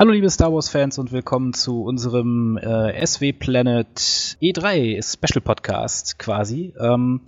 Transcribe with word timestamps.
Hallo 0.00 0.12
liebe 0.12 0.30
Star 0.30 0.50
Wars 0.50 0.70
Fans 0.70 0.98
und 0.98 1.12
willkommen 1.12 1.52
zu 1.52 1.82
unserem 1.82 2.56
äh, 2.56 3.06
SW 3.06 3.34
Planet 3.34 3.86
E3 4.40 5.04
Special 5.04 5.42
Podcast 5.42 6.18
quasi. 6.18 6.72
Ähm, 6.80 7.20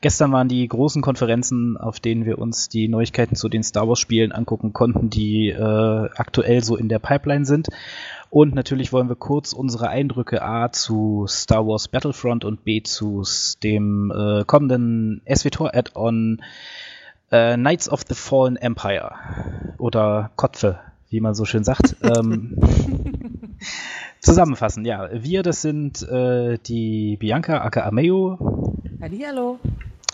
gestern 0.00 0.32
waren 0.32 0.48
die 0.48 0.66
großen 0.66 1.02
Konferenzen, 1.02 1.76
auf 1.76 2.00
denen 2.00 2.26
wir 2.26 2.38
uns 2.38 2.68
die 2.68 2.88
Neuigkeiten 2.88 3.36
zu 3.36 3.48
den 3.48 3.62
Star 3.62 3.86
Wars 3.86 4.00
Spielen 4.00 4.32
angucken 4.32 4.72
konnten, 4.72 5.08
die 5.08 5.50
äh, 5.50 6.08
aktuell 6.16 6.64
so 6.64 6.74
in 6.76 6.88
der 6.88 6.98
Pipeline 6.98 7.44
sind. 7.44 7.68
Und 8.28 8.56
natürlich 8.56 8.92
wollen 8.92 9.08
wir 9.08 9.14
kurz 9.14 9.52
unsere 9.52 9.88
Eindrücke 9.88 10.42
A 10.42 10.72
zu 10.72 11.26
Star 11.28 11.64
Wars 11.64 11.86
Battlefront 11.86 12.44
und 12.44 12.64
B 12.64 12.82
zu 12.82 13.22
dem 13.62 14.10
äh, 14.10 14.42
kommenden 14.44 15.22
SWTOR 15.32 15.76
Add-on 15.76 16.42
äh, 17.30 17.54
Knights 17.54 17.88
of 17.88 18.02
the 18.08 18.16
Fallen 18.16 18.56
Empire 18.56 19.12
oder 19.78 20.32
Kotfe 20.34 20.80
wie 21.16 21.20
man 21.22 21.34
so 21.34 21.46
schön 21.46 21.64
sagt. 21.64 21.96
ähm, 22.02 22.58
zusammenfassen, 24.20 24.84
ja. 24.84 25.08
Wir, 25.14 25.42
das 25.42 25.62
sind 25.62 26.02
äh, 26.02 26.58
die 26.58 27.16
Bianca 27.16 27.62
aka 27.62 27.86
Ameo. 27.86 28.76
Hallo. 29.00 29.58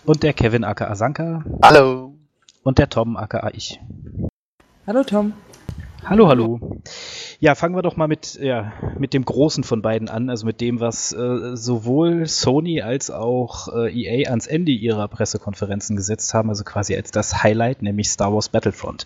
Und 0.05 0.23
der 0.23 0.31
Kevin 0.31 0.63
aka 0.63 0.87
Asanka. 0.87 1.43
Hallo. 1.61 2.13
Und 2.63 2.77
der 2.77 2.89
Tom 2.89 3.17
aka 3.17 3.51
ich. 3.53 3.81
Hallo 4.87 5.03
Tom. 5.03 5.33
Hallo, 6.05 6.27
hallo. 6.27 6.81
Ja, 7.39 7.55
fangen 7.55 7.75
wir 7.75 7.81
doch 7.81 7.95
mal 7.95 8.07
mit, 8.07 8.35
ja, 8.35 8.73
mit 8.97 9.13
dem 9.13 9.23
Großen 9.23 9.63
von 9.63 9.81
beiden 9.81 10.09
an, 10.09 10.29
also 10.29 10.45
mit 10.45 10.59
dem, 10.59 10.81
was 10.81 11.13
äh, 11.13 11.55
sowohl 11.55 12.27
Sony 12.27 12.81
als 12.81 13.09
auch 13.09 13.73
äh, 13.73 13.91
EA 13.91 14.29
ans 14.29 14.47
Ende 14.47 14.71
ihrer 14.71 15.07
Pressekonferenzen 15.07 15.95
gesetzt 15.95 16.33
haben, 16.33 16.49
also 16.49 16.63
quasi 16.65 16.95
als 16.95 17.11
das 17.11 17.43
Highlight, 17.43 17.81
nämlich 17.81 18.09
Star 18.09 18.33
Wars 18.33 18.49
Battlefront. 18.49 19.05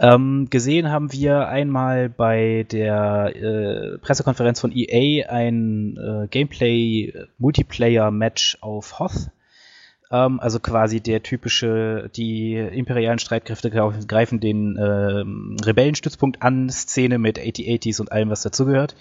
Ähm, 0.00 0.46
gesehen 0.48 0.90
haben 0.90 1.12
wir 1.12 1.48
einmal 1.48 2.08
bei 2.08 2.64
der 2.70 3.34
äh, 3.34 3.98
Pressekonferenz 3.98 4.60
von 4.60 4.70
EA 4.72 5.28
ein 5.28 5.96
äh, 5.96 6.28
Gameplay-Multiplayer-Match 6.28 8.58
auf 8.60 9.00
Hoth 9.00 9.32
ähm, 10.10 10.40
also 10.40 10.60
quasi 10.60 11.00
der 11.00 11.22
typische, 11.22 12.10
die 12.16 12.54
imperialen 12.54 13.18
Streitkräfte 13.18 13.70
greifen 13.70 14.40
den 14.40 14.76
äh, 14.76 15.24
Rebellenstützpunkt 15.64 16.42
an, 16.42 16.70
Szene 16.70 17.18
mit 17.18 17.38
8080s 17.38 18.00
und 18.00 18.12
allem, 18.12 18.30
was 18.30 18.42
dazugehört. 18.42 18.96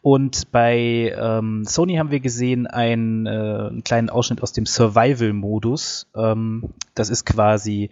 Und 0.00 0.50
bei 0.50 1.14
ähm, 1.16 1.64
Sony 1.64 1.96
haben 1.96 2.10
wir 2.10 2.20
gesehen 2.20 2.66
einen, 2.66 3.26
äh, 3.26 3.30
einen 3.30 3.84
kleinen 3.84 4.10
Ausschnitt 4.10 4.42
aus 4.42 4.52
dem 4.52 4.66
Survival-Modus. 4.66 6.08
Ähm, 6.16 6.70
das 6.94 7.08
ist 7.08 7.24
quasi 7.24 7.90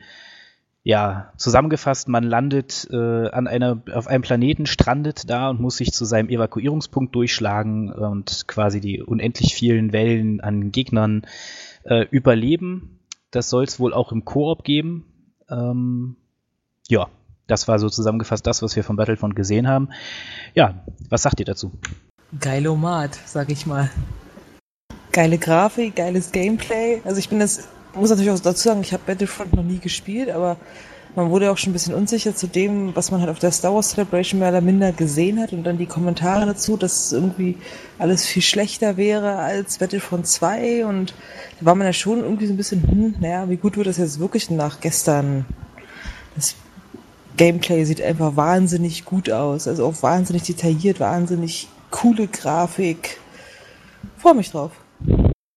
ja, 0.82 1.32
zusammengefasst, 1.36 2.08
man 2.08 2.24
landet 2.24 2.88
äh, 2.90 3.28
an 3.28 3.46
einer, 3.46 3.82
auf 3.92 4.06
einem 4.06 4.22
Planeten, 4.22 4.66
strandet 4.66 5.28
da 5.28 5.50
und 5.50 5.60
muss 5.60 5.76
sich 5.76 5.92
zu 5.92 6.04
seinem 6.04 6.30
Evakuierungspunkt 6.30 7.14
durchschlagen 7.14 7.92
und 7.92 8.48
quasi 8.48 8.80
die 8.80 9.02
unendlich 9.02 9.54
vielen 9.54 9.92
Wellen 9.92 10.40
an 10.40 10.72
Gegnern 10.72 11.26
äh, 11.84 12.06
überleben. 12.10 13.00
Das 13.30 13.50
soll 13.50 13.64
es 13.64 13.78
wohl 13.78 13.92
auch 13.92 14.10
im 14.10 14.24
Koop 14.24 14.64
geben. 14.64 15.04
Ähm, 15.50 16.16
ja, 16.88 17.08
das 17.46 17.68
war 17.68 17.78
so 17.78 17.90
zusammengefasst 17.90 18.46
das, 18.46 18.62
was 18.62 18.74
wir 18.74 18.84
von 18.84 18.96
Battlefront 18.96 19.36
gesehen 19.36 19.68
haben. 19.68 19.90
Ja, 20.54 20.84
was 21.10 21.22
sagt 21.22 21.40
ihr 21.40 21.46
dazu? 21.46 21.72
Geilomat, 22.38 23.18
sag 23.26 23.50
ich 23.50 23.66
mal. 23.66 23.90
Geile 25.12 25.38
Grafik, 25.38 25.96
geiles 25.96 26.32
Gameplay. 26.32 27.00
Also 27.04 27.18
ich 27.18 27.28
bin 27.28 27.40
das, 27.40 27.68
muss 27.94 28.10
natürlich 28.10 28.30
auch 28.30 28.40
dazu 28.40 28.62
sagen, 28.68 28.80
ich 28.82 28.92
habe 28.92 29.02
Battlefront 29.06 29.54
noch 29.54 29.64
nie 29.64 29.78
gespielt, 29.78 30.30
aber 30.30 30.56
man 31.16 31.30
wurde 31.30 31.50
auch 31.50 31.58
schon 31.58 31.70
ein 31.70 31.72
bisschen 31.72 31.94
unsicher 31.94 32.34
zu 32.36 32.46
dem, 32.46 32.94
was 32.94 33.10
man 33.10 33.20
halt 33.20 33.30
auf 33.30 33.40
der 33.40 33.50
Star 33.50 33.74
Wars 33.74 33.90
Celebration 33.90 34.38
mehr 34.38 34.50
oder 34.50 34.60
minder 34.60 34.92
gesehen 34.92 35.40
hat 35.40 35.52
und 35.52 35.64
dann 35.64 35.76
die 35.76 35.86
Kommentare 35.86 36.46
dazu, 36.46 36.76
dass 36.76 37.12
irgendwie 37.12 37.58
alles 37.98 38.24
viel 38.26 38.42
schlechter 38.42 38.96
wäre 38.96 39.36
als 39.38 39.78
Battlefront 39.78 40.26
2 40.26 40.86
und 40.86 41.14
da 41.58 41.66
war 41.66 41.74
man 41.74 41.86
ja 41.86 41.92
schon 41.92 42.20
irgendwie 42.20 42.46
so 42.46 42.52
ein 42.52 42.56
bisschen, 42.56 42.82
hm, 42.82 43.14
naja, 43.20 43.48
wie 43.48 43.56
gut 43.56 43.76
wird 43.76 43.88
das 43.88 43.98
jetzt 43.98 44.20
wirklich 44.20 44.50
nach 44.50 44.80
gestern? 44.80 45.46
Das 46.36 46.54
Gameplay 47.36 47.84
sieht 47.84 48.00
einfach 48.00 48.36
wahnsinnig 48.36 49.04
gut 49.04 49.30
aus, 49.30 49.66
also 49.66 49.86
auch 49.86 50.02
wahnsinnig 50.02 50.44
detailliert, 50.44 51.00
wahnsinnig 51.00 51.68
coole 51.90 52.28
Grafik. 52.28 53.18
Freue 54.16 54.34
mich 54.34 54.52
drauf. 54.52 54.70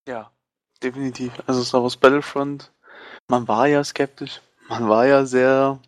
Ja, 0.08 0.33
definitiv. 0.84 1.32
Also 1.48 1.64
Star 1.64 1.82
Wars 1.82 1.98
Battlefront, 1.98 2.72
man 3.28 3.48
war 3.48 3.68
ja 3.68 3.84
skeptisch 3.84 4.42
man 4.70 4.90
war 4.90 5.06
ja 5.06 5.26
sehr 5.26 5.80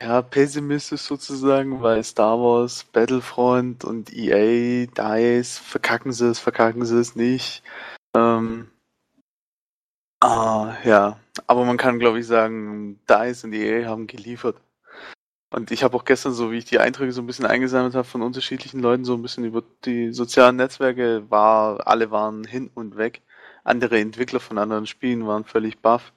ja, 0.00 0.22
pessimistisch 0.22 1.02
sozusagen, 1.02 1.82
weil 1.82 2.02
Star 2.04 2.38
Wars, 2.38 2.84
Battlefront 2.84 3.84
und 3.84 4.12
EA, 4.12 4.86
DICE, 4.86 5.58
verkacken 5.58 6.12
sie 6.12 6.28
es, 6.28 6.38
verkacken 6.38 6.84
sie 6.84 6.98
es 6.98 7.14
nicht. 7.16 7.62
Ähm, 8.16 8.68
ah, 10.20 10.74
ja, 10.84 11.18
aber 11.46 11.64
man 11.64 11.76
kann 11.76 11.98
glaube 11.98 12.20
ich 12.20 12.26
sagen, 12.26 13.00
DICE 13.08 13.44
und 13.44 13.52
EA 13.52 13.88
haben 13.88 14.06
geliefert. 14.06 14.60
Und 15.50 15.70
ich 15.70 15.84
habe 15.84 15.96
auch 15.96 16.04
gestern, 16.04 16.32
so 16.32 16.50
wie 16.50 16.58
ich 16.58 16.64
die 16.64 16.78
Einträge 16.78 17.12
so 17.12 17.20
ein 17.20 17.26
bisschen 17.26 17.46
eingesammelt 17.46 17.94
habe 17.94 18.04
von 18.06 18.22
unterschiedlichen 18.22 18.80
Leuten, 18.80 19.04
so 19.04 19.14
ein 19.14 19.22
bisschen 19.22 19.44
über 19.44 19.62
die 19.84 20.12
sozialen 20.12 20.56
Netzwerke, 20.56 21.30
war, 21.30 21.86
alle 21.86 22.10
waren 22.10 22.44
hin 22.44 22.70
und 22.74 22.96
weg. 22.96 23.22
Andere 23.64 24.00
Entwickler 24.00 24.40
von 24.40 24.58
anderen 24.58 24.86
Spielen 24.86 25.26
waren 25.26 25.44
völlig 25.44 25.80
baff. 25.80 26.12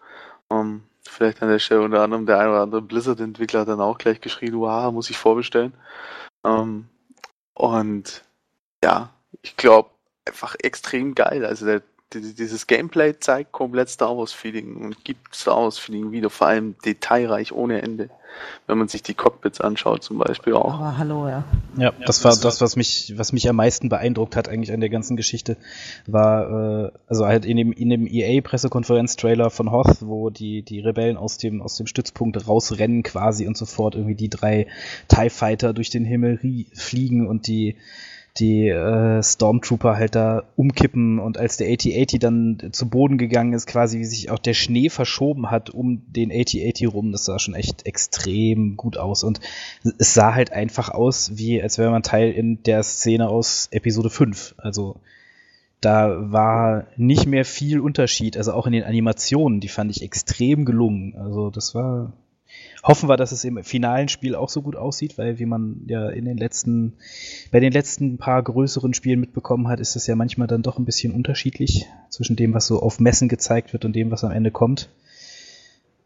Um, 0.48 0.60
ähm, 0.60 0.84
Vielleicht 1.08 1.42
an 1.44 1.50
der 1.50 1.60
Stelle 1.60 1.82
unter 1.82 2.02
anderem 2.02 2.26
der 2.26 2.40
ein 2.40 2.50
oder 2.50 2.62
andere 2.62 2.82
Blizzard-Entwickler 2.82 3.62
hat 3.62 3.68
dann 3.68 3.80
auch 3.80 3.98
gleich 4.00 4.22
geschrien, 4.22 4.60
wow, 4.60 4.92
muss 4.92 5.10
ich 5.10 5.18
vorbestellen. 5.18 5.74
Ähm, 6.44 6.90
und 7.54 8.24
ja, 8.84 9.12
ich 9.44 9.56
glaube, 9.56 9.92
einfach 10.26 10.56
extrem 10.60 11.14
geil. 11.14 11.46
Also 11.46 11.66
der 11.68 11.84
dieses 12.14 12.68
Gameplay 12.68 13.18
zeigt 13.20 13.52
komplett 13.52 13.90
Star 13.90 14.18
Wars 14.18 14.32
Feeling 14.32 14.76
und 14.78 15.04
gibt 15.04 15.36
Star 15.36 15.64
Wars 15.64 15.78
Feeling 15.78 16.12
wieder, 16.12 16.30
vor 16.30 16.48
allem 16.48 16.76
detailreich 16.86 17.52
ohne 17.52 17.82
Ende. 17.82 18.10
Wenn 18.68 18.78
man 18.78 18.90
sich 18.90 19.02
die 19.02 19.14
Cockpits 19.14 19.62
anschaut 19.62 20.04
zum 20.04 20.18
Beispiel 20.18 20.54
auch. 20.54 20.74
Aber 20.74 20.98
hallo, 20.98 21.30
ja. 21.30 21.46
Ja, 21.78 21.94
das 22.06 22.26
war 22.26 22.36
das, 22.36 22.60
was 22.60 22.76
mich, 22.76 23.14
was 23.16 23.32
mich 23.32 23.48
am 23.48 23.56
meisten 23.56 23.88
beeindruckt 23.88 24.36
hat 24.36 24.50
eigentlich 24.50 24.74
an 24.74 24.82
der 24.82 24.90
ganzen 24.90 25.16
Geschichte, 25.16 25.56
war, 26.06 26.88
äh, 26.88 26.92
also 27.08 27.26
halt 27.26 27.46
in 27.46 27.56
dem, 27.56 27.72
in 27.72 27.90
dem 27.90 28.06
EA-Pressekonferenz-Trailer 28.08 29.50
von 29.50 29.72
Hoth, 29.72 30.02
wo 30.02 30.30
die, 30.30 30.64
die 30.64 30.82
Rebellen 30.82 31.16
aus 31.16 31.38
dem, 31.38 31.62
aus 31.62 31.78
dem 31.78 31.88
Stützpunkt 31.88 32.46
rausrennen 32.46 33.04
quasi 33.04 33.48
und 33.48 33.56
sofort 33.56 33.96
irgendwie 33.96 34.16
die 34.16 34.30
drei 34.30 34.68
TIE 35.08 35.30
Fighter 35.30 35.72
durch 35.72 35.90
den 35.90 36.04
Himmel 36.04 36.38
fliegen 36.74 37.28
und 37.28 37.48
die, 37.48 37.78
die 38.38 38.68
äh, 38.68 39.24
Stormtrooper 39.24 39.96
halt 39.96 40.16
da 40.16 40.44
umkippen 40.58 41.20
und 41.20 41.38
als 41.38 41.58
der 41.58 41.72
AT-80 41.72 42.20
dann 42.20 42.70
zu 42.72 42.90
Boden 42.90 43.18
gegangen 43.18 43.54
ist, 43.54 43.66
quasi 43.66 44.00
wie 44.00 44.06
sich 44.06 44.30
auch 44.30 44.40
der 44.40 44.54
Schnee 44.54 44.90
verschoben 44.90 45.52
hat 45.52 45.70
um 45.70 46.02
den 46.08 46.32
AT-80 46.32 46.90
rum, 46.90 47.12
das 47.12 47.26
sah 47.26 47.40
schon 47.40 47.54
echt 47.54 47.86
extrem 47.86 48.76
gut 48.76 48.98
aus 48.98 49.24
und 49.24 49.40
es 49.98 50.14
sah 50.14 50.34
halt 50.34 50.52
einfach 50.52 50.90
aus, 50.90 51.38
wie 51.38 51.62
als 51.62 51.78
wäre 51.78 51.92
man 51.92 52.04
Teil 52.04 52.32
in 52.32 52.62
der 52.64 52.84
Szene 52.84 53.30
aus 53.30 53.70
Episode 53.72 54.10
5, 54.10 54.56
also 54.58 54.98
da 55.80 56.32
war 56.32 56.88
nicht 56.98 57.28
mehr 57.28 57.46
viel 57.46 57.80
Unterschied, 57.80 58.36
also 58.38 58.52
auch 58.52 58.68
in 58.68 58.74
den 58.74 58.84
Animationen, 58.84 59.62
die 59.62 59.70
fand 59.70 59.92
ich 59.92 60.02
extrem 60.02 60.66
gelungen, 60.66 61.16
also 61.16 61.50
das 61.50 61.74
war 61.74 62.12
hoffen 62.86 63.10
wir, 63.10 63.18
dass 63.18 63.32
es 63.32 63.44
im 63.44 63.64
finalen 63.64 64.10
Spiel 64.10 64.36
auch 64.36 64.50
so 64.50 64.62
gut 64.62 64.76
aussieht, 64.76 65.18
weil 65.18 65.40
wie 65.40 65.48
man 65.48 65.82
ja 65.88 66.08
in 66.10 66.24
den 66.26 66.38
letzten, 66.38 66.94
bei 67.52 67.60
den 67.60 67.74
letzten 67.74 68.18
paar 68.18 68.42
größeren 68.44 68.94
Spielen 68.94 69.20
mitbekommen 69.20 69.68
hat, 69.68 69.80
ist 69.80 69.96
es 69.96 70.06
ja 70.06 70.16
manchmal 70.16 70.48
dann 70.48 70.62
doch 70.62 70.78
ein 70.78 70.86
bisschen 70.86 71.12
unterschiedlich 71.12 71.88
zwischen 72.10 72.36
dem, 72.36 72.54
was 72.54 72.68
so 72.68 72.82
auf 72.82 73.00
Messen 73.00 73.28
gezeigt 73.28 73.74
wird 73.74 73.86
und 73.86 73.96
dem, 73.96 74.12
was 74.12 74.24
am 74.24 74.32
Ende 74.32 74.52
kommt. 74.52 74.90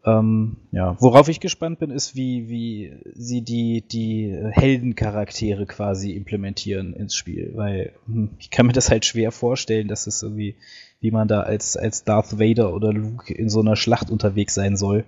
Ähm, 0.06 0.56
ja, 0.72 0.96
worauf 0.98 1.28
ich 1.28 1.40
gespannt 1.40 1.78
bin, 1.78 1.90
ist, 1.90 2.16
wie, 2.16 2.48
wie 2.48 2.94
sie 3.14 3.42
die, 3.42 3.82
die 3.82 4.34
Heldencharaktere 4.50 5.66
quasi 5.66 6.12
implementieren 6.12 6.94
ins 6.94 7.14
Spiel, 7.14 7.52
weil 7.54 7.92
hm, 8.06 8.30
ich 8.38 8.48
kann 8.48 8.66
mir 8.66 8.72
das 8.72 8.90
halt 8.90 9.04
schwer 9.04 9.30
vorstellen, 9.32 9.88
dass 9.88 10.06
es 10.06 10.22
irgendwie, 10.22 10.54
wie 11.00 11.10
man 11.10 11.28
da 11.28 11.40
als, 11.40 11.76
als 11.76 12.04
Darth 12.04 12.38
Vader 12.38 12.72
oder 12.72 12.94
Luke 12.94 13.34
in 13.34 13.50
so 13.50 13.60
einer 13.60 13.76
Schlacht 13.76 14.10
unterwegs 14.10 14.54
sein 14.54 14.78
soll. 14.78 15.04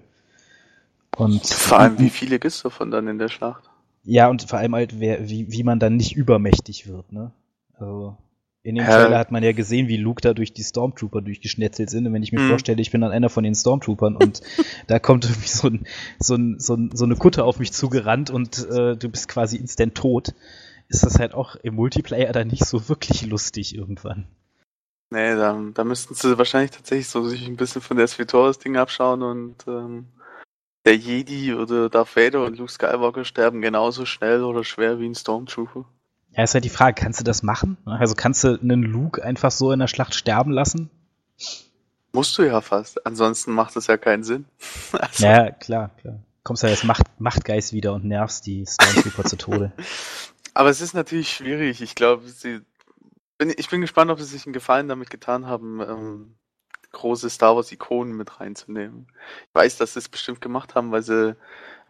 Und 1.17 1.47
vor 1.47 1.79
allem, 1.79 1.99
wie 1.99 2.11
viele 2.11 2.39
gibt 2.39 2.55
es 2.55 2.63
davon 2.63 2.91
dann 2.91 3.09
in 3.09 3.19
der 3.19 3.29
Schlacht? 3.29 3.71
Ja, 4.05 4.29
und 4.29 4.43
vor 4.43 4.59
allem 4.59 4.75
halt, 4.75 4.99
wer, 4.99 5.29
wie, 5.29 5.51
wie 5.53 5.63
man 5.63 5.79
dann 5.79 5.97
nicht 5.97 6.17
übermächtig 6.17 6.89
wird, 6.89 7.13
ne? 7.13 7.33
Also, 7.75 8.17
in 8.65 8.77
dem 8.77 8.85
Trailer 8.85 9.19
hat 9.19 9.33
man 9.33 9.43
ja 9.43 9.53
gesehen, 9.53 9.89
wie 9.89 9.97
Luke 9.97 10.21
da 10.21 10.35
durch 10.35 10.53
die 10.53 10.63
Stormtrooper 10.63 11.21
durchgeschnetzelt 11.21 11.91
sind. 11.91 12.07
Und 12.07 12.13
wenn 12.13 12.23
ich 12.23 12.31
mir 12.31 12.41
mhm. 12.41 12.49
vorstelle, 12.49 12.81
ich 12.81 12.93
bin 12.93 13.01
dann 13.01 13.11
einer 13.11 13.29
von 13.29 13.43
den 13.43 13.57
Stormtroopern 13.57 14.17
und 14.17 14.41
da 14.87 15.01
kommt 15.01 15.25
irgendwie 15.25 15.49
so, 15.49 15.69
ein, 15.69 15.87
so, 16.21 16.37
ein, 16.37 16.61
so, 16.61 16.75
ein, 16.75 16.91
so 16.95 17.05
eine 17.05 17.17
Kutte 17.17 17.43
auf 17.45 17.59
mich 17.59 17.73
zugerannt 17.73 18.31
und 18.31 18.65
äh, 18.71 18.97
du 18.97 19.09
bist 19.09 19.27
quasi 19.27 19.57
instant 19.57 19.97
tot, 19.97 20.35
ist 20.89 21.05
das 21.05 21.19
halt 21.19 21.35
auch 21.35 21.57
im 21.57 21.75
Multiplayer 21.75 22.33
dann 22.33 22.49
nicht 22.49 22.65
so 22.65 22.89
wirklich 22.89 23.27
lustig 23.27 23.75
irgendwann. 23.75 24.27
Nee, 25.11 25.35
da, 25.35 25.61
da 25.75 25.85
müssten 25.85 26.15
sie 26.15 26.39
wahrscheinlich 26.39 26.71
tatsächlich 26.71 27.09
so 27.09 27.29
sich 27.29 27.47
ein 27.47 27.57
bisschen 27.57 27.83
von 27.83 27.97
der 27.97 28.07
SVTOR 28.07 28.47
das 28.47 28.61
Ding 28.61 28.77
abschauen 28.77 29.23
und 29.23 29.57
ähm, 29.67 30.07
der 30.85 30.97
Jedi 30.97 31.55
oder 31.55 31.89
Darth 31.89 32.17
Vader 32.17 32.45
und 32.45 32.59
Luke 32.59 32.71
Skywalker 32.71 33.25
sterben 33.25 33.61
genauso 33.61 34.05
schnell 34.05 34.43
oder 34.43 34.65
schwer 34.65 34.99
wie 34.99 35.07
ein 35.07 35.15
Stormtrooper. 35.15 35.85
Ja, 36.37 36.45
ist 36.45 36.55
halt 36.55 36.65
die 36.65 36.71
Frage, 36.71 37.01
kannst 37.01 37.21
du 37.21 37.25
das 37.25 37.43
machen? 37.43 37.77
Also 37.85 38.15
kannst 38.15 38.43
du 38.43 38.59
einen 38.59 38.83
Luke 38.83 39.23
einfach 39.23 39.51
so 39.51 39.71
in 39.71 39.81
der 39.81 39.87
Schlacht 39.87 40.15
sterben 40.15 40.51
lassen? 40.51 40.91
Musst 42.13 42.37
du 42.37 42.43
ja 42.43 42.61
fast. 42.61 43.07
Ansonsten 43.07 43.53
macht 43.53 43.77
es 43.77 43.87
ja 43.87 43.97
keinen 43.97 44.25
Sinn. 44.25 44.47
Also 44.93 45.25
ja, 45.25 45.51
klar, 45.51 45.91
klar. 46.01 46.19
Kommst 46.43 46.63
ja 46.63 46.69
jetzt 46.69 46.85
Macht, 46.85 47.05
Machtgeist 47.19 47.73
wieder 47.73 47.93
und 47.95 48.05
nervst 48.05 48.47
die 48.47 48.67
Stormtrooper 48.67 49.25
zu 49.25 49.37
Tode. 49.37 49.73
Aber 50.55 50.69
es 50.69 50.81
ist 50.81 50.95
natürlich 50.95 51.31
schwierig. 51.31 51.81
Ich 51.81 51.95
glaube, 51.95 52.29
sie. 52.29 52.61
Bin, 53.39 53.53
ich 53.57 53.71
bin 53.71 53.81
gespannt, 53.81 54.11
ob 54.11 54.19
sie 54.19 54.27
sich 54.27 54.45
einen 54.45 54.53
Gefallen 54.53 54.89
damit 54.89 55.09
getan 55.09 55.47
haben, 55.47 55.81
ähm, 55.81 56.35
große 56.93 57.31
Star 57.31 57.57
Wars-Ikonen 57.57 58.17
mit 58.17 58.41
reinzunehmen. 58.41 59.07
Ich 59.49 59.55
weiß, 59.55 59.79
dass 59.79 59.95
sie 59.95 60.01
es 60.01 60.09
bestimmt 60.09 60.41
gemacht 60.41 60.75
haben, 60.75 60.93
weil 60.93 61.03
sie 61.03 61.37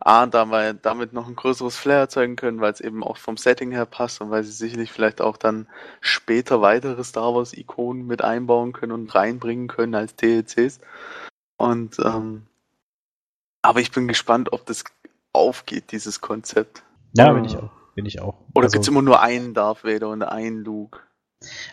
A, 0.01 0.27
damit 0.27 1.13
noch 1.13 1.29
ein 1.29 1.37
größeres 1.37 1.77
Flair 1.77 1.99
erzeugen 1.99 2.35
können, 2.35 2.61
weil 2.61 2.73
es 2.73 2.81
eben 2.81 3.05
auch 3.05 3.17
vom 3.17 3.37
Setting 3.37 3.71
her 3.71 3.87
passt 3.87 4.21
und 4.21 4.31
weil 4.31 4.43
sie 4.43 4.53
sicherlich 4.53 4.91
vielleicht 4.91 5.21
auch 5.21 5.37
dann 5.37 5.69
später 6.01 6.61
weitere 6.61 7.05
Star 7.05 7.35
Wars-Ikonen 7.35 8.07
mit 8.07 8.23
einbauen 8.23 8.73
können 8.73 8.93
und 8.93 9.15
reinbringen 9.15 9.69
können 9.69 9.95
als 9.95 10.17
DLCs. 10.17 10.81
Und 11.57 11.99
ähm, 12.01 12.47
aber 13.63 13.81
ich 13.81 13.93
bin 13.93 14.09
gespannt, 14.09 14.53
ob 14.53 14.67
das 14.67 14.85
aufgeht, 15.33 15.93
dieses 15.93 16.21
Konzept. 16.21 16.83
Ja, 17.17 17.33
bin 17.33 17.45
ich 17.45 17.57
auch. 17.57 17.71
Bin 17.95 18.07
ich 18.07 18.21
auch. 18.21 18.39
Oder 18.55 18.65
also, 18.65 18.73
gibt 18.73 18.83
es 18.83 18.89
immer 18.89 19.03
nur 19.03 19.21
einen 19.21 19.55
Darth 19.55 19.85
Vader 19.85 20.09
und 20.09 20.23
einen 20.23 20.65
Luke? 20.65 20.99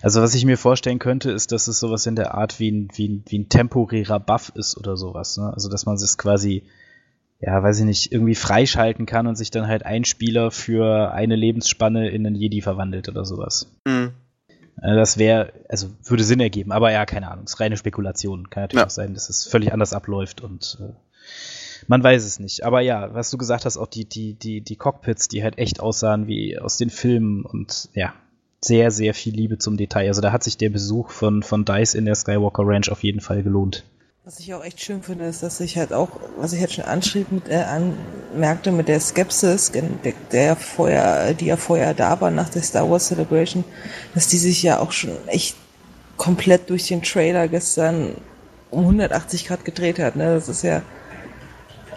Also 0.02 0.22
was 0.22 0.36
ich 0.36 0.46
mir 0.46 0.58
vorstellen 0.58 1.00
könnte, 1.00 1.32
ist, 1.32 1.52
dass 1.52 1.68
es 1.68 1.80
sowas 1.80 2.06
in 2.06 2.16
der 2.16 2.34
Art 2.34 2.60
wie 2.60 2.72
ein, 2.72 2.90
wie 2.94 3.08
ein, 3.08 3.24
wie 3.28 3.40
ein 3.40 3.50
temporärer 3.50 4.20
Buff 4.20 4.52
ist 4.56 4.78
oder 4.78 4.98
sowas. 4.98 5.38
Ne? 5.38 5.52
Also 5.54 5.70
dass 5.70 5.86
man 5.86 5.96
es 5.96 6.18
quasi, 6.18 6.64
ja, 7.40 7.62
weiß 7.62 7.80
ich 7.80 7.86
nicht, 7.86 8.12
irgendwie 8.12 8.36
freischalten 8.36 9.06
kann 9.06 9.28
und 9.28 9.36
sich 9.36 9.52
dann 9.52 9.68
halt 9.68 9.86
ein 9.86 10.06
Spieler 10.06 10.52
für 10.52 11.12
eine 11.12 11.36
Lebensspanne 11.36 12.10
in 12.10 12.26
einen 12.26 12.36
Jedi 12.36 12.62
verwandelt 12.62 13.10
oder 13.10 13.26
sowas. 13.26 13.72
Mhm. 13.86 14.14
Das 14.82 15.18
wäre, 15.18 15.52
also 15.68 15.90
würde 16.06 16.24
Sinn 16.24 16.40
ergeben, 16.40 16.72
aber 16.72 16.92
ja, 16.92 17.06
keine 17.06 17.30
Ahnung, 17.30 17.44
es 17.46 17.54
ist 17.54 17.60
reine 17.60 17.76
Spekulation. 17.76 18.50
Kann 18.50 18.64
natürlich 18.64 18.82
ja. 18.82 18.86
auch 18.86 18.92
sein, 18.92 19.14
dass 19.14 19.30
es 19.30 19.46
völlig 19.46 19.74
anders 19.74 19.92
abläuft 19.94 20.42
und 20.42 20.78
äh, 20.80 20.94
man 21.88 22.04
weiß 22.04 22.24
es 22.24 22.40
nicht. 22.40 22.64
Aber 22.64 22.82
ja, 22.82 23.14
was 23.14 23.30
du 23.30 23.38
gesagt 23.38 23.66
hast, 23.66 23.78
auch 23.78 23.88
die, 23.88 24.06
die, 24.06 24.36
die, 24.36 24.62
die 24.62 24.76
Cockpits, 24.76 25.28
die 25.28 25.44
halt 25.44 25.58
echt 25.58 25.80
aussahen 25.80 26.28
wie 26.28 26.58
aus 26.58 26.78
den 26.78 26.90
Filmen 26.90 27.44
und 27.44 27.90
ja, 27.94 28.14
sehr, 28.62 28.92
sehr 28.92 29.14
viel 29.14 29.34
Liebe 29.34 29.58
zum 29.58 29.78
Detail. 29.78 30.08
Also 30.08 30.22
da 30.22 30.32
hat 30.32 30.44
sich 30.44 30.58
der 30.58 30.70
Besuch 30.70 31.12
von, 31.12 31.44
von 31.44 31.66
DICE 31.66 31.96
in 31.96 32.06
der 32.06 32.16
Skywalker 32.16 32.64
Ranch 32.66 32.90
auf 32.90 33.04
jeden 33.04 33.22
Fall 33.22 33.44
gelohnt. 33.44 33.86
Was 34.26 34.40
ich 34.40 34.54
auch 34.54 34.64
echt 34.64 34.82
schön 34.82 35.02
finde, 35.02 35.26
ist, 35.26 35.42
dass 35.42 35.60
ich 35.60 35.78
halt 35.78 35.92
auch, 35.92 36.10
was 36.38 36.54
ich 36.54 36.60
halt 36.60 36.72
schon 36.72 36.84
anschrieb, 36.84 37.32
mit, 37.32 37.50
äh, 37.50 37.64
anmerkte 38.36 38.72
mit 38.72 38.88
der 38.88 39.00
Skepsis, 39.00 39.72
der, 39.72 39.84
der 40.32 40.56
vorher, 40.56 41.34
die 41.34 41.48
ja 41.48 41.58
vorher 41.58 41.94
da 41.94 42.20
war 42.22 42.30
nach 42.30 42.50
der 42.50 42.62
Star 42.62 42.90
Wars 42.90 43.08
Celebration, 43.08 43.64
dass 44.14 44.28
die 44.28 44.38
sich 44.38 44.62
ja 44.62 44.80
auch 44.80 44.92
schon 44.92 45.12
echt 45.28 45.56
komplett 46.18 46.70
durch 46.70 46.88
den 46.88 47.02
Trailer 47.02 47.48
gestern 47.48 48.14
um 48.70 48.82
180 48.82 49.48
Grad 49.48 49.66
gedreht 49.66 49.98
hat. 50.00 50.16
Ne? 50.16 50.36
Das 50.36 50.50
ist 50.50 50.64
ja 50.64 50.84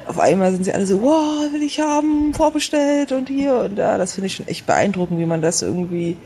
auf 0.07 0.19
einmal 0.19 0.53
sind 0.53 0.65
sie 0.65 0.73
alle 0.73 0.87
so, 0.87 1.03
wow, 1.03 1.53
will 1.53 1.63
ich 1.63 1.81
haben, 1.81 2.35
vorbestellt 2.35 3.13
und 3.13 3.29
hier 3.29 3.57
und 3.57 3.77
da. 3.77 3.99
Das 3.99 4.15
finde 4.15 4.27
ich 4.27 4.35
schon 4.35 4.49
echt 4.49 4.67
beeindruckend, 4.67 5.19
wie 5.19 5.27
man 5.27 5.43
das 5.43 5.63
irgendwie 5.63 6.17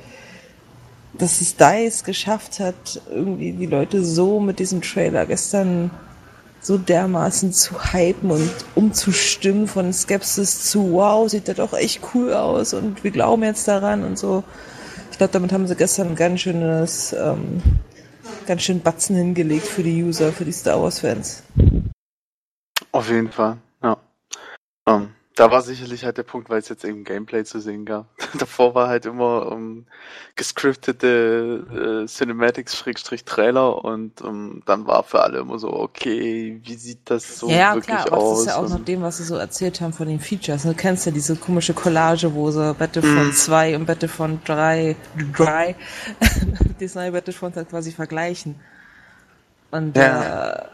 dass 1.19 1.41
es 1.41 1.57
DICE 1.57 2.05
geschafft 2.05 2.61
hat, 2.61 3.01
irgendwie 3.11 3.53
die 3.53 3.67
Leute 3.67 4.05
so 4.05 4.41
mit 4.41 4.59
diesem 4.59 4.83
Trailer 4.83 5.27
gestern 5.27 5.91
so 6.61 6.79
dermaßen 6.79 7.53
zu 7.53 7.93
hypen 7.93 8.31
und 8.31 8.51
umzustimmen 8.75 9.69
von 9.69 9.93
Skepsis 9.93 10.65
zu, 10.71 10.93
wow, 10.93 11.29
sieht 11.31 11.47
der 11.47 11.55
doch 11.55 11.73
echt 11.75 12.01
cool 12.15 12.35
aus 12.35 12.75
und 12.75 13.05
wir 13.05 13.13
glauben 13.13 13.45
jetzt 13.45 13.69
daran 13.69 14.05
und 14.05 14.19
so. 14.19 14.43
Ich 15.13 15.19
glaube, 15.19 15.33
damit 15.33 15.53
haben 15.53 15.67
sie 15.67 15.77
gestern 15.77 16.09
ein 16.09 16.17
ganz 16.17 16.41
schönes, 16.41 17.13
ähm, 17.13 17.63
ganz 18.47 18.63
schön 18.63 18.81
Batzen 18.81 19.17
hingelegt 19.17 19.67
für 19.67 19.83
die 19.83 20.03
User, 20.03 20.33
für 20.33 20.45
die 20.45 20.53
Star 20.53 20.83
Wars 20.83 20.99
Fans. 21.01 21.43
Auf 22.91 23.09
jeden 23.09 23.31
Fall, 23.31 23.59
ja. 23.83 23.97
Um, 24.87 24.95
ähm, 24.95 25.09
da 25.37 25.51
war 25.51 25.61
sicherlich 25.61 26.03
halt 26.05 26.17
der 26.17 26.23
Punkt, 26.23 26.49
weil 26.49 26.61
es 26.61 26.71
jetzt 26.71 26.83
eben 26.83 27.05
Gameplay 27.05 27.45
zu 27.45 27.61
sehen 27.61 27.85
gab. 27.85 28.07
Davor 28.39 28.75
war 28.75 28.89
halt 28.89 29.05
immer 29.05 29.53
um, 29.53 29.85
gescriptete 30.35 32.05
äh, 32.05 32.07
Cinematics-Trailer 32.07 33.85
und 33.85 34.23
um, 34.23 34.63
dann 34.65 34.87
war 34.87 35.03
für 35.05 35.23
alle 35.23 35.41
immer 35.41 35.59
so, 35.59 35.71
okay, 35.71 36.59
wie 36.65 36.75
sieht 36.75 37.01
das 37.05 37.39
so 37.39 37.51
ja, 37.51 37.75
wirklich 37.75 37.95
klar, 37.95 38.13
aus? 38.15 38.23
Ja, 38.23 38.31
das 38.31 38.41
ist 38.41 38.47
ja 38.47 38.57
auch 38.57 38.79
nach 38.79 38.85
dem, 38.87 39.03
was 39.03 39.19
sie 39.19 39.25
so 39.25 39.37
erzählt 39.37 39.83
haben 39.83 39.93
von 39.93 40.09
den 40.09 40.21
Features. 40.21 40.63
Du 40.63 40.73
kennst 40.73 41.05
ja 41.05 41.13
diese 41.13 41.37
komische 41.37 41.75
Collage, 41.75 42.33
wo 42.33 42.51
sie 42.51 42.73
Battlefront 42.73 43.33
mm. 43.33 43.33
2 43.33 43.77
und 43.77 43.85
Battlefront 43.85 44.49
3, 44.49 44.97
3 45.35 45.77
das 46.81 46.95
neue 46.95 47.13
Battlefront 47.13 47.57
halt 47.57 47.69
quasi 47.69 47.93
vergleichen. 47.93 48.59
Und 49.71 49.97
ja. 49.99 50.53
äh, 50.53 50.65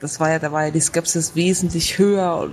das 0.00 0.18
war 0.18 0.30
ja, 0.30 0.38
da 0.38 0.50
war 0.50 0.64
ja 0.64 0.70
die 0.70 0.80
Skepsis 0.80 1.36
wesentlich 1.36 1.98
höher 1.98 2.50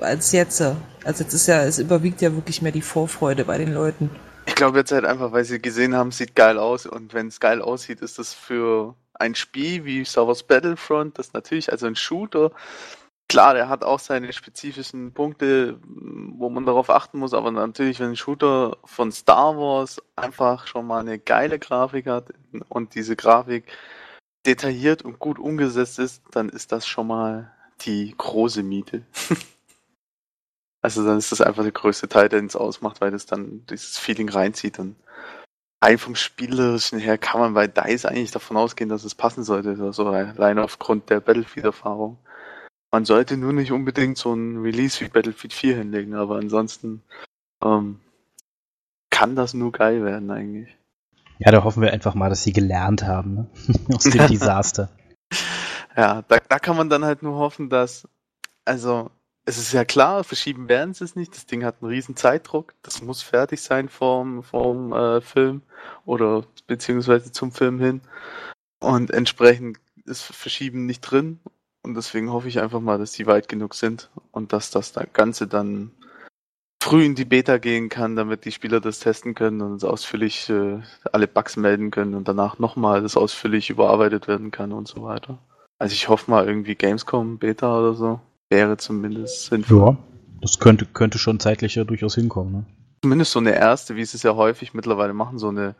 als 0.00 0.32
jetzt. 0.32 0.60
Also 0.60 1.24
jetzt 1.24 1.32
ist 1.32 1.48
ja, 1.48 1.62
es 1.64 1.78
überwiegt 1.78 2.20
ja 2.20 2.34
wirklich 2.34 2.62
mehr 2.62 2.72
die 2.72 2.82
Vorfreude 2.82 3.44
bei 3.44 3.58
den 3.58 3.72
Leuten. 3.72 4.10
Ich 4.46 4.54
glaube 4.54 4.78
jetzt 4.78 4.92
halt 4.92 5.04
einfach, 5.04 5.32
weil 5.32 5.44
sie 5.44 5.60
gesehen 5.60 5.96
haben, 5.96 6.10
sieht 6.10 6.34
geil 6.34 6.58
aus 6.58 6.86
und 6.86 7.14
wenn 7.14 7.28
es 7.28 7.40
geil 7.40 7.62
aussieht, 7.62 8.00
ist 8.00 8.18
das 8.18 8.34
für 8.34 8.94
ein 9.14 9.34
Spiel 9.34 9.84
wie 9.84 10.04
Star 10.04 10.26
Wars 10.26 10.42
Battlefront, 10.42 11.18
das 11.18 11.32
natürlich, 11.32 11.70
also 11.70 11.86
ein 11.86 11.96
Shooter, 11.96 12.50
klar, 13.28 13.54
der 13.54 13.68
hat 13.68 13.84
auch 13.84 14.00
seine 14.00 14.32
spezifischen 14.32 15.14
Punkte, 15.14 15.78
wo 15.84 16.50
man 16.50 16.66
darauf 16.66 16.90
achten 16.90 17.18
muss, 17.18 17.34
aber 17.34 17.50
natürlich, 17.52 18.00
wenn 18.00 18.10
ein 18.10 18.16
Shooter 18.16 18.76
von 18.84 19.12
Star 19.12 19.56
Wars 19.56 20.02
einfach 20.16 20.66
schon 20.66 20.86
mal 20.86 21.00
eine 21.00 21.18
geile 21.18 21.58
Grafik 21.58 22.06
hat 22.06 22.32
und 22.68 22.94
diese 22.94 23.14
Grafik 23.16 23.64
detailliert 24.46 25.02
und 25.02 25.18
gut 25.18 25.38
umgesetzt 25.38 25.98
ist, 25.98 26.22
dann 26.32 26.48
ist 26.48 26.72
das 26.72 26.86
schon 26.86 27.06
mal 27.06 27.52
die 27.82 28.14
große 28.16 28.62
Miete. 28.62 29.02
Also 30.84 31.06
dann 31.06 31.16
ist 31.16 31.30
das 31.30 31.40
einfach 31.40 31.62
der 31.62 31.70
größte 31.70 32.08
Teil, 32.08 32.28
der 32.28 32.42
es 32.42 32.56
ausmacht, 32.56 33.00
weil 33.00 33.12
das 33.12 33.24
dann 33.24 33.64
dieses 33.66 33.98
Feeling 33.98 34.28
reinzieht. 34.28 34.80
Und 34.80 34.96
rein 35.80 35.96
vom 35.96 36.16
Spielerischen 36.16 36.98
her 36.98 37.18
kann 37.18 37.40
man 37.40 37.54
bei 37.54 37.68
DICE 37.68 38.06
eigentlich 38.06 38.32
davon 38.32 38.56
ausgehen, 38.56 38.90
dass 38.90 39.04
es 39.04 39.14
passen 39.14 39.44
sollte, 39.44 39.76
also 39.80 40.08
allein 40.08 40.58
aufgrund 40.58 41.08
der 41.08 41.20
Battlefield-Erfahrung. 41.20 42.18
Man 42.90 43.04
sollte 43.04 43.36
nur 43.36 43.52
nicht 43.52 43.70
unbedingt 43.70 44.18
so 44.18 44.34
ein 44.34 44.60
Release 44.60 45.00
wie 45.00 45.08
Battlefield 45.08 45.52
4 45.52 45.76
hinlegen, 45.76 46.14
aber 46.14 46.36
ansonsten 46.36 47.02
ähm, 47.64 48.00
kann 49.10 49.36
das 49.36 49.54
nur 49.54 49.70
geil 49.70 50.04
werden 50.04 50.32
eigentlich. 50.32 50.76
Ja, 51.44 51.50
da 51.50 51.64
hoffen 51.64 51.82
wir 51.82 51.92
einfach 51.92 52.14
mal, 52.14 52.28
dass 52.28 52.44
sie 52.44 52.52
gelernt 52.52 53.02
haben 53.02 53.34
ne? 53.34 53.46
aus 53.94 54.04
dem 54.04 54.26
Desaster. 54.28 54.88
ja, 55.96 56.22
da, 56.22 56.38
da 56.48 56.58
kann 56.58 56.76
man 56.76 56.88
dann 56.88 57.04
halt 57.04 57.22
nur 57.22 57.36
hoffen, 57.36 57.68
dass, 57.68 58.06
also 58.64 59.10
es 59.44 59.58
ist 59.58 59.72
ja 59.72 59.84
klar, 59.84 60.22
verschieben 60.22 60.68
werden 60.68 60.94
sie 60.94 61.04
es 61.04 61.16
nicht. 61.16 61.34
Das 61.34 61.46
Ding 61.46 61.64
hat 61.64 61.76
einen 61.80 61.90
riesen 61.90 62.14
Zeitdruck. 62.14 62.74
Das 62.82 63.02
muss 63.02 63.22
fertig 63.22 63.60
sein 63.60 63.88
vorm, 63.88 64.44
vorm 64.44 64.92
äh, 64.92 65.20
Film 65.20 65.62
oder 66.04 66.44
beziehungsweise 66.68 67.32
zum 67.32 67.50
Film 67.50 67.80
hin. 67.80 68.02
Und 68.78 69.10
entsprechend 69.10 69.78
ist 70.04 70.22
Verschieben 70.22 70.86
nicht 70.86 71.00
drin. 71.00 71.40
Und 71.82 71.94
deswegen 71.94 72.30
hoffe 72.30 72.46
ich 72.46 72.60
einfach 72.60 72.80
mal, 72.80 72.98
dass 72.98 73.12
die 73.12 73.26
weit 73.26 73.48
genug 73.48 73.74
sind 73.74 74.10
und 74.30 74.52
dass 74.52 74.70
das 74.70 74.94
Ganze 75.12 75.48
dann 75.48 75.90
früh 76.82 77.04
in 77.04 77.14
die 77.14 77.24
Beta 77.24 77.58
gehen 77.58 77.88
kann, 77.88 78.16
damit 78.16 78.44
die 78.44 78.52
Spieler 78.52 78.80
das 78.80 78.98
testen 78.98 79.34
können 79.34 79.60
und 79.60 79.84
ausführlich 79.84 80.50
äh, 80.50 80.80
alle 81.12 81.28
Bugs 81.28 81.56
melden 81.56 81.90
können 81.90 82.14
und 82.14 82.26
danach 82.26 82.58
nochmal 82.58 83.02
das 83.02 83.16
ausführlich 83.16 83.70
überarbeitet 83.70 84.26
werden 84.26 84.50
kann 84.50 84.72
und 84.72 84.88
so 84.88 85.04
weiter. 85.04 85.38
Also 85.78 85.94
ich 85.94 86.08
hoffe 86.08 86.30
mal 86.30 86.46
irgendwie 86.46 86.74
Gamescom 86.74 87.38
Beta 87.38 87.78
oder 87.78 87.94
so. 87.94 88.20
Wäre 88.50 88.76
zumindest 88.76 89.46
sinnvoll. 89.46 89.78
Ja, 89.78 89.96
das 90.40 90.58
könnte, 90.58 90.84
könnte 90.84 91.18
schon 91.18 91.40
zeitlich 91.40 91.76
ja 91.76 91.84
durchaus 91.84 92.16
hinkommen. 92.16 92.52
Ne? 92.52 92.66
Zumindest 93.02 93.32
so 93.32 93.38
eine 93.38 93.54
erste, 93.54 93.96
wie 93.96 94.04
sie 94.04 94.16
es 94.16 94.22
ja 94.24 94.34
häufig 94.34 94.74
mittlerweile 94.74 95.12
machen, 95.12 95.38
so 95.38 95.48
eine, 95.48 95.74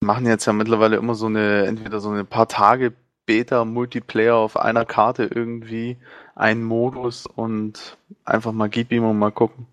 machen 0.00 0.26
jetzt 0.26 0.46
ja 0.46 0.52
mittlerweile 0.52 0.96
immer 0.96 1.14
so 1.14 1.26
eine, 1.26 1.66
entweder 1.66 2.00
so 2.00 2.08
eine 2.10 2.24
paar 2.24 2.48
Tage 2.48 2.94
Beta 3.26 3.64
Multiplayer 3.64 4.34
auf 4.36 4.56
einer 4.56 4.84
Karte 4.84 5.30
irgendwie, 5.32 5.98
einen 6.34 6.64
Modus 6.64 7.26
und 7.26 7.98
einfach 8.24 8.52
mal 8.52 8.68
gib 8.68 8.92
ihm 8.92 9.04
und 9.04 9.18
mal 9.18 9.30
gucken. 9.30 9.66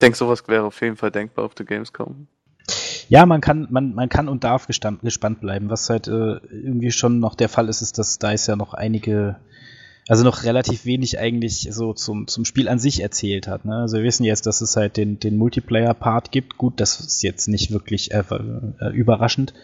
Ich 0.00 0.06
denke, 0.06 0.16
sowas 0.16 0.42
wäre 0.48 0.64
auf 0.64 0.80
jeden 0.80 0.96
Fall 0.96 1.10
denkbar 1.10 1.44
auf 1.44 1.54
der 1.54 1.66
Gamescom. 1.66 2.26
Ja, 3.10 3.26
man 3.26 3.42
kann, 3.42 3.66
man, 3.70 3.94
man 3.94 4.08
kann 4.08 4.28
und 4.28 4.44
darf 4.44 4.66
gespannt 4.66 5.40
bleiben. 5.40 5.68
Was 5.68 5.90
halt 5.90 6.08
äh, 6.08 6.36
irgendwie 6.50 6.90
schon 6.90 7.20
noch 7.20 7.34
der 7.34 7.50
Fall 7.50 7.68
ist, 7.68 7.82
ist, 7.82 7.98
dass 7.98 8.18
da 8.18 8.32
ist 8.32 8.46
ja 8.46 8.56
noch 8.56 8.72
einige 8.72 9.36
also 10.08 10.24
noch 10.24 10.42
relativ 10.42 10.86
wenig 10.86 11.18
eigentlich 11.18 11.68
so 11.70 11.92
zum, 11.92 12.26
zum 12.26 12.44
Spiel 12.44 12.68
an 12.68 12.78
sich 12.78 13.00
erzählt 13.00 13.46
hat. 13.46 13.64
Ne? 13.64 13.76
Also 13.76 13.98
wir 13.98 14.04
wissen 14.04 14.24
jetzt, 14.24 14.46
dass 14.46 14.60
es 14.60 14.74
halt 14.74 14.96
den, 14.96 15.20
den 15.20 15.36
Multiplayer-Part 15.36 16.32
gibt. 16.32 16.56
Gut, 16.56 16.80
das 16.80 16.98
ist 16.98 17.22
jetzt 17.22 17.46
nicht 17.46 17.70
wirklich 17.70 18.12
äh, 18.12 18.24
äh, 18.80 18.88
überraschend. 18.88 19.54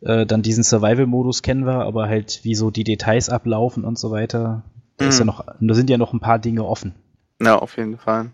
Äh, 0.00 0.26
dann 0.26 0.42
diesen 0.42 0.62
Survival-Modus 0.62 1.42
kennen 1.42 1.66
wir, 1.66 1.86
aber 1.86 2.08
halt 2.08 2.40
wie 2.44 2.54
so 2.54 2.70
die 2.70 2.84
Details 2.84 3.30
ablaufen 3.30 3.84
und 3.84 3.98
so 3.98 4.10
weiter, 4.10 4.62
Da, 4.98 5.08
ist 5.08 5.18
ja 5.18 5.24
noch, 5.24 5.44
da 5.58 5.74
sind 5.74 5.90
ja 5.90 5.98
noch 5.98 6.12
ein 6.12 6.20
paar 6.20 6.38
Dinge 6.38 6.64
offen. 6.64 6.94
Ja, 7.40 7.58
auf 7.58 7.76
jeden 7.76 7.98
Fall. 7.98 8.30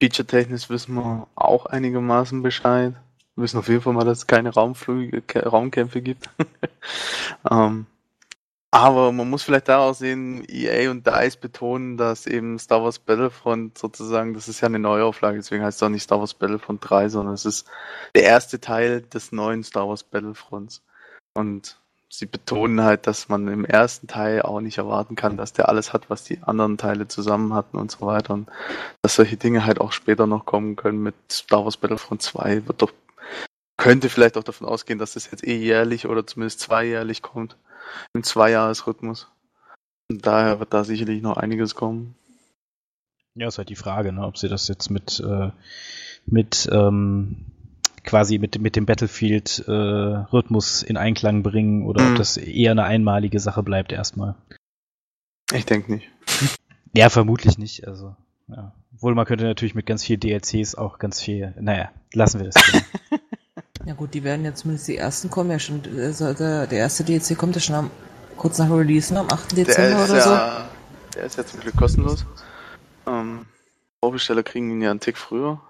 Feature-technisch 0.00 0.70
wissen 0.70 0.94
wir 0.94 1.26
auch 1.34 1.66
einigermaßen 1.66 2.42
Bescheid. 2.42 2.94
Wir 3.36 3.44
wissen 3.44 3.58
auf 3.58 3.68
jeden 3.68 3.82
Fall 3.82 3.92
mal, 3.92 4.04
dass 4.04 4.18
es 4.18 4.26
keine 4.26 4.50
Raumflüge, 4.50 5.22
Raumkämpfe 5.46 6.00
gibt. 6.00 6.30
ähm, 7.50 7.86
aber 8.72 9.10
man 9.12 9.28
muss 9.28 9.42
vielleicht 9.42 9.68
da 9.68 9.78
auch 9.78 9.94
sehen, 9.94 10.44
EA 10.48 10.90
und 10.90 11.06
DICE 11.06 11.36
betonen, 11.36 11.96
dass 11.96 12.26
eben 12.26 12.58
Star 12.58 12.82
Wars 12.84 13.00
Battlefront 13.00 13.76
sozusagen, 13.76 14.32
das 14.32 14.48
ist 14.48 14.60
ja 14.60 14.68
eine 14.68 14.78
Neuauflage, 14.78 15.38
deswegen 15.38 15.64
heißt 15.64 15.78
es 15.78 15.82
auch 15.82 15.88
nicht 15.88 16.04
Star 16.04 16.20
Wars 16.20 16.34
Battlefront 16.34 16.88
3, 16.88 17.08
sondern 17.08 17.34
es 17.34 17.44
ist 17.44 17.68
der 18.14 18.22
erste 18.22 18.60
Teil 18.60 19.02
des 19.02 19.32
neuen 19.32 19.64
Star 19.64 19.88
Wars 19.88 20.04
Battlefronts. 20.04 20.82
Und 21.34 21.80
sie 22.12 22.26
betonen 22.26 22.82
halt, 22.82 23.06
dass 23.06 23.28
man 23.28 23.46
im 23.48 23.64
ersten 23.64 24.08
Teil 24.08 24.42
auch 24.42 24.60
nicht 24.60 24.78
erwarten 24.78 25.14
kann, 25.14 25.36
dass 25.36 25.52
der 25.52 25.68
alles 25.68 25.92
hat, 25.92 26.10
was 26.10 26.24
die 26.24 26.42
anderen 26.42 26.76
Teile 26.76 27.06
zusammen 27.06 27.54
hatten 27.54 27.78
und 27.78 27.90
so 27.90 28.04
weiter. 28.04 28.34
Und 28.34 28.48
dass 29.00 29.14
solche 29.14 29.36
Dinge 29.36 29.64
halt 29.64 29.80
auch 29.80 29.92
später 29.92 30.26
noch 30.26 30.44
kommen 30.44 30.76
können 30.76 31.02
mit 31.02 31.14
Star 31.30 31.64
Wars 31.64 31.76
Battlefront 31.76 32.20
2 32.20 32.66
wird 32.66 32.82
doch, 32.82 32.92
könnte 33.76 34.08
vielleicht 34.08 34.36
auch 34.36 34.42
davon 34.42 34.66
ausgehen, 34.66 34.98
dass 34.98 35.14
das 35.14 35.30
jetzt 35.30 35.46
eh 35.46 35.56
jährlich 35.56 36.06
oder 36.06 36.26
zumindest 36.26 36.60
zweijährlich 36.60 37.22
kommt. 37.22 37.56
Im 38.12 38.24
Zweijahresrhythmus. 38.24 39.28
Und 40.10 40.26
daher 40.26 40.58
wird 40.58 40.74
da 40.74 40.82
sicherlich 40.82 41.22
noch 41.22 41.36
einiges 41.36 41.76
kommen. 41.76 42.16
Ja, 43.36 43.46
ist 43.46 43.58
halt 43.58 43.68
die 43.68 43.76
Frage, 43.76 44.12
ne, 44.12 44.26
ob 44.26 44.36
sie 44.36 44.48
das 44.48 44.66
jetzt 44.66 44.90
mit, 44.90 45.20
äh, 45.20 45.50
mit 46.26 46.68
ähm, 46.72 47.46
quasi 48.04 48.38
mit, 48.38 48.60
mit 48.60 48.76
dem 48.76 48.86
Battlefield-Rhythmus 48.86 50.82
äh, 50.82 50.86
in 50.86 50.96
Einklang 50.96 51.42
bringen 51.42 51.86
oder 51.86 52.02
mhm. 52.02 52.10
ob 52.12 52.16
das 52.16 52.36
eher 52.36 52.72
eine 52.72 52.84
einmalige 52.84 53.40
Sache 53.40 53.62
bleibt 53.62 53.92
erstmal. 53.92 54.34
Ich 55.52 55.66
denke 55.66 55.92
nicht. 55.92 56.08
Ja, 56.92 57.08
vermutlich 57.08 57.56
nicht. 57.56 57.86
Also, 57.86 58.16
ja. 58.48 58.72
Obwohl 58.92 59.14
man 59.14 59.24
könnte 59.24 59.44
natürlich 59.44 59.76
mit 59.76 59.86
ganz 59.86 60.02
viel 60.02 60.18
DLCs 60.18 60.74
auch 60.74 60.98
ganz 60.98 61.20
viel. 61.20 61.54
Naja, 61.60 61.92
lassen 62.12 62.40
wir 62.40 62.50
das. 62.50 62.60
ja 63.86 63.94
gut, 63.94 64.12
die 64.12 64.24
werden 64.24 64.44
ja 64.44 64.54
zumindest 64.54 64.88
die 64.88 64.96
ersten 64.96 65.30
kommen 65.30 65.52
ja 65.52 65.60
schon. 65.60 65.82
Also 65.96 66.34
der, 66.34 66.66
der 66.66 66.78
erste 66.78 67.04
DLC 67.04 67.38
kommt 67.38 67.54
ja 67.54 67.60
schon 67.60 67.76
am, 67.76 67.90
kurz 68.36 68.58
nach 68.58 68.68
Release, 68.70 69.14
ne, 69.14 69.20
am 69.20 69.28
8. 69.30 69.56
Dezember 69.56 70.04
oder 70.04 70.16
ja, 70.16 70.20
so. 70.20 71.14
Der 71.14 71.24
ist 71.26 71.38
ja 71.38 71.46
zum 71.46 71.60
Glück 71.60 71.76
kostenlos. 71.76 72.26
Ähm, 73.06 73.46
Vorbesteller 74.00 74.42
kriegen 74.42 74.70
ihn 74.72 74.82
ja 74.82 74.90
einen 74.90 74.98
Tick 74.98 75.16
früher. 75.16 75.60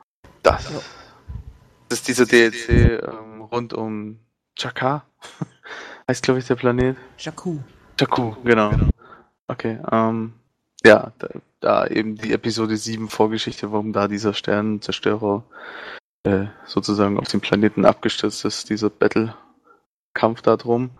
Das. 0.43 0.65
Ja. 0.73 0.81
Das 1.91 1.99
ist 1.99 2.07
dieser 2.07 2.25
DLC 2.25 3.03
ähm, 3.03 3.43
rund 3.43 3.73
um 3.73 4.21
Chaka. 4.55 5.05
heißt, 6.09 6.23
glaube 6.23 6.39
ich, 6.39 6.47
der 6.47 6.55
Planet. 6.55 6.97
Jakku. 7.19 7.59
Jakku, 7.99 8.37
genau. 8.45 8.71
Okay, 9.49 9.81
ähm, 9.91 10.35
ja, 10.85 11.13
da, 11.19 11.29
da, 11.59 11.87
eben 11.89 12.15
die 12.15 12.33
Episode 12.33 12.77
7 12.77 13.09
Vorgeschichte, 13.09 13.73
warum 13.73 13.93
da 13.93 14.07
dieser 14.07 14.35
Sternenzerstörer 14.35 15.43
äh, 16.23 16.47
sozusagen 16.65 17.19
auf 17.19 17.27
den 17.27 17.41
Planeten 17.41 17.85
abgestürzt 17.85 18.45
ist, 18.45 18.71
dieser 18.71 18.89
Battle-Kampf 18.89 20.43
da 20.43 20.57
drum. 20.57 20.91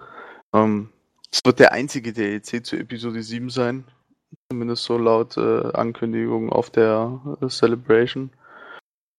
Ähm, 0.53 0.89
es 1.31 1.39
wird 1.45 1.61
der 1.61 1.71
einzige 1.71 2.13
DLC 2.13 2.67
zu 2.67 2.77
Episode 2.77 3.23
7 3.23 3.49
sein. 3.49 3.85
Zumindest 4.51 4.83
so 4.83 4.99
laut 4.99 5.37
äh, 5.37 5.71
Ankündigung 5.73 6.51
auf 6.51 6.69
der 6.69 7.39
äh, 7.41 7.47
Celebration. 7.47 8.31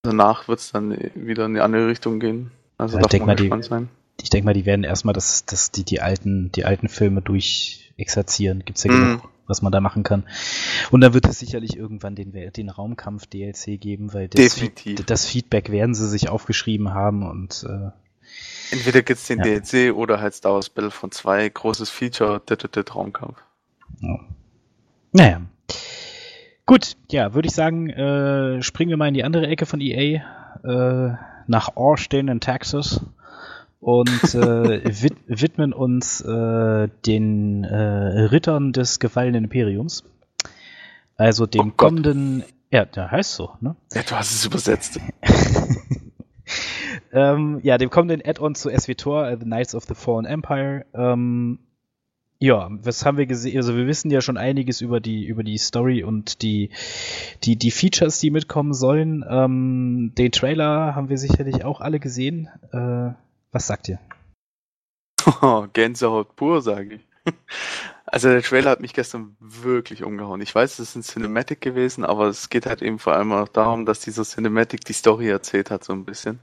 Danach 0.03 0.47
wird 0.47 0.59
es 0.59 0.71
dann 0.71 0.97
wieder 1.15 1.45
in 1.45 1.53
die 1.53 1.59
andere 1.61 1.87
Richtung 1.87 2.19
gehen. 2.19 2.51
Also 2.77 2.97
ja, 2.97 3.03
darf 3.03 3.25
man 3.25 3.35
gespannt 3.35 3.65
die, 3.65 3.69
sein. 3.69 3.89
Ich 4.21 4.29
denke 4.29 4.45
mal, 4.45 4.53
die 4.53 4.65
werden 4.65 4.83
erstmal 4.83 5.13
das, 5.13 5.45
das, 5.45 5.71
die, 5.71 5.83
die, 5.83 6.01
alten, 6.01 6.51
die 6.51 6.65
alten 6.65 6.89
Filme 6.89 7.21
durchexerzieren. 7.21 8.65
Gibt 8.65 8.79
es 8.79 8.83
ja 8.83 8.91
mm. 8.91 8.95
genug, 8.95 9.29
was 9.45 9.61
man 9.61 9.71
da 9.71 9.79
machen 9.79 10.03
kann. 10.03 10.23
Und 10.89 11.01
dann 11.01 11.13
wird 11.13 11.27
es 11.27 11.39
sicherlich 11.39 11.77
irgendwann 11.77 12.15
den, 12.15 12.31
den 12.31 12.69
Raumkampf-DLC 12.69 13.79
geben, 13.79 14.13
weil 14.13 14.27
das, 14.27 14.59
das, 15.05 15.25
Feedback 15.27 15.71
werden 15.71 15.93
sie 15.93 16.09
sich 16.09 16.29
aufgeschrieben 16.29 16.93
haben 16.93 17.29
und 17.29 17.65
äh, 17.69 17.91
Entweder 18.71 19.01
gibt 19.01 19.19
es 19.19 19.27
den 19.27 19.39
ja. 19.39 19.59
DLC 19.59 19.93
oder 19.93 20.21
halt 20.21 20.33
Star 20.33 20.53
Wars 20.53 20.69
Battlefront 20.69 21.13
2, 21.13 21.49
großes 21.49 21.89
Feature, 21.89 22.41
Traumkampf. 22.45 23.37
Ja. 23.99 24.19
Naja, 25.11 25.41
Gut, 26.65 26.95
ja, 27.11 27.33
würde 27.33 27.47
ich 27.47 27.53
sagen, 27.53 27.89
äh, 27.89 28.61
springen 28.61 28.89
wir 28.89 28.97
mal 28.97 29.07
in 29.07 29.13
die 29.13 29.23
andere 29.23 29.47
Ecke 29.47 29.65
von 29.65 29.81
EA, 29.81 30.21
äh, 30.63 31.15
nach 31.47 31.75
Austin 31.75 32.27
in 32.27 32.39
Texas 32.39 33.01
und 33.79 34.35
äh, 34.35 34.83
wid 35.01 35.15
widmen 35.27 35.73
uns 35.73 36.21
äh, 36.21 36.87
den 37.05 37.63
äh, 37.63 38.21
Rittern 38.25 38.73
des 38.73 38.99
gefallenen 38.99 39.45
Imperiums. 39.45 40.03
Also 41.17 41.45
dem 41.45 41.69
oh 41.69 41.73
kommenden, 41.75 42.43
ja, 42.71 42.85
der 42.85 43.11
heißt 43.11 43.33
so, 43.33 43.51
ne? 43.59 43.75
Ja, 43.93 44.03
du 44.03 44.15
hast 44.15 44.31
es 44.31 44.45
übersetzt. 44.45 44.99
ähm, 47.11 47.59
ja, 47.63 47.77
dem 47.77 47.89
kommenden 47.89 48.21
Add-on 48.25 48.55
zu 48.55 48.69
SWTOR, 48.69 49.31
uh, 49.31 49.37
The 49.37 49.45
Knights 49.45 49.75
of 49.75 49.83
the 49.85 49.95
Fallen 49.95 50.25
Empire. 50.25 50.85
Ähm, 50.93 51.59
ja, 52.41 52.69
was 52.71 53.05
haben 53.05 53.19
wir 53.19 53.27
gesehen? 53.27 53.55
Also 53.57 53.75
wir 53.75 53.85
wissen 53.85 54.09
ja 54.09 54.19
schon 54.19 54.35
einiges 54.35 54.81
über 54.81 54.99
die 54.99 55.25
über 55.25 55.43
die 55.43 55.59
Story 55.59 56.03
und 56.03 56.41
die 56.41 56.71
die 57.43 57.55
die 57.55 57.69
Features, 57.69 58.19
die 58.19 58.31
mitkommen 58.31 58.73
sollen. 58.73 59.23
Ähm, 59.29 60.13
den 60.17 60.31
Trailer 60.31 60.95
haben 60.95 61.09
wir 61.09 61.19
sicherlich 61.19 61.63
auch 61.63 61.81
alle 61.81 61.99
gesehen. 61.99 62.49
Äh, 62.71 63.13
was 63.51 63.67
sagt 63.67 63.89
ihr? 63.89 63.99
Oh, 65.43 65.67
Gänsehaut 65.73 66.35
pur, 66.35 66.61
sage 66.61 66.95
ich. 66.95 67.07
Also 68.07 68.27
der 68.27 68.41
Trailer 68.41 68.71
hat 68.71 68.81
mich 68.81 68.93
gestern 68.93 69.37
wirklich 69.39 70.03
umgehauen. 70.03 70.41
Ich 70.41 70.53
weiß, 70.53 70.79
es 70.79 70.89
ist 70.89 70.95
ein 70.97 71.01
Cinematic 71.01 71.61
gewesen, 71.61 72.03
aber 72.03 72.27
es 72.27 72.49
geht 72.49 72.65
halt 72.65 72.81
eben 72.81 72.99
vor 72.99 73.13
allem 73.13 73.31
auch 73.31 73.47
darum, 73.47 73.85
dass 73.85 74.01
dieser 74.01 74.23
Cinematic 74.23 74.83
die 74.83 74.91
Story 74.91 75.29
erzählt 75.29 75.71
hat, 75.71 75.85
so 75.85 75.93
ein 75.93 76.03
bisschen, 76.03 76.41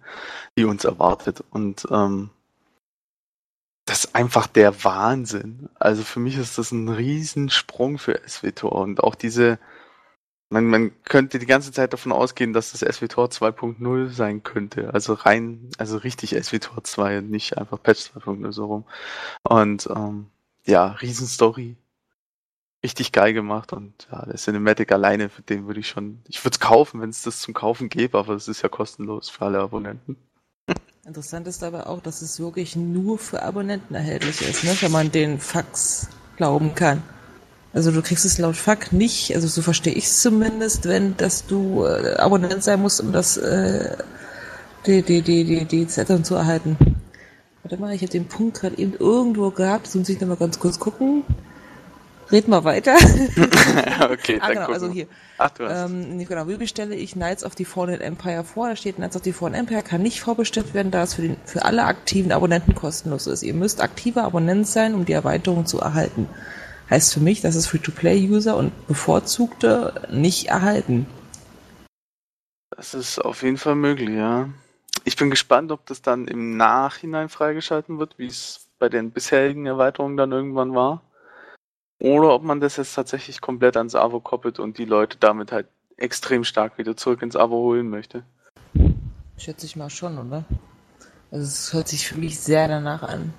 die 0.56 0.64
uns 0.64 0.86
erwartet. 0.86 1.44
Und 1.50 1.86
ähm, 1.90 2.30
das 3.88 4.04
ist 4.04 4.14
einfach 4.14 4.46
der 4.46 4.84
Wahnsinn. 4.84 5.68
Also 5.76 6.02
für 6.02 6.20
mich 6.20 6.36
ist 6.36 6.58
das 6.58 6.72
ein 6.72 6.88
Riesensprung 6.88 7.98
für 7.98 8.20
SWTOR 8.26 8.72
und 8.72 9.02
auch 9.02 9.14
diese, 9.14 9.58
man, 10.50 10.66
man 10.66 10.92
könnte 11.04 11.38
die 11.38 11.46
ganze 11.46 11.72
Zeit 11.72 11.92
davon 11.92 12.12
ausgehen, 12.12 12.52
dass 12.52 12.72
das 12.72 12.80
SWTOR 12.80 13.28
2.0 13.28 14.08
sein 14.10 14.42
könnte. 14.42 14.92
Also 14.92 15.14
rein, 15.14 15.70
also 15.78 15.96
richtig 15.98 16.36
SWTOR 16.42 16.84
2 16.84 17.18
und 17.18 17.30
nicht 17.30 17.56
einfach 17.58 17.82
Patch 17.82 18.10
2.0 18.14 18.52
so 18.52 18.66
rum. 18.66 18.84
Und 19.42 19.88
ähm, 19.94 20.26
ja, 20.66 20.88
Riesenstory. 20.88 21.76
Richtig 22.84 23.10
geil 23.12 23.32
gemacht 23.32 23.72
und 23.72 24.06
ja, 24.12 24.24
der 24.24 24.36
Cinematic 24.36 24.92
alleine, 24.92 25.30
für 25.30 25.42
den 25.42 25.66
würde 25.66 25.80
ich 25.80 25.88
schon, 25.88 26.22
ich 26.28 26.44
würde 26.44 26.54
es 26.54 26.60
kaufen, 26.60 27.00
wenn 27.00 27.10
es 27.10 27.22
das 27.22 27.40
zum 27.40 27.52
Kaufen 27.52 27.88
gäbe, 27.88 28.18
aber 28.18 28.34
es 28.34 28.46
ist 28.46 28.62
ja 28.62 28.68
kostenlos 28.68 29.30
für 29.30 29.46
alle 29.46 29.58
Abonnenten. 29.58 30.16
Interessant 31.08 31.46
ist 31.46 31.64
aber 31.64 31.86
auch, 31.86 32.02
dass 32.02 32.20
es 32.20 32.38
wirklich 32.38 32.76
nur 32.76 33.18
für 33.18 33.42
Abonnenten 33.42 33.94
erhältlich 33.94 34.42
ist, 34.42 34.62
ne? 34.62 34.76
wenn 34.82 34.92
man 34.92 35.10
den 35.10 35.38
Fax 35.38 36.06
glauben 36.36 36.74
kann. 36.74 37.02
Also 37.72 37.92
du 37.92 38.02
kriegst 38.02 38.26
es 38.26 38.36
laut 38.36 38.56
FAQ 38.56 38.92
nicht, 38.92 39.34
also 39.34 39.48
so 39.48 39.62
verstehe 39.62 39.94
ich 39.94 40.04
es 40.04 40.20
zumindest, 40.20 40.84
wenn 40.84 41.16
dass 41.16 41.46
du 41.46 41.86
äh, 41.86 42.16
Abonnent 42.16 42.62
sein 42.62 42.82
musst, 42.82 43.00
um 43.00 43.10
das 43.10 43.38
äh, 43.38 43.96
die, 44.84 45.00
die, 45.00 45.22
die, 45.22 45.44
die, 45.44 45.64
die 45.64 45.86
Zettel 45.86 46.22
zu 46.22 46.34
erhalten. 46.34 46.76
Warte 47.62 47.78
mal, 47.78 47.94
ich 47.94 48.02
habe 48.02 48.12
den 48.12 48.28
Punkt 48.28 48.60
gerade 48.60 48.76
eben 48.76 48.92
irgendwo 48.92 49.50
gehabt, 49.50 49.86
das 49.86 49.94
muss 49.94 50.10
ich 50.10 50.20
nochmal 50.20 50.36
ganz 50.36 50.58
kurz 50.58 50.78
gucken. 50.78 51.24
Red 52.30 52.46
mal 52.46 52.62
weiter. 52.64 52.94
okay, 54.10 54.38
ah, 54.40 54.48
genau, 54.52 54.66
also 54.66 54.90
hier. 54.90 55.06
Ach, 55.38 55.50
du 55.50 55.66
hast 55.66 55.90
ähm, 55.90 56.18
genau, 56.26 56.46
wie 56.46 56.56
bestelle 56.56 56.94
ich 56.94 57.12
Knights 57.12 57.42
of 57.42 57.54
the 57.56 57.64
Fallen 57.64 58.00
Empire 58.00 58.44
vor? 58.44 58.68
Da 58.68 58.76
steht, 58.76 58.96
Knights 58.96 59.16
of 59.16 59.24
the 59.24 59.32
Fallen 59.32 59.54
Empire 59.54 59.82
kann 59.82 60.02
nicht 60.02 60.20
vorbestellt 60.20 60.74
werden, 60.74 60.90
da 60.90 61.04
es 61.04 61.14
für, 61.14 61.22
den, 61.22 61.36
für 61.46 61.64
alle 61.64 61.84
aktiven 61.84 62.32
Abonnenten 62.32 62.74
kostenlos 62.74 63.26
ist. 63.26 63.42
Ihr 63.42 63.54
müsst 63.54 63.80
aktiver 63.80 64.24
Abonnent 64.24 64.66
sein, 64.66 64.94
um 64.94 65.06
die 65.06 65.14
Erweiterung 65.14 65.64
zu 65.64 65.80
erhalten. 65.80 66.28
Heißt 66.90 67.14
für 67.14 67.20
mich, 67.20 67.40
dass 67.40 67.54
es 67.54 67.66
Free-to-Play-User 67.66 68.56
und 68.56 68.86
Bevorzugte 68.86 70.06
nicht 70.10 70.48
erhalten. 70.48 71.06
Das 72.70 72.94
ist 72.94 73.18
auf 73.18 73.42
jeden 73.42 73.56
Fall 73.56 73.74
möglich, 73.74 74.10
ja. 74.10 74.48
Ich 75.04 75.16
bin 75.16 75.30
gespannt, 75.30 75.72
ob 75.72 75.86
das 75.86 76.02
dann 76.02 76.28
im 76.28 76.56
Nachhinein 76.56 77.28
freigeschalten 77.28 77.98
wird, 77.98 78.18
wie 78.18 78.26
es 78.26 78.68
bei 78.78 78.88
den 78.88 79.10
bisherigen 79.10 79.66
Erweiterungen 79.66 80.16
dann 80.16 80.32
irgendwann 80.32 80.74
war. 80.74 81.02
Oder 82.00 82.34
ob 82.34 82.44
man 82.44 82.60
das 82.60 82.76
jetzt 82.76 82.94
tatsächlich 82.94 83.40
komplett 83.40 83.76
ans 83.76 83.94
Abo 83.94 84.20
koppelt 84.20 84.58
und 84.58 84.78
die 84.78 84.84
Leute 84.84 85.18
damit 85.18 85.50
halt 85.50 85.66
extrem 85.96 86.44
stark 86.44 86.78
wieder 86.78 86.96
zurück 86.96 87.22
ins 87.22 87.34
Abo 87.34 87.56
holen 87.56 87.88
möchte. 87.88 88.22
Schätze 89.36 89.66
ich 89.66 89.76
mal 89.76 89.90
schon, 89.90 90.18
oder? 90.18 90.44
Also 91.30 91.44
es 91.44 91.72
hört 91.72 91.88
sich 91.88 92.06
für 92.06 92.18
mich 92.18 92.38
sehr 92.38 92.68
danach 92.68 93.02
an. 93.02 93.32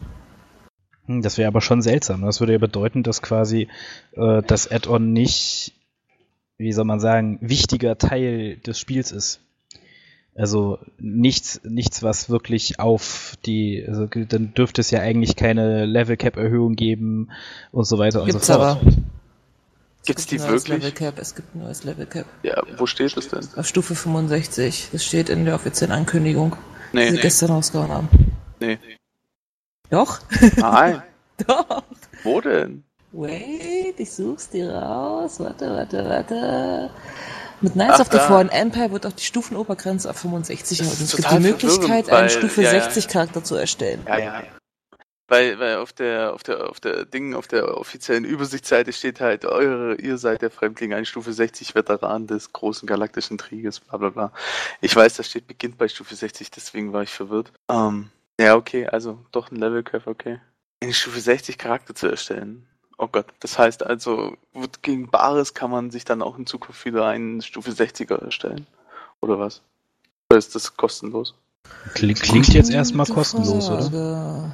Hm, 1.05 1.21
das 1.21 1.37
wäre 1.37 1.47
aber 1.47 1.61
schon 1.61 1.81
seltsam. 1.81 2.21
Das 2.21 2.39
würde 2.39 2.53
ja 2.53 2.59
bedeuten, 2.59 3.03
dass 3.03 3.21
quasi 3.21 3.69
äh, 4.11 4.41
das 4.43 4.69
Add-on 4.69 5.11
nicht, 5.11 5.73
wie 6.57 6.73
soll 6.73 6.85
man 6.85 6.99
sagen, 6.99 7.39
wichtiger 7.41 7.97
Teil 7.97 8.57
des 8.57 8.77
Spiels 8.77 9.11
ist. 9.11 9.41
Also 10.35 10.79
nichts, 10.99 11.59
nichts, 11.63 12.01
was 12.01 12.29
wirklich 12.29 12.79
auf 12.79 13.35
die, 13.45 13.83
also 13.87 14.05
dann 14.05 14.53
dürfte 14.53 14.79
es 14.81 14.89
ja 14.91 14.99
eigentlich 15.01 15.35
keine 15.35 15.85
Level 15.85 16.15
Cap 16.15 16.37
Erhöhung 16.37 16.75
geben 16.75 17.29
und 17.71 17.85
so 17.85 17.97
weiter 17.97 18.23
Gibt's 18.25 18.35
und 18.35 18.45
so 18.45 18.53
fort. 18.53 18.77
Aber. 18.77 18.91
Gibt's 20.05 20.27
gibt 20.27 20.41
die 20.41 20.47
wirklich? 20.47 20.67
Level 20.67 20.91
Cap. 20.93 21.19
Es 21.19 21.35
gibt 21.35 21.53
ein 21.55 21.59
neues 21.63 21.83
Level 21.83 22.05
Cap. 22.05 22.25
Ja, 22.43 22.61
wo 22.77 22.85
steht 22.85 23.17
das 23.17 23.27
denn? 23.27 23.45
Auf 23.57 23.67
Stufe 23.67 23.95
65. 23.95 24.89
Das 24.93 25.03
steht 25.03 25.29
in 25.29 25.43
der 25.45 25.55
offiziellen 25.55 25.93
Ankündigung, 25.93 26.55
die 26.93 26.97
Nee, 26.97 27.09
sie 27.09 27.15
nee, 27.15 27.21
gestern 27.21 27.51
rausgehauen 27.51 27.91
haben. 27.91 28.09
nee. 28.59 28.77
Doch? 29.89 30.19
Nein. 30.57 31.01
Doch. 31.47 31.83
Wo 32.23 32.39
denn? 32.41 32.83
Wait, 33.11 33.95
ich 33.99 34.11
such's 34.11 34.49
dir 34.49 34.71
raus. 34.71 35.39
Warte, 35.39 35.67
warte, 35.69 36.05
warte. 36.05 36.89
Mit 37.61 37.73
Knights 37.73 37.95
Ach, 37.95 37.99
of 38.01 38.11
the. 38.11 38.17
Fallen 38.19 38.49
Empire 38.49 38.91
wird 38.91 39.05
auch 39.05 39.11
die 39.11 39.23
Stufenobergrenze 39.23 40.09
auf 40.09 40.17
65 40.17 40.77
Das 40.77 40.87
erhöht. 40.87 41.01
Es 41.01 41.15
gibt 41.15 41.31
die 41.31 41.39
Möglichkeit, 41.39 42.05
verwirrend, 42.05 42.09
einen 42.09 42.21
weil- 42.21 42.29
Stufe 42.29 42.61
ja. 42.61 42.69
60 42.69 43.07
Charakter 43.07 43.43
zu 43.43 43.55
erstellen. 43.55 44.01
Ja, 44.07 44.17
ja. 44.19 44.43
Weil, 45.27 45.59
weil 45.59 45.75
auf 45.77 45.93
der, 45.93 46.33
auf 46.33 46.41
der, 46.41 46.69
auf 46.71 46.79
der 46.79 47.05
Ding, 47.05 47.35
auf 47.35 47.47
der 47.47 47.77
offiziellen 47.77 48.25
Übersichtsseite 48.25 48.91
steht 48.91 49.19
halt, 49.21 49.45
eure, 49.45 49.93
ihr 49.95 50.17
seid 50.17 50.41
der 50.41 50.49
Fremdling, 50.49 50.91
ein 50.95 51.05
Stufe 51.05 51.31
60 51.33 51.75
Veteran 51.75 52.25
des 52.25 52.51
großen 52.51 52.87
galaktischen 52.87 53.37
Krieges, 53.37 53.79
bla 53.79 53.97
bla 53.99 54.09
bla. 54.09 54.31
Ich 54.81 54.95
weiß, 54.95 55.17
das 55.17 55.27
steht 55.27 55.45
beginnt 55.45 55.77
bei 55.77 55.87
Stufe 55.87 56.15
60, 56.15 56.49
deswegen 56.49 56.93
war 56.93 57.03
ich 57.03 57.11
verwirrt. 57.11 57.51
Ähm, 57.69 58.09
ja, 58.41 58.55
okay, 58.55 58.87
also 58.87 59.23
doch 59.31 59.51
ein 59.51 59.57
Level 59.57 59.83
Cap, 59.83 60.07
okay. 60.07 60.39
Eine 60.81 60.93
Stufe 60.93 61.19
60 61.19 61.59
Charakter 61.59 61.93
zu 61.93 62.07
erstellen. 62.07 62.65
Oh 63.01 63.07
Gott, 63.09 63.27
das 63.39 63.57
heißt 63.57 63.85
also, 63.85 64.35
gegen 64.81 65.09
Bares 65.09 65.53
kann 65.53 65.71
man 65.71 65.89
sich 65.89 66.03
dann 66.03 66.21
auch 66.21 66.37
in 66.37 66.45
Zukunft 66.45 66.83
wieder 66.83 67.07
einen 67.07 67.41
Stufe 67.41 67.71
60er 67.71 68.21
erstellen. 68.25 68.67
Oder 69.21 69.39
was? 69.39 69.61
Oder 70.29 70.37
ist 70.37 70.53
das 70.53 70.75
kostenlos? 70.75 71.33
Klingt, 71.93 72.21
klingt 72.21 72.53
jetzt 72.53 72.69
erstmal 72.69 73.05
kostenlos, 73.05 73.69
oder? 73.69 73.89
Frage. 73.89 74.53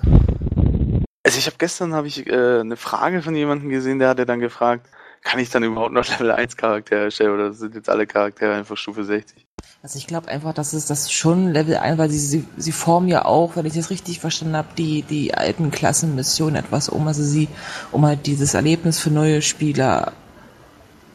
Also 1.24 1.40
ich 1.40 1.48
habe 1.48 1.56
gestern 1.58 1.96
habe 1.96 2.06
ich 2.06 2.28
äh, 2.28 2.60
eine 2.60 2.78
Frage 2.78 3.24
von 3.24 3.36
jemandem 3.36 3.70
gesehen, 3.70 3.98
der 3.98 4.10
hatte 4.10 4.28
dann 4.28 4.40
gefragt, 4.40 4.88
kann 5.26 5.40
ich 5.40 5.50
dann 5.50 5.64
überhaupt 5.64 5.92
noch 5.92 6.08
Level 6.20 6.32
1 6.32 6.56
Charaktere 6.56 7.06
erstellen 7.06 7.34
oder 7.34 7.52
sind 7.52 7.76
jetzt 7.76 7.90
alle 7.90 8.08
Charaktere 8.08 8.54
einfach 8.54 8.78
Stufe 8.78 9.04
60? 9.04 9.46
Also 9.84 9.98
ich 9.98 10.08
glaube 10.08 10.30
einfach, 10.30 10.54
dass 10.54 10.74
es 10.74 10.86
das 10.86 11.12
schon 11.12 11.52
Level 11.52 11.76
1, 11.76 11.98
weil 11.98 12.10
sie, 12.10 12.20
sie, 12.20 12.48
sie 12.56 12.72
formen 12.72 13.08
ja 13.08 13.26
auch, 13.26 13.56
wenn 13.56 13.66
ich 13.66 13.74
das 13.74 13.90
richtig 13.90 14.20
verstanden 14.20 14.56
habe, 14.56 14.70
die, 14.78 15.02
die 15.02 15.34
alten 15.34 15.72
Klassenmissionen 15.72 16.56
etwas 16.56 16.90
um. 16.90 17.08
Also 17.08 17.24
sie, 17.24 17.50
um 17.92 18.06
halt 18.06 18.26
dieses 18.26 18.54
Erlebnis 18.54 19.00
für 19.00 19.12
neue 19.12 19.42
Spieler 19.42 20.14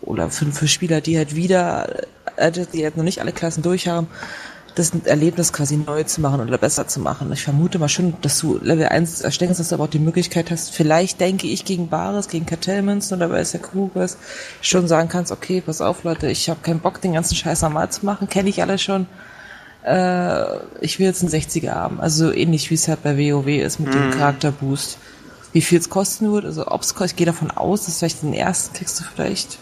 oder 0.03 0.31
für, 0.31 0.47
für 0.47 0.69
Spieler, 0.69 1.01
die 1.01 1.17
halt 1.17 1.35
wieder, 1.35 2.05
äh, 2.37 2.51
die 2.51 2.85
halt 2.85 2.97
noch 2.97 3.05
nicht 3.05 3.21
alle 3.21 3.33
Klassen 3.33 3.63
durch 3.63 3.89
haben, 3.89 4.09
das 4.75 4.93
Erlebnis 5.05 5.53
quasi 5.53 5.77
neu 5.77 6.05
zu 6.05 6.21
machen 6.21 6.41
oder 6.41 6.59
besser 6.59 6.87
zu 6.87 7.01
machen. 7.01 7.33
Ich 7.33 7.43
vermute 7.43 7.79
mal 7.79 7.89
schon, 7.89 8.15
dass 8.23 8.39
du 8.39 8.59
Level 8.63 8.87
1 8.87 9.21
erstellst, 9.21 9.61
dass 9.61 9.71
du 9.71 9.75
aber 9.75 9.85
auch 9.85 9.91
die 9.91 9.99
Möglichkeit 9.99 10.51
hast, 10.51 10.71
vielleicht 10.71 11.21
denke 11.21 11.47
ich 11.47 11.65
gegen 11.65 11.89
Bares, 11.89 12.29
gegen 12.29 12.47
Kartellmünzen 12.47 13.17
oder 13.17 13.29
bei 13.29 13.43
Kruges, 13.43 14.17
schon 14.61 14.89
sagen 14.89 15.09
kannst, 15.09 15.33
okay, 15.33 15.61
pass 15.61 15.81
auf 15.81 16.05
Leute, 16.05 16.31
ich 16.31 16.49
habe 16.49 16.61
keinen 16.63 16.81
Bock, 16.81 17.01
den 17.01 17.15
ganzen 17.15 17.35
Scheiß 17.35 17.63
normal 17.63 17.91
zu 17.91 18.05
machen, 18.07 18.29
kenne 18.29 18.49
ich 18.49 18.63
alle 18.63 18.79
schon. 18.79 19.07
Äh, 19.85 20.59
ich 20.81 20.99
will 20.99 21.07
jetzt 21.07 21.23
einen 21.23 21.33
60er 21.33 21.71
haben. 21.71 22.01
Also 22.01 22.27
so 22.27 22.33
ähnlich 22.33 22.71
wie 22.71 22.75
es 22.75 22.89
halt 22.89 23.03
bei 23.03 23.17
WoW 23.17 23.49
ist 23.49 23.81
mit 23.81 23.93
dem 23.93 24.11
Charakterboost. 24.11 24.99
Wie 25.53 25.63
viel 25.63 25.79
es 25.79 25.91
kosten 25.91 26.33
wird, 26.33 26.45
also 26.45 26.69
ob 26.69 26.83
es 26.83 26.95
kostet, 26.95 27.13
ich 27.13 27.17
gehe 27.17 27.27
davon 27.27 27.51
aus, 27.51 27.87
dass 27.87 27.99
vielleicht 27.99 28.23
den 28.23 28.35
ersten 28.35 28.75
kriegst 28.75 29.01
du 29.01 29.05
vielleicht 29.05 29.59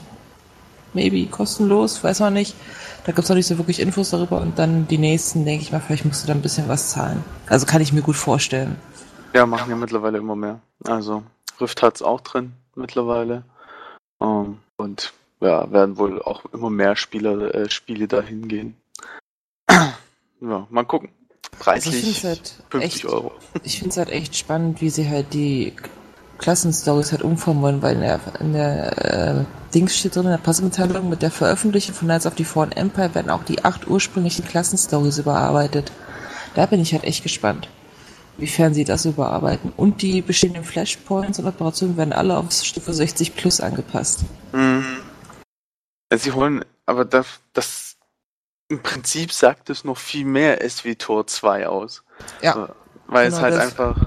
maybe 0.95 1.27
kostenlos, 1.27 2.03
weiß 2.03 2.21
man 2.21 2.35
nicht. 2.35 2.55
Da 3.05 3.13
gibt's 3.13 3.29
noch 3.29 3.37
nicht 3.37 3.47
so 3.47 3.59
wirklich 3.59 3.81
Infos 3.81 4.11
darüber 4.11 4.41
und 4.41 4.59
dann 4.59 4.87
die 4.87 4.99
nächsten, 4.99 5.45
denke 5.45 5.63
ich 5.63 5.73
mal, 5.73 5.81
vielleicht 5.81 6.05
musst 6.05 6.23
du 6.23 6.27
da 6.27 6.35
ein 6.35 6.43
bisschen 6.43 6.69
was 6.69 6.91
zahlen. 6.91 7.25
Also 7.47 7.67
kann 7.67 7.81
ich 7.81 7.93
mir 7.93 8.03
gut 8.03 8.17
vorstellen. 8.17 8.77
Ja, 9.35 9.47
machen 9.47 9.71
ja 9.71 9.77
mittlerweile 9.77 10.19
immer 10.19 10.37
mehr. 10.37 10.61
Also 10.85 11.23
Rift 11.61 11.83
hat's 11.83 12.03
auch 12.03 12.21
drin 12.21 12.53
mittlerweile. 12.75 13.45
Ähm, 14.21 14.59
und 14.77 15.13
ja, 15.41 15.71
werden 15.71 15.99
wohl 15.99 16.21
auch 16.23 16.45
immer 16.53 16.71
mehr 16.71 16.97
Spieler, 16.97 17.55
äh, 17.55 17.71
Spiele 17.71 18.09
dahin 18.09 18.49
gehen. 18.49 18.77
ja, 19.71 20.67
mal 20.69 20.85
gucken. 20.85 21.11
Also 21.65 21.91
ich 21.91 21.97
Preislich 21.97 22.25
halt 22.25 22.55
50 22.71 22.83
echt, 22.83 23.05
Euro. 23.07 23.33
ich 23.65 23.79
finde 23.79 23.91
es 23.91 23.97
halt 23.97 24.11
echt 24.11 24.37
spannend, 24.37 24.81
wie 24.81 24.91
sie 24.91 25.09
halt 25.09 25.35
die 25.35 25.75
Klassenstories 26.39 27.13
halt 27.13 27.23
umformen 27.23 27.63
wollen, 27.63 27.83
weil 27.83 27.95
in 27.95 28.01
der, 28.01 28.21
in 28.41 28.53
der 28.53 29.39
äh, 29.39 29.45
Dings 29.75 29.97
steht 29.97 30.15
drin, 30.15 30.25
in 30.25 30.31
der 30.31 30.39
Pressemitteilung, 30.39 31.09
mit 31.09 31.23
der 31.23 31.31
Veröffentlichung 31.31 31.95
von 31.95 32.09
Knights 32.09 32.27
of 32.27 32.35
the 32.37 32.45
Fallen 32.45 32.73
Empire 32.73 33.15
werden 33.15 33.31
auch 33.31 33.45
die 33.45 33.65
acht 33.65 33.87
ursprünglichen 33.89 34.47
Klassenstories 34.47 35.19
überarbeitet. 35.19 35.93
Da 36.55 36.67
bin 36.67 36.81
ich 36.81 36.93
halt 36.93 37.05
echt 37.05 37.23
gespannt, 37.23 37.69
wiefern 38.37 38.73
sie 38.73 38.85
das 38.85 39.05
überarbeiten. 39.05 39.73
Und 39.77 40.01
die 40.03 40.23
bestehenden 40.23 40.65
Flashpoints 40.65 41.39
und 41.39 41.47
Operationen 41.47 41.97
werden 41.97 42.13
alle 42.13 42.37
auf 42.37 42.51
Stufe 42.53 42.93
60 42.93 43.37
plus 43.37 43.61
angepasst. 43.61 44.21
Mhm. 44.53 44.85
Ja, 46.11 46.19
Sie 46.19 46.33
holen, 46.33 46.65
aber 46.87 47.05
das, 47.05 47.27
das 47.53 47.97
im 48.69 48.83
Prinzip 48.83 49.33
sagt 49.33 49.71
es 49.71 49.85
noch 49.85 49.99
viel 49.99 50.25
mehr 50.25 50.59
SWTOR 50.69 51.27
2 51.27 51.69
aus. 51.69 52.03
Ja, 52.43 52.71
weil 53.09 53.27
es 53.27 53.35
genau 53.35 53.43
halt 53.43 53.55
das. 53.55 53.65
einfach, 53.65 54.07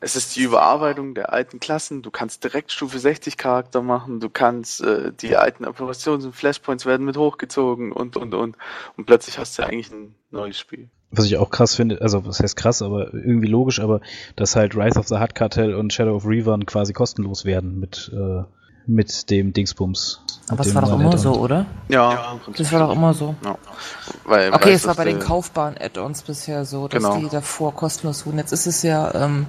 es 0.00 0.14
ist 0.16 0.36
die 0.36 0.42
Überarbeitung 0.42 1.14
der 1.14 1.32
alten 1.32 1.58
Klassen, 1.60 2.02
du 2.02 2.10
kannst 2.10 2.44
direkt 2.44 2.70
Stufe 2.72 2.98
60 2.98 3.36
Charakter 3.36 3.82
machen, 3.82 4.20
du 4.20 4.28
kannst, 4.28 4.82
äh, 4.82 5.12
die 5.12 5.36
alten 5.36 5.64
Operations- 5.64 6.24
und 6.24 6.34
Flashpoints 6.34 6.86
werden 6.86 7.06
mit 7.06 7.16
hochgezogen 7.16 7.92
und, 7.92 8.16
und, 8.16 8.34
und. 8.34 8.56
Und 8.96 9.04
plötzlich 9.06 9.38
hast 9.38 9.58
du 9.58 9.62
eigentlich 9.64 9.90
ein 9.90 10.14
neues 10.30 10.58
Spiel. 10.58 10.88
Was 11.12 11.24
ich 11.24 11.36
auch 11.38 11.50
krass 11.50 11.74
finde, 11.74 12.00
also 12.02 12.26
was 12.26 12.40
heißt 12.40 12.56
krass, 12.56 12.82
aber 12.82 13.14
irgendwie 13.14 13.46
logisch, 13.46 13.80
aber 13.80 14.00
dass 14.34 14.56
halt 14.56 14.76
Rise 14.76 14.98
of 14.98 15.08
the 15.08 15.18
Hut 15.18 15.34
Cartel 15.34 15.74
und 15.74 15.92
Shadow 15.92 16.14
of 16.16 16.26
Revan 16.26 16.66
quasi 16.66 16.92
kostenlos 16.92 17.44
werden 17.44 17.78
mit, 17.78 18.10
äh, 18.12 18.42
mit 18.86 19.30
dem 19.30 19.52
Dingsbums. 19.52 20.20
aber 20.48 20.58
das 20.64 20.74
war 20.74 20.82
doch 20.82 20.98
immer 21.00 21.16
so, 21.16 21.32
oder? 21.34 21.66
Ja, 21.88 22.32
im 22.32 22.38
Prinzip 22.40 22.64
Das 22.64 22.72
war 22.72 22.86
doch 22.88 22.94
immer 22.94 23.14
so. 23.14 23.34
Ja. 23.44 23.56
Weil, 24.24 24.52
Okay, 24.52 24.72
es 24.72 24.86
war 24.86 24.94
bei 24.94 25.04
den 25.04 25.18
der- 25.18 25.26
kaufbaren 25.26 25.76
Add-ons 25.78 26.22
bisher 26.22 26.64
so, 26.64 26.86
dass 26.88 27.02
Genau. 27.02 27.18
die 27.18 27.28
davor 27.28 27.74
kostenlos 27.74 28.26
wurden. 28.26 28.38
Jetzt 28.38 28.52
ist 28.52 28.66
es 28.66 28.82
ja 28.82 29.12
ähm, 29.14 29.46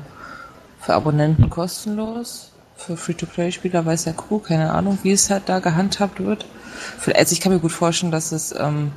für 0.80 0.94
Abonnenten 0.94 1.50
kostenlos. 1.50 2.52
Für 2.76 2.96
Free-to-Play-Spieler 2.96 3.86
weiß 3.86 4.04
der 4.04 4.14
Crew, 4.14 4.38
keine 4.40 4.72
Ahnung, 4.72 5.00
wie 5.02 5.12
es 5.12 5.30
halt 5.32 5.44
da 5.50 5.60
gehandhabt 5.60 6.24
wird. 6.24 6.46
Also 7.16 7.34
ich 7.34 7.42
kann 7.42 7.52
mir 7.52 7.60
gut 7.60 7.72
vorstellen, 7.72 8.12
dass 8.12 8.32
es 8.32 8.54
ähm, 8.58 8.92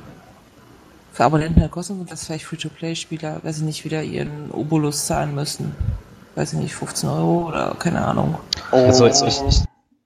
für 1.11 1.23
Abonnenten 1.23 1.61
halt 1.61 1.71
kostenlos 1.71 2.01
wird, 2.01 2.11
dass 2.11 2.25
vielleicht 2.25 2.45
Free-to-Play-Spieler, 2.45 3.39
weiß 3.43 3.57
ich 3.57 3.63
nicht, 3.63 3.83
wieder 3.85 4.03
ihren 4.03 4.51
Obolus 4.51 5.07
zahlen 5.07 5.33
müssen. 5.33 5.75
Weiß 6.35 6.53
ich 6.53 6.59
nicht, 6.59 6.75
15 6.75 7.09
Euro 7.09 7.47
oder 7.47 7.75
keine 7.77 8.05
Ahnung. 8.05 8.37
Also, 8.71 9.05
Oh. 9.05 9.07
ich, 9.07 9.21
ich, 9.23 9.63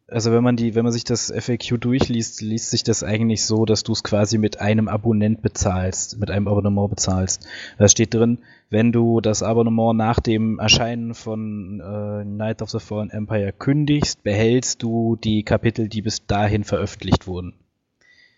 also 0.08 0.32
wenn 0.32 0.44
man 0.44 0.56
die, 0.56 0.76
wenn 0.76 0.84
man 0.84 0.94
sich 0.94 1.04
das 1.04 1.34
FAQ 1.36 1.80
durchliest, 1.80 2.41
liest 2.41 2.70
sich 2.70 2.84
das 2.84 3.04
eigentlich 3.04 3.44
so, 3.46 3.65
dass 3.65 3.84
du 3.84 3.91
es 3.91 4.04
quasi 4.04 4.38
mit 4.38 4.62
einem 4.62 4.88
Abonnent 4.88 5.41
bezahlst, 5.41 6.20
mit 6.20 6.30
einem 6.30 6.48
Abonnement 6.48 6.89
bezahlst. 6.89 7.48
Da 7.80 7.88
steht 7.88 8.13
drin, 8.13 8.39
wenn 8.70 8.91
du 8.91 9.20
das 9.20 9.41
Abonnement 9.41 9.98
nach 9.98 10.20
dem 10.20 10.60
Erscheinen 10.60 11.15
von 11.15 11.80
äh, 11.80 12.24
Night 12.24 12.62
of 12.62 12.70
the 12.70 12.80
Fallen 12.80 13.10
Empire 13.10 13.52
kündigst, 13.52 14.22
behältst 14.24 14.84
du 14.84 15.15
die 15.15 15.44
Kapitel, 15.44 15.89
die 15.89 16.04
bis 16.04 16.28
dahin 16.28 16.63
veröffentlicht 16.63 17.26
wurden. 17.26 17.56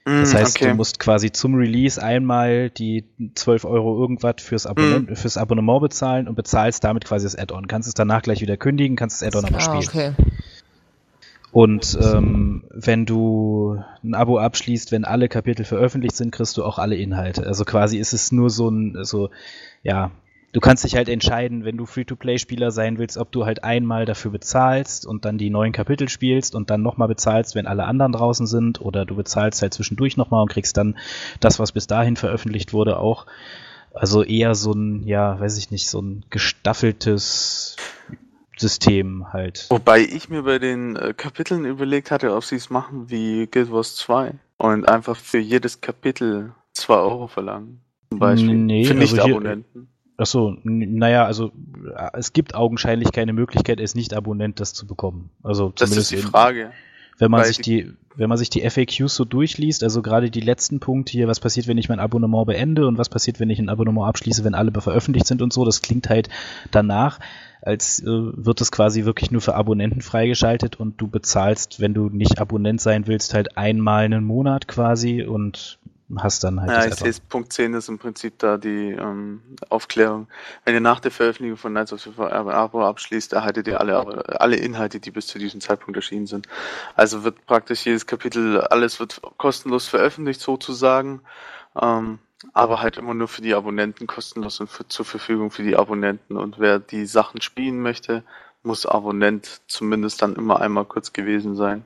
Das 0.06 0.34
Mm, 0.34 0.38
heißt, 0.38 0.58
okay. 0.58 0.70
du 0.70 0.76
musst 0.76 1.00
quasi 1.00 1.34
zum 1.34 1.56
Release 1.56 2.02
einmal 2.02 2.70
die 2.70 3.04
12 3.36 3.66
Euro 3.66 4.00
irgendwas 4.00 4.36
fürs, 4.40 4.66
Abonnement, 4.66 5.18
fürs 5.18 5.36
Abonnement 5.36 5.82
bezahlen 5.82 6.30
und 6.30 6.36
bezahlst 6.36 6.86
damit 6.86 7.04
quasi 7.04 7.26
das 7.26 7.36
Add-on. 7.36 7.68
Kannst 7.68 7.90
es 7.90 7.94
danach 7.94 8.22
gleich 8.22 8.40
wieder 8.40 8.56
kündigen, 8.56 8.96
kannst 8.96 9.22
das 9.22 9.28
Add-on 9.28 9.44
aber 9.44 9.58
ah, 9.58 9.82
spielen. 9.82 10.14
okay. 10.16 10.24
Und 11.52 11.98
ähm, 12.02 12.66
wenn 12.72 13.06
du 13.06 13.82
ein 14.04 14.14
Abo 14.14 14.38
abschließt, 14.38 14.92
wenn 14.92 15.06
alle 15.06 15.30
Kapitel 15.30 15.64
veröffentlicht 15.64 16.16
sind, 16.16 16.32
kriegst 16.32 16.58
du 16.58 16.64
auch 16.64 16.78
alle 16.78 16.96
Inhalte. 16.96 17.48
Also 17.48 17.64
quasi 17.64 17.98
ist 17.98 18.14
es 18.14 18.32
nur 18.32 18.50
so 18.50 18.70
ein, 18.70 19.04
so, 19.04 19.30
ja, 19.82 20.12
du 20.52 20.60
kannst 20.60 20.84
dich 20.84 20.96
halt 20.96 21.08
entscheiden, 21.08 21.64
wenn 21.64 21.78
du 21.78 21.86
Free-to-Play-Spieler 21.86 22.72
sein 22.72 22.98
willst, 22.98 23.18
ob 23.18 23.32
du 23.32 23.46
halt 23.46 23.64
einmal 23.64 24.06
dafür 24.06 24.32
bezahlst 24.32 25.06
und 25.06 25.24
dann 25.24 25.38
die 25.38 25.50
neuen 25.50 25.72
Kapitel 25.72 26.10
spielst 26.10 26.54
und 26.54 26.70
dann 26.70 26.82
nochmal 26.82 27.08
bezahlst, 27.08 27.56
wenn 27.56 27.68
alle 27.68 27.86
anderen 27.86 28.12
draußen 28.12 28.46
sind, 28.46 28.82
oder 28.82 29.06
du 29.06 29.16
bezahlst 29.16 29.62
halt 29.62 29.74
zwischendurch 29.74 30.18
nochmal 30.18 30.42
und 30.42 30.52
kriegst 30.52 30.76
dann 30.78 30.98
das, 31.40 31.60
was 31.60 31.72
bis 31.72 31.88
dahin 31.88 32.18
veröffentlicht 32.18 32.74
wurde, 32.74 33.00
auch. 33.00 33.26
Also 33.94 34.22
eher 34.22 34.54
so 34.54 34.74
ein, 34.74 35.08
ja, 35.08 35.40
weiß 35.40 35.58
ich 35.58 35.72
nicht, 35.72 35.90
so 35.90 36.02
ein 36.02 36.24
gestaffeltes 36.30 37.78
System 38.60 39.32
halt. 39.34 39.66
Wobei 39.70 40.02
ich 40.02 40.30
mir 40.30 40.44
bei 40.44 40.60
den 40.60 40.96
äh, 40.96 41.14
Kapiteln 41.16 41.66
überlegt 41.66 42.12
hatte, 42.12 42.36
ob 42.36 42.44
sie 42.44 42.56
es 42.56 42.70
machen 42.70 43.10
wie 43.10 43.48
Guild 43.48 43.72
Wars 43.72 43.96
2 43.96 44.34
und 44.58 44.88
einfach 44.88 45.16
für 45.16 45.40
jedes 45.40 45.82
Kapitel 45.82 46.54
2 46.74 46.94
Euro 46.96 47.28
verlangen. 47.28 47.82
Zum 48.10 48.20
Beispiel. 48.20 48.54
Nee, 48.56 48.86
für 48.86 48.96
also 48.96 49.16
Nicht-Abonnenten. 49.16 49.88
Ach 50.18 50.26
so, 50.26 50.50
n- 50.64 50.96
naja, 50.98 51.26
also 51.26 51.52
äh, 51.96 52.10
es 52.14 52.34
gibt 52.34 52.56
augenscheinlich 52.56 53.12
keine 53.12 53.34
Möglichkeit, 53.34 53.80
als 53.80 53.94
Nicht-Abonnent 53.96 54.60
das 54.60 54.74
zu 54.74 54.88
bekommen. 54.88 55.30
Also 55.44 55.70
das 55.76 55.90
zumindest 55.90 56.14
ist 56.14 56.24
die 56.24 56.28
Frage. 56.28 56.72
wenn 57.20 57.30
man 57.30 57.44
sich 57.44 57.60
die, 57.60 57.94
wenn 58.16 58.30
man 58.30 58.38
sich 58.40 58.50
die 58.50 58.68
FAQs 58.68 59.14
so 59.14 59.26
durchliest, 59.26 59.84
also 59.84 60.02
gerade 60.02 60.32
die 60.32 60.40
letzten 60.42 60.80
Punkte 60.80 61.12
hier, 61.12 61.28
was 61.28 61.40
passiert, 61.40 61.68
wenn 61.68 61.78
ich 61.78 61.88
mein 61.90 62.00
Abonnement 62.00 62.48
beende 62.48 62.88
und 62.88 62.98
was 62.98 63.10
passiert, 63.10 63.40
wenn 63.40 63.52
ich 63.52 63.60
ein 63.60 63.70
Abonnement 63.70 64.08
abschließe, 64.08 64.44
wenn 64.44 64.56
alle 64.56 64.72
veröffentlicht 64.72 65.28
sind 65.28 65.44
und 65.44 65.54
so, 65.54 65.66
das 65.66 65.84
klingt 65.84 66.10
halt 66.10 66.30
danach, 66.72 67.20
als 67.68 68.00
äh, 68.00 68.06
wird 68.06 68.62
es 68.62 68.72
quasi 68.72 69.06
wirklich 69.06 69.30
nur 69.30 69.42
für 69.42 69.56
Abonnenten 69.56 70.02
freigeschaltet 70.02 70.80
und 70.80 71.00
du 71.02 71.08
bezahlst, 71.08 71.80
wenn 71.80 71.94
du 71.94 72.10
nicht 72.10 72.40
Abonnent 72.40 72.82
sein 72.82 73.08
willst, 73.08 73.34
halt 73.34 73.58
einmal 73.58 74.06
einen 74.06 74.24
Monat 74.24 74.68
quasi 74.68 75.24
und 75.24 75.78
hast 76.16 76.44
dann 76.46 76.62
halt. 76.62 76.72
Ja, 76.72 76.86
ich 76.86 76.96
sehe 76.96 77.10
es, 77.10 77.20
Punkt 77.20 77.52
10 77.52 77.74
ist 77.74 77.90
im 77.90 78.00
Prinzip 78.00 78.40
da 78.40 78.58
die 78.58 78.92
ähm, 78.92 79.42
Aufklärung. 79.70 80.28
Wenn 80.64 80.74
ihr 80.74 80.80
nach 80.80 81.02
der 81.02 81.12
Veröffentlichung 81.12 81.58
von 81.58 81.74
Knights 81.74 81.92
of 81.92 82.02
the 82.02 82.22
Abo 82.22 82.86
abschließt, 82.86 83.34
erhaltet 83.34 83.68
ihr 83.68 83.82
alle, 83.82 84.40
alle 84.40 84.56
Inhalte, 84.56 85.02
die 85.02 85.12
bis 85.12 85.28
zu 85.28 85.38
diesem 85.38 85.60
Zeitpunkt 85.60 85.98
erschienen 85.98 86.28
sind. 86.28 86.48
Also 86.96 87.26
wird 87.26 87.46
praktisch 87.46 87.86
jedes 87.86 88.06
Kapitel, 88.06 88.62
alles 88.62 89.00
wird 89.02 89.22
kostenlos 89.38 89.88
veröffentlicht 89.88 90.40
sozusagen. 90.40 91.22
Ähm, 91.80 92.20
aber 92.54 92.82
halt 92.82 92.98
immer 92.98 93.14
nur 93.14 93.28
für 93.28 93.42
die 93.42 93.56
Abonnenten 93.56 94.08
kostenlos 94.08 94.60
und 94.60 94.70
für, 94.70 94.88
zur 94.88 95.06
Verfügung 95.06 95.52
für 95.52 95.64
die 95.64 95.76
Abonnenten. 95.76 96.38
Und 96.38 96.60
wer 96.60 96.80
die 96.80 97.06
Sachen 97.06 97.42
spielen 97.42 97.82
möchte, 97.82 98.24
muss 98.64 98.86
Abonnent 98.86 99.62
zumindest 99.68 100.22
dann 100.22 100.36
immer 100.36 100.60
einmal 100.60 100.86
kurz 100.86 101.14
gewesen 101.14 101.56
sein. 101.56 101.84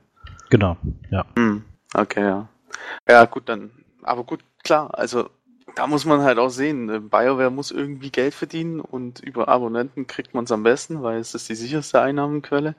Genau, 0.50 0.78
ja. 1.10 1.26
Hm, 1.38 1.64
okay, 1.94 2.24
ja. 2.24 2.48
Ja, 3.08 3.26
gut, 3.26 3.48
dann 3.48 3.72
aber 4.04 4.24
gut, 4.24 4.42
klar, 4.64 4.98
also 4.98 5.30
da 5.76 5.88
muss 5.88 6.06
man 6.06 6.22
halt 6.22 6.38
auch 6.38 6.50
sehen, 6.50 6.90
äh, 6.90 7.00
BioWare 7.00 7.52
muss 7.52 7.72
irgendwie 7.72 8.12
Geld 8.12 8.34
verdienen 8.34 8.80
und 8.82 9.20
über 9.20 9.48
Abonnenten 9.48 10.08
kriegt 10.08 10.34
man 10.34 10.44
es 10.44 10.52
am 10.52 10.64
besten, 10.64 11.02
weil 11.02 11.20
es 11.20 11.34
ist 11.34 11.50
die 11.50 11.56
sicherste 11.56 12.02
Einnahmenquelle. 12.02 12.76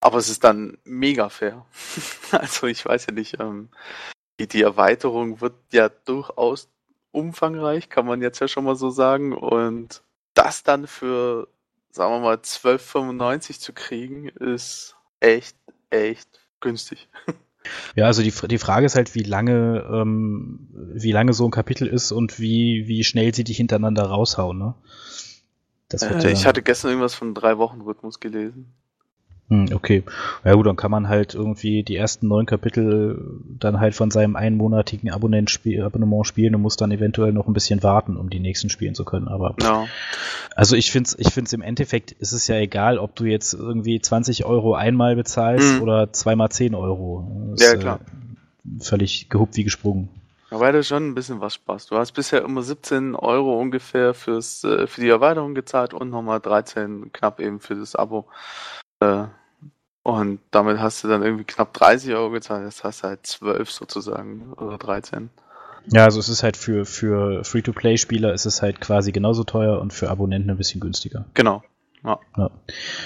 Aber 0.00 0.18
es 0.18 0.28
ist 0.28 0.44
dann 0.44 0.76
mega 0.84 1.30
fair. 1.30 1.64
also 2.32 2.66
ich 2.66 2.84
weiß 2.84 3.06
ja 3.06 3.14
nicht, 3.14 3.40
ähm, 3.40 3.70
die, 4.40 4.62
Erweiterung 4.62 5.40
wird 5.40 5.54
ja 5.72 5.88
durchaus 5.88 6.68
umfangreich, 7.10 7.88
kann 7.88 8.06
man 8.06 8.22
jetzt 8.22 8.40
ja 8.40 8.48
schon 8.48 8.64
mal 8.64 8.76
so 8.76 8.90
sagen. 8.90 9.32
Und 9.32 10.02
das 10.34 10.62
dann 10.62 10.86
für, 10.86 11.48
sagen 11.90 12.12
wir 12.12 12.20
mal, 12.20 12.36
12,95 12.36 13.60
zu 13.60 13.72
kriegen, 13.72 14.28
ist 14.28 14.96
echt, 15.20 15.56
echt 15.90 16.28
günstig. 16.60 17.08
Ja, 17.94 18.04
also 18.06 18.22
die, 18.22 18.32
die 18.48 18.58
Frage 18.58 18.84
ist 18.84 18.94
halt, 18.94 19.14
wie 19.14 19.22
lange, 19.22 19.88
ähm, 19.90 20.68
wie 20.72 21.12
lange 21.12 21.32
so 21.32 21.46
ein 21.46 21.50
Kapitel 21.50 21.88
ist 21.88 22.12
und 22.12 22.38
wie, 22.38 22.86
wie 22.88 23.04
schnell 23.04 23.34
sie 23.34 23.44
dich 23.44 23.56
hintereinander 23.56 24.04
raushauen, 24.04 24.58
ne? 24.58 24.74
Äh, 25.92 26.32
ich 26.32 26.46
hatte 26.46 26.62
gestern 26.62 26.90
irgendwas 26.90 27.14
von 27.14 27.34
drei 27.34 27.58
Wochen 27.58 27.80
Rhythmus 27.80 28.20
gelesen. 28.20 28.74
Hm, 29.48 29.68
okay. 29.74 30.02
Ja 30.42 30.54
gut, 30.54 30.66
dann 30.66 30.76
kann 30.76 30.90
man 30.90 31.08
halt 31.08 31.34
irgendwie 31.34 31.82
die 31.82 31.96
ersten 31.96 32.28
neun 32.28 32.46
Kapitel 32.46 33.42
dann 33.58 33.78
halt 33.78 33.94
von 33.94 34.10
seinem 34.10 34.36
einmonatigen 34.36 35.10
Abonnent 35.10 35.50
-Spiel, 35.50 35.84
Abonnement 35.84 36.26
spielen 36.26 36.54
und 36.54 36.62
muss 36.62 36.76
dann 36.76 36.90
eventuell 36.90 37.32
noch 37.32 37.46
ein 37.46 37.52
bisschen 37.52 37.82
warten, 37.82 38.16
um 38.16 38.30
die 38.30 38.40
nächsten 38.40 38.70
spielen 38.70 38.94
zu 38.94 39.04
können. 39.04 39.28
Aber 39.28 39.54
no. 39.60 39.86
also 40.56 40.76
ich 40.76 40.90
finde 40.90 41.08
es 41.08 41.18
ich 41.18 41.32
find's 41.32 41.52
im 41.52 41.60
Endeffekt 41.60 42.12
ist 42.12 42.32
es 42.32 42.46
ja 42.48 42.56
egal, 42.56 42.98
ob 42.98 43.14
du 43.16 43.24
jetzt 43.26 43.52
irgendwie 43.52 44.00
20 44.00 44.46
Euro 44.46 44.74
einmal 44.74 45.14
bezahlst 45.14 45.74
mhm. 45.74 45.82
oder 45.82 46.12
zweimal 46.12 46.48
10 46.48 46.74
Euro. 46.74 47.50
Das 47.50 47.66
ja, 47.66 47.76
klar. 47.76 48.00
Äh, 48.00 48.82
völlig 48.82 49.28
gehupt 49.28 49.56
wie 49.58 49.64
gesprungen. 49.64 50.08
Erweiter 50.50 50.82
schon 50.84 51.08
ein 51.08 51.14
bisschen 51.14 51.40
was 51.40 51.54
Spaß. 51.54 51.86
Du 51.86 51.96
hast 51.96 52.12
bisher 52.12 52.42
immer 52.42 52.62
17 52.62 53.14
Euro 53.14 53.60
ungefähr 53.60 54.14
fürs, 54.14 54.64
äh, 54.64 54.86
für 54.86 55.00
die 55.00 55.08
Erweiterung 55.08 55.54
gezahlt 55.54 55.92
und 55.92 56.10
nochmal 56.10 56.40
13 56.40 57.12
knapp 57.12 57.40
eben 57.40 57.60
für 57.60 57.74
das 57.74 57.96
Abo. 57.96 58.26
Äh, 59.04 59.26
und 60.02 60.40
damit 60.50 60.78
hast 60.80 61.02
du 61.02 61.08
dann 61.08 61.22
irgendwie 61.22 61.44
knapp 61.44 61.72
30 61.72 62.12
Euro 62.14 62.30
gezahlt. 62.30 62.64
Jetzt 62.64 62.84
hast 62.84 63.02
du 63.02 63.08
halt 63.08 63.26
12 63.26 63.70
sozusagen 63.70 64.52
oder 64.52 64.76
13. 64.76 65.30
Ja, 65.86 66.04
also 66.04 66.20
es 66.20 66.28
ist 66.28 66.42
halt 66.42 66.56
für, 66.56 66.84
für 66.84 67.44
Free-to-Play-Spieler 67.44 68.32
ist 68.32 68.46
es 68.46 68.62
halt 68.62 68.80
quasi 68.80 69.12
genauso 69.12 69.44
teuer 69.44 69.80
und 69.80 69.92
für 69.92 70.10
Abonnenten 70.10 70.50
ein 70.50 70.56
bisschen 70.56 70.80
günstiger. 70.80 71.26
Genau. 71.34 71.62
Ja. 72.04 72.18
ja. 72.36 72.50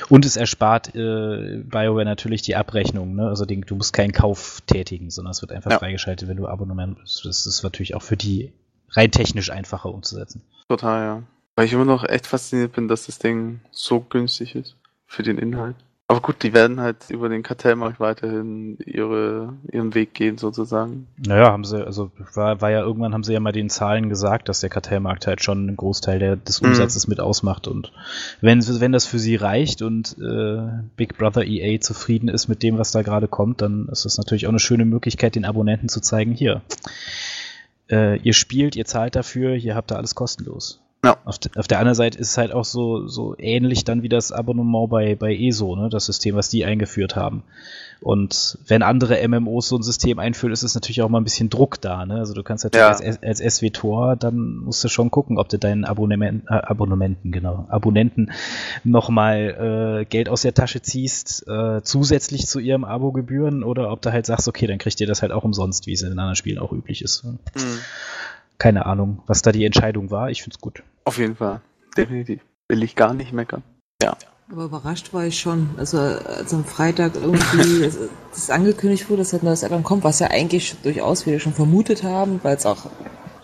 Und 0.08 0.24
es 0.24 0.36
erspart 0.36 0.94
äh, 0.94 1.62
BioWare 1.64 2.04
natürlich 2.04 2.42
die 2.42 2.56
Abrechnung. 2.56 3.14
Ne? 3.14 3.28
Also 3.28 3.44
den, 3.44 3.60
du 3.60 3.76
musst 3.76 3.92
keinen 3.92 4.12
Kauf 4.12 4.60
tätigen, 4.66 5.10
sondern 5.10 5.30
es 5.30 5.40
wird 5.40 5.52
einfach 5.52 5.70
ja. 5.70 5.78
freigeschaltet, 5.78 6.28
wenn 6.28 6.36
du 6.36 6.48
Abonnement 6.48 6.98
bist. 6.98 7.24
Das 7.24 7.46
ist 7.46 7.62
natürlich 7.62 7.94
auch 7.94 8.02
für 8.02 8.16
die 8.16 8.52
rein 8.90 9.12
technisch 9.12 9.50
einfacher 9.50 9.92
umzusetzen. 9.92 10.42
Total, 10.68 11.04
ja. 11.04 11.22
Weil 11.54 11.66
ich 11.66 11.72
immer 11.72 11.84
noch 11.84 12.04
echt 12.04 12.26
fasziniert 12.26 12.72
bin, 12.72 12.88
dass 12.88 13.06
das 13.06 13.18
Ding 13.18 13.60
so 13.70 14.00
günstig 14.00 14.54
ist 14.56 14.76
für 15.06 15.22
den 15.22 15.38
Inhalt. 15.38 15.76
Aber 16.10 16.22
gut, 16.22 16.42
die 16.42 16.54
werden 16.54 16.80
halt 16.80 17.10
über 17.10 17.28
den 17.28 17.42
Kartellmarkt 17.42 18.00
weiterhin 18.00 18.78
ihre, 18.86 19.52
ihren 19.70 19.94
Weg 19.94 20.14
gehen, 20.14 20.38
sozusagen. 20.38 21.06
Naja, 21.18 21.52
haben 21.52 21.64
sie, 21.64 21.84
also 21.84 22.10
war, 22.32 22.62
war 22.62 22.70
ja 22.70 22.80
irgendwann 22.80 23.12
haben 23.12 23.24
sie 23.24 23.34
ja 23.34 23.40
mal 23.40 23.52
den 23.52 23.68
Zahlen 23.68 24.08
gesagt, 24.08 24.48
dass 24.48 24.60
der 24.60 24.70
Kartellmarkt 24.70 25.26
halt 25.26 25.42
schon 25.42 25.68
einen 25.68 25.76
Großteil 25.76 26.18
der, 26.18 26.36
des 26.36 26.62
mhm. 26.62 26.68
Umsatzes 26.68 27.06
mhm. 27.06 27.10
mit 27.10 27.20
ausmacht. 27.20 27.68
Und 27.68 27.92
wenn, 28.40 28.66
wenn 28.80 28.92
das 28.92 29.04
für 29.04 29.18
sie 29.18 29.36
reicht 29.36 29.82
und 29.82 30.16
äh, 30.18 30.82
Big 30.96 31.18
Brother 31.18 31.44
EA 31.44 31.78
zufrieden 31.78 32.28
ist 32.28 32.48
mit 32.48 32.62
dem, 32.62 32.78
was 32.78 32.90
da 32.90 33.02
gerade 33.02 33.28
kommt, 33.28 33.60
dann 33.60 33.88
ist 33.88 34.06
das 34.06 34.16
natürlich 34.16 34.46
auch 34.46 34.50
eine 34.50 34.60
schöne 34.60 34.86
Möglichkeit, 34.86 35.34
den 35.34 35.44
Abonnenten 35.44 35.90
zu 35.90 36.00
zeigen, 36.00 36.32
hier. 36.32 36.62
Äh, 37.90 38.18
ihr 38.20 38.32
spielt, 38.32 38.76
ihr 38.76 38.86
zahlt 38.86 39.14
dafür, 39.14 39.54
hier 39.56 39.74
habt 39.74 39.92
ihr 39.92 39.98
alles 39.98 40.14
kostenlos. 40.14 40.80
Ja. 41.04 41.16
Auf, 41.24 41.38
de, 41.38 41.52
auf, 41.56 41.68
der 41.68 41.78
anderen 41.78 41.94
Seite 41.94 42.18
ist 42.18 42.30
es 42.30 42.38
halt 42.38 42.52
auch 42.52 42.64
so, 42.64 43.06
so 43.06 43.36
ähnlich 43.38 43.84
dann 43.84 44.02
wie 44.02 44.08
das 44.08 44.32
Abonnement 44.32 44.90
bei, 44.90 45.14
bei 45.14 45.36
ESO, 45.36 45.76
ne, 45.76 45.88
das 45.88 46.06
System, 46.06 46.34
was 46.34 46.48
die 46.48 46.64
eingeführt 46.64 47.14
haben. 47.14 47.44
Und 48.00 48.58
wenn 48.66 48.82
andere 48.82 49.26
MMOs 49.26 49.68
so 49.68 49.76
ein 49.76 49.82
System 49.82 50.18
einführen, 50.18 50.52
ist 50.52 50.62
es 50.62 50.74
natürlich 50.74 51.02
auch 51.02 51.08
mal 51.08 51.20
ein 51.20 51.24
bisschen 51.24 51.50
Druck 51.50 51.80
da. 51.80 52.06
Ne? 52.06 52.14
Also 52.16 52.32
du 52.32 52.42
kannst 52.42 52.64
natürlich 52.64 53.00
ja. 53.00 53.06
als, 53.06 53.22
als 53.22 53.56
SW-Tor, 53.56 54.16
dann 54.16 54.56
musst 54.58 54.84
du 54.84 54.88
schon 54.88 55.10
gucken, 55.10 55.38
ob 55.38 55.48
du 55.48 55.58
deinen 55.58 55.84
Abonnement, 55.84 56.44
äh, 56.48 56.54
Abonnementen, 56.54 57.32
genau, 57.32 57.66
Abonnenten 57.68 58.30
nochmal 58.84 60.00
äh, 60.00 60.04
Geld 60.04 60.28
aus 60.28 60.42
der 60.42 60.54
Tasche 60.54 60.80
ziehst, 60.80 61.46
äh, 61.48 61.80
zusätzlich 61.82 62.46
zu 62.46 62.60
ihrem 62.60 62.84
Abogebühren, 62.84 63.64
oder 63.64 63.90
ob 63.90 64.02
du 64.02 64.12
halt 64.12 64.26
sagst, 64.26 64.46
okay, 64.46 64.66
dann 64.66 64.78
kriegt 64.78 65.00
ihr 65.00 65.06
das 65.06 65.22
halt 65.22 65.32
auch 65.32 65.44
umsonst, 65.44 65.86
wie 65.86 65.92
es 65.92 66.02
in 66.02 66.10
anderen 66.10 66.36
Spielen 66.36 66.58
auch 66.58 66.72
üblich 66.72 67.02
ist. 67.02 67.24
Mhm 67.24 67.38
keine 68.58 68.86
Ahnung, 68.86 69.22
was 69.26 69.42
da 69.42 69.52
die 69.52 69.64
Entscheidung 69.64 70.10
war. 70.10 70.30
Ich 70.30 70.42
finde 70.42 70.56
es 70.56 70.60
gut. 70.60 70.82
Auf 71.04 71.18
jeden 71.18 71.36
Fall. 71.36 71.60
Definitiv. 71.96 72.40
Will 72.68 72.82
ich 72.82 72.96
gar 72.96 73.14
nicht 73.14 73.32
meckern. 73.32 73.62
Ja. 74.02 74.16
Aber 74.50 74.64
überrascht 74.64 75.12
war 75.12 75.24
ich 75.24 75.38
schon. 75.38 75.70
Also, 75.76 75.98
als 75.98 76.54
am 76.54 76.64
Freitag 76.64 77.14
irgendwie 77.16 77.90
das 78.32 78.50
angekündigt 78.50 79.08
wurde, 79.10 79.22
dass 79.22 79.32
halt 79.32 79.42
neues 79.42 79.62
Album 79.62 79.82
kommt, 79.82 80.04
was 80.04 80.20
ja 80.20 80.28
eigentlich 80.28 80.74
durchaus 80.82 81.26
wir 81.26 81.38
schon 81.38 81.52
vermutet 81.52 82.02
haben, 82.02 82.40
weil 82.42 82.56
es 82.56 82.64
auch 82.64 82.86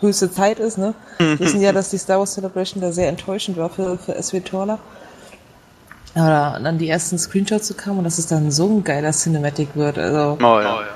höchste 0.00 0.30
Zeit 0.30 0.58
ist, 0.58 0.78
ne? 0.78 0.94
Wir 1.18 1.38
wissen 1.38 1.60
ja, 1.60 1.72
dass 1.72 1.90
die 1.90 1.98
Star 1.98 2.18
Wars 2.18 2.34
Celebration 2.34 2.80
da 2.80 2.92
sehr 2.92 3.08
enttäuschend 3.08 3.56
war 3.56 3.70
für, 3.70 3.98
für 3.98 4.20
SW 4.20 4.40
Torla. 4.40 4.78
Aber 6.14 6.60
dann 6.60 6.78
die 6.78 6.88
ersten 6.88 7.18
Screenshots 7.18 7.66
zu 7.66 7.74
kamen 7.74 7.98
und 7.98 8.04
dass 8.04 8.18
es 8.18 8.26
dann 8.26 8.50
so 8.50 8.68
ein 8.68 8.84
geiler 8.84 9.10
Cinematic 9.10 9.74
wird. 9.74 9.98
Also, 9.98 10.38
oh, 10.40 10.60
ja. 10.60 10.78
Oh, 10.78 10.80
ja. 10.80 10.86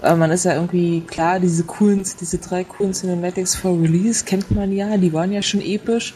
Man 0.00 0.30
ist 0.30 0.44
ja 0.44 0.54
irgendwie 0.54 1.00
klar, 1.00 1.40
diese 1.40 1.64
coolen, 1.64 2.04
diese 2.20 2.38
drei 2.38 2.62
coolen 2.62 2.92
Cinematics 2.92 3.56
for 3.56 3.80
Release 3.80 4.24
kennt 4.24 4.52
man 4.52 4.70
ja, 4.72 4.96
die 4.96 5.12
waren 5.12 5.32
ja 5.32 5.42
schon 5.42 5.60
episch. 5.60 6.14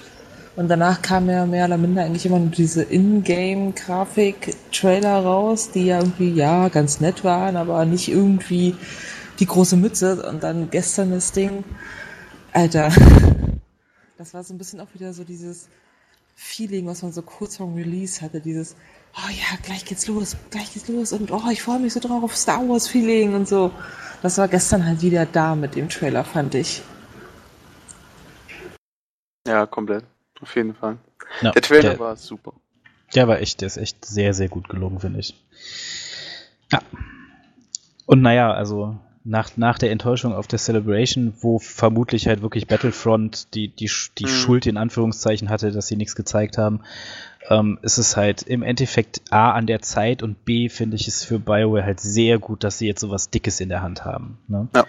Und 0.54 0.68
danach 0.68 1.00
kam 1.00 1.30
ja 1.30 1.46
mehr 1.46 1.64
oder 1.64 1.78
minder 1.78 2.04
eigentlich 2.04 2.26
immer 2.26 2.38
nur 2.38 2.50
diese 2.50 2.82
Ingame-Grafik-Trailer 2.82 5.20
raus, 5.20 5.70
die 5.72 5.86
ja 5.86 5.98
irgendwie, 5.98 6.30
ja, 6.30 6.68
ganz 6.68 7.00
nett 7.00 7.24
waren, 7.24 7.56
aber 7.56 7.86
nicht 7.86 8.08
irgendwie 8.08 8.76
die 9.40 9.46
große 9.46 9.76
Mütze. 9.76 10.28
Und 10.28 10.42
dann 10.42 10.68
gestern 10.70 11.10
das 11.10 11.32
Ding, 11.32 11.64
Alter, 12.52 12.90
das 14.18 14.34
war 14.34 14.44
so 14.44 14.52
ein 14.52 14.58
bisschen 14.58 14.80
auch 14.80 14.92
wieder 14.94 15.14
so 15.14 15.24
dieses 15.24 15.68
Feeling, 16.36 16.86
was 16.86 17.02
man 17.02 17.12
so 17.12 17.22
kurz 17.22 17.56
vorm 17.56 17.74
Release 17.74 18.20
hatte, 18.20 18.40
dieses, 18.40 18.76
oh 19.16 19.30
ja, 19.30 19.58
gleich 19.62 19.84
geht's 19.84 20.06
los, 20.06 20.36
gleich 20.50 20.72
geht's 20.72 20.88
los 20.88 21.12
und 21.12 21.30
oh, 21.30 21.42
ich 21.50 21.62
freue 21.62 21.78
mich 21.78 21.92
so 21.92 22.00
drauf 22.00 22.22
auf 22.22 22.36
Star 22.36 22.68
Wars 22.68 22.88
Feeling 22.88 23.34
und 23.34 23.48
so. 23.48 23.72
Das 24.22 24.38
war 24.38 24.48
gestern 24.48 24.86
halt 24.86 25.02
wieder 25.02 25.26
da 25.26 25.54
mit 25.56 25.74
dem 25.74 25.88
Trailer, 25.88 26.24
fand 26.24 26.54
ich. 26.54 26.82
Ja, 29.46 29.66
komplett. 29.66 30.04
Auf 30.40 30.54
jeden 30.54 30.74
Fall. 30.74 30.98
Ja, 31.40 31.50
der 31.50 31.62
Trailer 31.62 31.90
der, 31.90 31.98
war 31.98 32.16
super. 32.16 32.52
Der 33.14 33.28
war 33.28 33.40
echt, 33.40 33.60
der 33.60 33.66
ist 33.66 33.76
echt 33.76 34.04
sehr, 34.04 34.32
sehr 34.34 34.48
gut 34.48 34.68
gelungen, 34.68 35.00
finde 35.00 35.20
ich. 35.20 35.34
Ja. 36.70 36.80
Und 38.06 38.22
naja, 38.22 38.52
also 38.52 38.96
nach, 39.24 39.56
nach 39.56 39.78
der 39.78 39.90
Enttäuschung 39.90 40.34
auf 40.34 40.46
der 40.46 40.58
Celebration, 40.58 41.34
wo 41.40 41.58
vermutlich 41.58 42.26
halt 42.26 42.42
wirklich 42.42 42.66
Battlefront 42.66 43.54
die, 43.54 43.68
die, 43.68 43.90
die 44.18 44.24
mhm. 44.24 44.28
Schuld 44.28 44.66
in 44.66 44.76
Anführungszeichen 44.76 45.48
hatte, 45.48 45.70
dass 45.70 45.86
sie 45.86 45.96
nichts 45.96 46.16
gezeigt 46.16 46.58
haben, 46.58 46.80
ähm, 47.50 47.78
ist 47.82 47.98
es 47.98 48.16
halt 48.16 48.42
im 48.42 48.62
Endeffekt 48.62 49.22
A 49.30 49.52
an 49.52 49.66
der 49.66 49.82
Zeit 49.82 50.22
und 50.22 50.44
B 50.44 50.68
finde 50.68 50.96
ich 50.96 51.08
es 51.08 51.24
für 51.24 51.38
BioWare 51.38 51.84
halt 51.84 52.00
sehr 52.00 52.38
gut, 52.38 52.64
dass 52.64 52.78
sie 52.78 52.86
jetzt 52.86 53.00
sowas 53.00 53.30
Dickes 53.30 53.60
in 53.60 53.68
der 53.68 53.82
Hand 53.82 54.04
haben. 54.04 54.38
Ne? 54.48 54.68
Ja. 54.74 54.86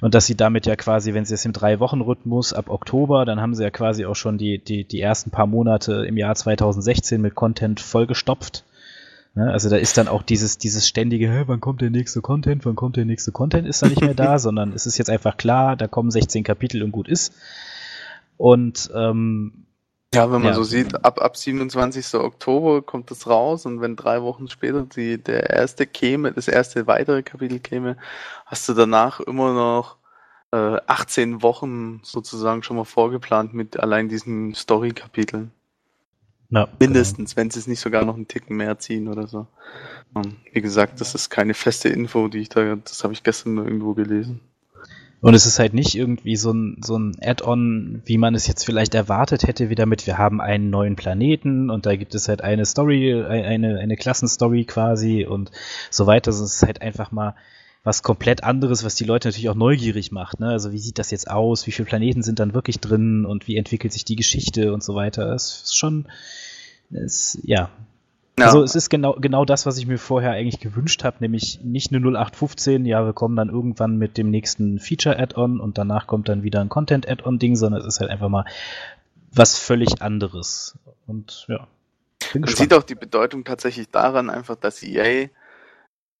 Und 0.00 0.14
dass 0.14 0.26
sie 0.26 0.36
damit 0.36 0.66
ja 0.66 0.76
quasi, 0.76 1.14
wenn 1.14 1.24
sie 1.24 1.34
es 1.34 1.44
im 1.44 1.52
Drei-Wochen-Rhythmus 1.52 2.52
ab 2.52 2.68
Oktober, 2.68 3.24
dann 3.24 3.40
haben 3.40 3.54
sie 3.54 3.62
ja 3.62 3.70
quasi 3.70 4.04
auch 4.04 4.16
schon 4.16 4.36
die, 4.36 4.58
die, 4.58 4.84
die 4.84 5.00
ersten 5.00 5.30
paar 5.30 5.46
Monate 5.46 6.04
im 6.06 6.16
Jahr 6.16 6.34
2016 6.34 7.20
mit 7.20 7.34
Content 7.34 7.80
vollgestopft. 7.80 8.64
Ne? 9.34 9.50
Also 9.50 9.70
da 9.70 9.76
ist 9.76 9.96
dann 9.96 10.08
auch 10.08 10.22
dieses, 10.22 10.58
dieses 10.58 10.86
ständige, 10.86 11.30
Hä, 11.30 11.44
wann 11.46 11.60
kommt 11.60 11.80
der 11.80 11.90
nächste 11.90 12.20
Content, 12.20 12.66
wann 12.66 12.76
kommt 12.76 12.96
der 12.96 13.04
nächste 13.04 13.32
Content, 13.32 13.66
ist 13.66 13.82
da 13.82 13.86
nicht 13.86 14.02
mehr 14.02 14.14
da, 14.14 14.38
sondern 14.40 14.72
es 14.72 14.86
ist 14.86 14.98
jetzt 14.98 15.10
einfach 15.10 15.36
klar, 15.36 15.76
da 15.76 15.86
kommen 15.86 16.10
16 16.10 16.44
Kapitel 16.44 16.82
und 16.82 16.92
gut 16.92 17.08
ist. 17.08 17.32
Und 18.36 18.90
ähm, 18.94 19.64
ja, 20.14 20.32
wenn 20.32 20.42
man 20.42 20.52
ja. 20.52 20.54
so 20.54 20.62
sieht, 20.62 21.04
ab, 21.04 21.20
ab 21.20 21.36
27. 21.36 22.14
Oktober 22.14 22.82
kommt 22.82 23.10
das 23.10 23.26
raus 23.26 23.66
und 23.66 23.80
wenn 23.80 23.96
drei 23.96 24.22
Wochen 24.22 24.48
später 24.48 24.82
die, 24.82 25.22
der 25.22 25.50
erste 25.50 25.86
käme, 25.86 26.32
das 26.32 26.48
erste 26.48 26.86
weitere 26.86 27.22
Kapitel 27.22 27.58
käme, 27.60 27.96
hast 28.46 28.68
du 28.68 28.74
danach 28.74 29.20
immer 29.20 29.52
noch 29.52 29.96
äh, 30.52 30.80
18 30.86 31.42
Wochen 31.42 32.00
sozusagen 32.04 32.62
schon 32.62 32.76
mal 32.76 32.84
vorgeplant 32.84 33.54
mit 33.54 33.80
allein 33.80 34.08
diesen 34.08 34.54
Story-Kapiteln. 34.54 35.50
Ja, 36.50 36.68
Mindestens, 36.78 37.34
genau. 37.34 37.42
wenn 37.42 37.50
sie 37.50 37.58
es 37.58 37.66
nicht 37.66 37.80
sogar 37.80 38.04
noch 38.04 38.14
einen 38.14 38.28
Ticken 38.28 38.56
mehr 38.56 38.78
ziehen 38.78 39.08
oder 39.08 39.26
so. 39.26 39.46
Und 40.12 40.36
wie 40.52 40.60
gesagt, 40.60 41.00
das 41.00 41.14
ist 41.14 41.30
keine 41.30 41.54
feste 41.54 41.88
Info, 41.88 42.28
die 42.28 42.38
ich 42.38 42.48
da, 42.48 42.76
das 42.76 43.02
habe 43.02 43.12
ich 43.12 43.24
gestern 43.24 43.54
nur 43.54 43.64
irgendwo 43.64 43.94
gelesen. 43.94 44.40
Und 45.24 45.32
es 45.32 45.46
ist 45.46 45.58
halt 45.58 45.72
nicht 45.72 45.94
irgendwie 45.94 46.36
so 46.36 46.52
ein, 46.52 46.82
so 46.84 46.98
ein 46.98 47.16
Add-on, 47.22 48.02
wie 48.04 48.18
man 48.18 48.34
es 48.34 48.46
jetzt 48.46 48.62
vielleicht 48.62 48.94
erwartet 48.94 49.44
hätte, 49.46 49.70
wieder 49.70 49.86
mit, 49.86 50.06
wir 50.06 50.18
haben 50.18 50.38
einen 50.38 50.68
neuen 50.68 50.96
Planeten 50.96 51.70
und 51.70 51.86
da 51.86 51.96
gibt 51.96 52.14
es 52.14 52.28
halt 52.28 52.42
eine 52.42 52.66
Story, 52.66 53.24
eine, 53.24 53.78
eine 53.78 53.96
Klassenstory 53.96 54.66
quasi 54.66 55.24
und 55.24 55.50
so 55.88 56.06
weiter. 56.06 56.28
Also 56.28 56.44
es 56.44 56.56
ist 56.56 56.62
halt 56.62 56.82
einfach 56.82 57.10
mal 57.10 57.34
was 57.84 58.02
komplett 58.02 58.44
anderes, 58.44 58.84
was 58.84 58.96
die 58.96 59.04
Leute 59.04 59.28
natürlich 59.28 59.48
auch 59.48 59.54
neugierig 59.54 60.12
macht. 60.12 60.40
Ne? 60.40 60.48
Also 60.48 60.72
wie 60.72 60.78
sieht 60.78 60.98
das 60.98 61.10
jetzt 61.10 61.30
aus? 61.30 61.66
Wie 61.66 61.72
viele 61.72 61.88
Planeten 61.88 62.22
sind 62.22 62.38
dann 62.38 62.52
wirklich 62.52 62.80
drin 62.80 63.24
und 63.24 63.48
wie 63.48 63.56
entwickelt 63.56 63.94
sich 63.94 64.04
die 64.04 64.16
Geschichte 64.16 64.74
und 64.74 64.84
so 64.84 64.94
weiter? 64.94 65.32
Es 65.32 65.62
ist 65.62 65.74
schon, 65.78 66.04
es, 66.90 67.38
ja, 67.44 67.70
ja. 68.38 68.46
Also 68.46 68.62
es 68.62 68.74
ist 68.74 68.90
genau, 68.90 69.14
genau 69.14 69.44
das, 69.44 69.64
was 69.64 69.78
ich 69.78 69.86
mir 69.86 69.98
vorher 69.98 70.32
eigentlich 70.32 70.60
gewünscht 70.60 71.04
habe, 71.04 71.18
nämlich 71.20 71.60
nicht 71.62 71.92
eine 71.92 72.00
0815, 72.04 72.84
ja, 72.84 73.04
wir 73.04 73.12
kommen 73.12 73.36
dann 73.36 73.48
irgendwann 73.48 73.96
mit 73.96 74.18
dem 74.18 74.30
nächsten 74.30 74.80
Feature-Add-on 74.80 75.60
und 75.60 75.78
danach 75.78 76.06
kommt 76.06 76.28
dann 76.28 76.42
wieder 76.42 76.60
ein 76.60 76.68
Content-Add-on-Ding, 76.68 77.54
sondern 77.54 77.80
es 77.82 77.86
ist 77.86 78.00
halt 78.00 78.10
einfach 78.10 78.28
mal 78.28 78.44
was 79.32 79.56
völlig 79.58 80.02
anderes. 80.02 80.76
Und 81.06 81.46
ja. 81.48 81.68
Bin 82.32 82.40
Man 82.40 82.42
gespannt. 82.42 82.58
sieht 82.70 82.74
auch 82.74 82.82
die 82.82 82.94
Bedeutung 82.94 83.44
tatsächlich 83.44 83.88
daran, 83.90 84.30
einfach, 84.30 84.56
dass 84.56 84.82
EA 84.82 85.28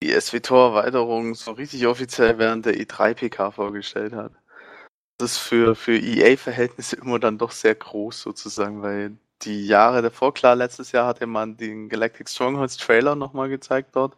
die 0.03 0.20
SWTOR-Erweiterung 0.20 1.35
so 1.35 1.53
richtig 1.53 1.87
offiziell 1.87 2.38
während 2.38 2.66
der 2.66 2.74
E3-PK 2.74 3.50
vorgestellt 3.50 4.12
hat. 4.12 4.33
Das 5.18 5.33
ist 5.33 5.38
für, 5.38 5.74
für 5.74 5.96
EA-Verhältnisse 5.96 6.96
immer 6.96 7.18
dann 7.18 7.38
doch 7.38 7.53
sehr 7.53 7.74
groß 7.74 8.20
sozusagen, 8.20 8.83
weil 8.83 9.16
die 9.42 9.66
Jahre 9.66 10.03
davor, 10.03 10.33
klar, 10.35 10.57
letztes 10.57 10.92
Jahr 10.92 11.07
hatte 11.07 11.27
man 11.27 11.57
den 11.57 11.88
Galactic 11.88 12.29
Strongholds 12.29 12.77
Trailer 12.77 13.14
nochmal 13.14 13.49
gezeigt 13.49 13.90
dort, 13.94 14.16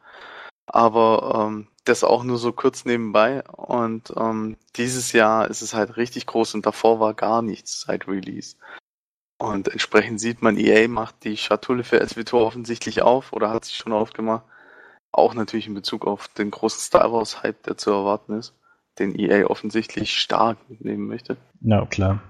aber 0.67 1.49
ähm, 1.49 1.69
das 1.85 2.05
auch 2.05 2.25
nur 2.25 2.39
so 2.39 2.53
kurz 2.53 2.85
nebenbei 2.85 3.43
und 3.45 4.13
ähm, 4.17 4.57
dieses 4.77 5.13
Jahr 5.13 5.49
ist 5.49 5.63
es 5.63 5.75
halt 5.75 5.97
richtig 5.97 6.27
groß 6.27 6.55
und 6.55 6.67
davor 6.67 7.01
war 7.01 7.15
gar 7.15 7.43
nichts 7.43 7.83
seit 7.83 8.09
Release. 8.09 8.57
Und 9.39 9.69
entsprechend 9.69 10.19
sieht 10.19 10.41
man, 10.43 10.57
EA 10.57 10.89
macht 10.89 11.25
die 11.25 11.37
Schatulle 11.37 11.85
für 11.85 12.05
SWTOR 12.07 12.47
offensichtlich 12.47 13.03
auf 13.03 13.33
oder 13.33 13.51
hat 13.51 13.67
sich 13.67 13.77
schon 13.77 13.93
aufgemacht. 13.93 14.45
Auch 15.13 15.35
natürlich 15.35 15.67
in 15.67 15.75
Bezug 15.75 16.07
auf 16.07 16.29
den 16.29 16.51
großen 16.51 16.81
Star 16.81 17.13
Wars 17.13 17.43
Hype, 17.43 17.63
der 17.65 17.77
zu 17.77 17.91
erwarten 17.91 18.39
ist, 18.39 18.55
den 18.99 19.19
EA 19.19 19.47
offensichtlich 19.47 20.19
stark 20.19 20.59
mitnehmen 20.69 21.07
möchte. 21.07 21.37
Na 21.61 21.81
ja, 21.81 21.87
klar. 21.87 22.23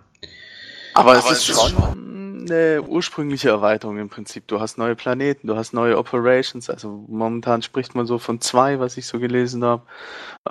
Aber, 0.95 1.13
Aber 1.13 1.31
es, 1.31 1.31
ist, 1.31 1.51
ist 1.51 1.61
schon 1.61 2.16
eine 2.51 2.83
ursprüngliche 2.83 3.49
Erweiterung 3.49 3.99
im 3.99 4.09
Prinzip. 4.09 4.47
Du 4.47 4.61
hast 4.61 4.79
neue 4.79 4.97
Planeten, 4.97 5.47
du 5.47 5.57
hast 5.57 5.73
neue 5.73 5.99
Operations. 5.99 6.71
Also 6.71 7.05
momentan 7.09 7.63
spricht 7.63 7.95
man 7.95 8.07
so 8.07 8.19
von 8.19 8.41
zwei, 8.41 8.81
was 8.81 8.97
ich 8.97 9.07
so 9.07 9.19
gelesen 9.19 9.65
habe. 9.65 9.83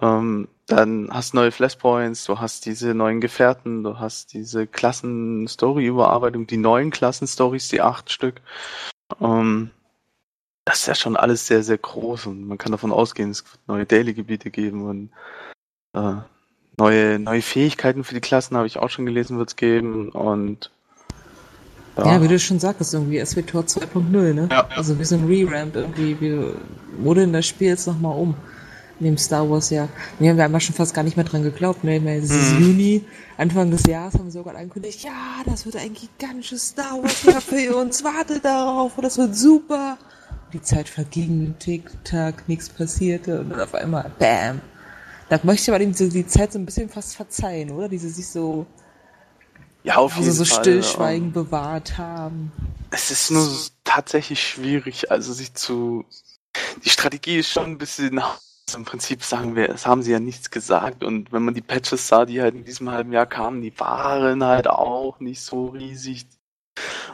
Ähm, 0.01 0.47
dann 0.67 1.09
hast 1.11 1.33
neue 1.33 1.51
Flashpoints, 1.51 2.25
du 2.25 2.39
hast 2.39 2.65
diese 2.65 2.93
neuen 2.93 3.21
Gefährten, 3.21 3.83
du 3.83 3.99
hast 3.99 4.33
diese 4.33 4.65
Klassen-Story-Überarbeitung, 4.65 6.47
die 6.47 6.57
neuen 6.57 6.89
Klassen-Stories, 6.91 7.69
die 7.69 7.81
acht 7.81 8.11
Stück. 8.11 8.41
Ähm, 9.21 9.71
das 10.65 10.79
ist 10.79 10.87
ja 10.87 10.95
schon 10.95 11.15
alles 11.15 11.45
sehr, 11.45 11.61
sehr 11.61 11.77
groß 11.77 12.25
und 12.25 12.47
man 12.47 12.57
kann 12.57 12.71
davon 12.71 12.91
ausgehen, 12.91 13.29
es 13.29 13.43
wird 13.45 13.67
neue 13.67 13.85
Daily-Gebiete 13.85 14.49
geben 14.49 14.83
und 14.83 15.11
äh, 15.93 16.21
neue, 16.77 17.19
neue 17.19 17.41
Fähigkeiten 17.43 18.03
für 18.03 18.15
die 18.15 18.21
Klassen 18.21 18.57
habe 18.57 18.65
ich 18.65 18.77
auch 18.77 18.89
schon 18.89 19.05
gelesen, 19.05 19.37
wird 19.37 19.49
es 19.49 19.55
geben 19.55 20.09
und 20.09 20.71
ja. 21.97 22.13
ja, 22.13 22.21
wie 22.21 22.27
du 22.27 22.37
schon 22.39 22.59
sagtest, 22.59 22.93
irgendwie 22.93 23.23
SWTOR 23.25 23.63
2.0, 23.63 24.33
ne? 24.33 24.49
Ja, 24.51 24.67
Also 24.75 24.99
wie 24.99 25.05
so 25.05 25.15
ein 25.15 25.25
Re-Ramp 25.25 25.75
irgendwie, 25.75 26.19
wie 26.19 26.53
wurde 26.97 27.21
denn 27.21 27.33
das 27.33 27.45
Spiel 27.45 27.69
jetzt 27.69 27.87
nochmal 27.87 28.17
um? 28.17 28.35
Dem 28.99 29.17
Star 29.17 29.49
Wars 29.49 29.71
ja. 29.71 29.89
Wir 30.19 30.31
haben 30.31 30.53
ja 30.53 30.59
schon 30.61 30.73
fast 30.73 30.93
gar 30.93 31.03
nicht 31.03 31.17
mehr 31.17 31.25
dran 31.25 31.43
geglaubt, 31.43 31.83
ne? 31.83 31.99
Dieses 31.99 32.53
mhm. 32.53 32.61
Juni, 32.61 33.03
Anfang 33.37 33.69
des 33.69 33.85
Jahres 33.85 34.13
haben 34.13 34.25
wir 34.25 34.31
sogar 34.31 34.55
angekündigt, 34.55 35.03
ja, 35.03 35.43
das 35.45 35.65
wird 35.65 35.75
ein 35.75 35.93
gigantisches 35.93 36.69
Star 36.69 37.01
Wars 37.01 37.23
Jahr 37.23 37.41
für 37.41 37.75
uns, 37.75 38.03
wartet 38.03 38.45
darauf, 38.45 38.93
das 39.01 39.17
wird 39.17 39.35
super. 39.35 39.97
Die 40.53 40.61
Zeit 40.61 40.87
verging, 40.87 41.55
Tick-Tack, 41.59 42.47
nichts 42.47 42.69
passierte 42.69 43.41
und 43.41 43.49
dann 43.49 43.59
auf 43.59 43.73
einmal, 43.73 44.11
bam. 44.17 44.61
Da 45.27 45.39
möchte 45.43 45.71
man 45.71 45.81
ihm 45.81 45.93
so 45.93 46.07
die 46.07 46.27
Zeit 46.27 46.53
so 46.53 46.59
ein 46.59 46.65
bisschen 46.65 46.87
fast 46.87 47.15
verzeihen, 47.15 47.71
oder? 47.71 47.89
Diese 47.89 48.09
sich 48.09 48.27
so 48.27 48.65
ja, 49.85 49.97
auf 49.97 50.17
jeden 50.17 50.31
so 50.31 50.43
Fall. 50.45 50.61
Stillschweigen 50.61 51.27
ähm, 51.27 51.33
bewahrt 51.33 51.97
haben. 51.97 52.51
Es 52.89 53.11
ist 53.11 53.29
nur 53.29 53.47
tatsächlich 53.83 54.41
schwierig, 54.41 55.11
also 55.11 55.31
sich 55.31 55.53
zu. 55.53 56.05
Die 56.83 56.89
Strategie 56.89 57.37
ist 57.37 57.51
schon 57.51 57.65
ein 57.65 57.77
bisschen. 57.77 58.19
Also 58.19 58.79
Im 58.79 58.85
Prinzip 58.85 59.23
sagen 59.23 59.55
wir, 59.55 59.69
es 59.69 59.85
haben 59.85 60.01
sie 60.01 60.11
ja 60.11 60.19
nichts 60.19 60.49
gesagt 60.49 61.03
und 61.03 61.31
wenn 61.31 61.43
man 61.43 61.53
die 61.53 61.61
Patches 61.61 62.07
sah, 62.07 62.25
die 62.25 62.41
halt 62.41 62.55
in 62.55 62.65
diesem 62.65 62.89
halben 62.89 63.13
Jahr 63.13 63.27
kamen, 63.27 63.61
die 63.61 63.79
waren 63.79 64.43
halt 64.43 64.67
auch 64.67 65.19
nicht 65.19 65.41
so 65.41 65.67
riesig. 65.67 66.25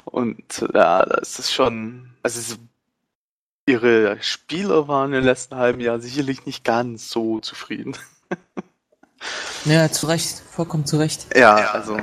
Und 0.06 0.66
ja, 0.74 1.06
das 1.06 1.40
ist 1.40 1.52
schon. 1.52 2.14
Also 2.24 2.56
ihre 3.66 4.18
Spieler 4.22 4.88
waren 4.88 5.14
im 5.14 5.26
letzten 5.26 5.56
halben 5.56 5.82
Jahr 5.82 6.00
sicherlich 6.00 6.46
nicht 6.46 6.64
ganz 6.64 7.10
so 7.10 7.42
zufrieden. 7.42 7.98
Ja, 9.66 9.92
zu 9.92 10.08
Recht, 10.08 10.42
vollkommen 10.50 10.86
zu 10.86 10.98
Recht. 10.98 11.28
Ja, 11.36 11.56
also. 11.72 11.98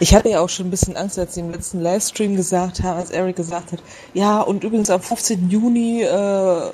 Ich 0.00 0.14
hatte 0.14 0.28
ja 0.28 0.40
auch 0.40 0.48
schon 0.48 0.68
ein 0.68 0.70
bisschen 0.70 0.96
Angst, 0.96 1.18
als 1.18 1.34
sie 1.34 1.40
im 1.40 1.50
letzten 1.50 1.80
Livestream 1.80 2.36
gesagt 2.36 2.82
haben, 2.82 2.98
als 2.98 3.10
Eric 3.10 3.36
gesagt 3.36 3.72
hat, 3.72 3.82
ja, 4.14 4.40
und 4.40 4.62
übrigens 4.62 4.90
am 4.90 5.00
15. 5.00 5.50
Juni, 5.50 6.02
äh, 6.02 6.70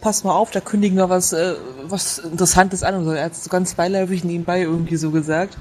pass 0.00 0.22
mal 0.22 0.34
auf, 0.34 0.50
da 0.50 0.60
kündigen 0.60 0.96
wir 0.96 1.08
was, 1.08 1.32
äh, 1.32 1.54
was 1.84 2.18
Interessantes 2.18 2.82
an. 2.82 2.94
Und 2.96 3.04
so. 3.04 3.12
Er 3.12 3.24
hat 3.24 3.32
es 3.32 3.44
so 3.44 3.50
ganz 3.50 3.74
beiläufig 3.74 4.22
nebenbei 4.22 4.62
irgendwie 4.62 4.96
so 4.96 5.10
gesagt. 5.10 5.58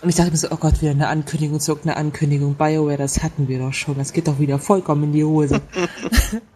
Und 0.00 0.08
ich 0.08 0.14
dachte 0.16 0.30
mir 0.30 0.36
so, 0.36 0.48
oh 0.50 0.56
Gott, 0.56 0.80
wieder 0.80 0.90
eine 0.92 1.08
Ankündigung, 1.08 1.60
zurück 1.60 1.80
eine 1.84 1.96
Ankündigung. 1.96 2.54
BioWare, 2.54 2.96
das 2.96 3.22
hatten 3.22 3.48
wir 3.48 3.58
doch 3.58 3.72
schon. 3.72 3.98
Das 3.98 4.12
geht 4.12 4.26
doch 4.26 4.38
wieder 4.38 4.58
vollkommen 4.58 5.04
in 5.04 5.12
die 5.12 5.24
Hose. 5.24 5.60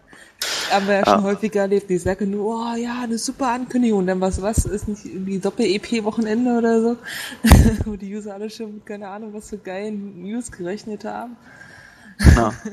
haben 0.71 0.87
wir 0.87 0.95
ja 0.95 1.05
schon 1.05 1.23
häufiger 1.23 1.61
erlebt. 1.61 1.89
Die 1.89 1.97
sagen 1.97 2.31
nur, 2.31 2.45
oh 2.45 2.75
ja, 2.75 3.01
eine 3.03 3.17
super 3.17 3.51
Ankündigung. 3.51 3.99
Und 3.99 4.07
dann 4.07 4.21
was, 4.21 4.41
was, 4.41 4.65
ist 4.65 4.87
nicht 4.87 5.05
irgendwie 5.05 5.39
Doppel-EP-Wochenende 5.39 6.57
oder 6.57 6.81
so? 6.81 6.97
Wo 7.85 7.95
die 7.95 8.15
User 8.15 8.33
alle 8.33 8.49
schon 8.49 8.75
mit 8.75 8.85
keine 8.85 9.07
Ahnung, 9.07 9.33
was 9.33 9.49
für 9.49 9.57
geilen 9.57 10.21
News 10.21 10.51
gerechnet 10.51 11.05
haben. 11.05 11.37
Ja. 12.35 12.53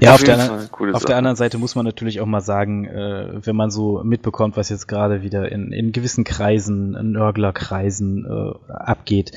Ja, 0.00 0.10
auf, 0.10 0.16
auf, 0.16 0.24
der, 0.24 0.34
anderen, 0.40 0.94
auf 0.94 1.04
der, 1.04 1.16
anderen 1.16 1.36
Seite 1.36 1.56
muss 1.56 1.76
man 1.76 1.84
natürlich 1.84 2.20
auch 2.20 2.26
mal 2.26 2.40
sagen, 2.40 2.84
äh, 2.84 3.46
wenn 3.46 3.54
man 3.54 3.70
so 3.70 4.02
mitbekommt, 4.02 4.56
was 4.56 4.68
jetzt 4.68 4.88
gerade 4.88 5.22
wieder 5.22 5.52
in, 5.52 5.70
in 5.70 5.92
gewissen 5.92 6.24
Kreisen, 6.24 6.96
in 6.96 7.12
Nörglerkreisen 7.12 8.24
äh, 8.24 8.72
abgeht, 8.72 9.30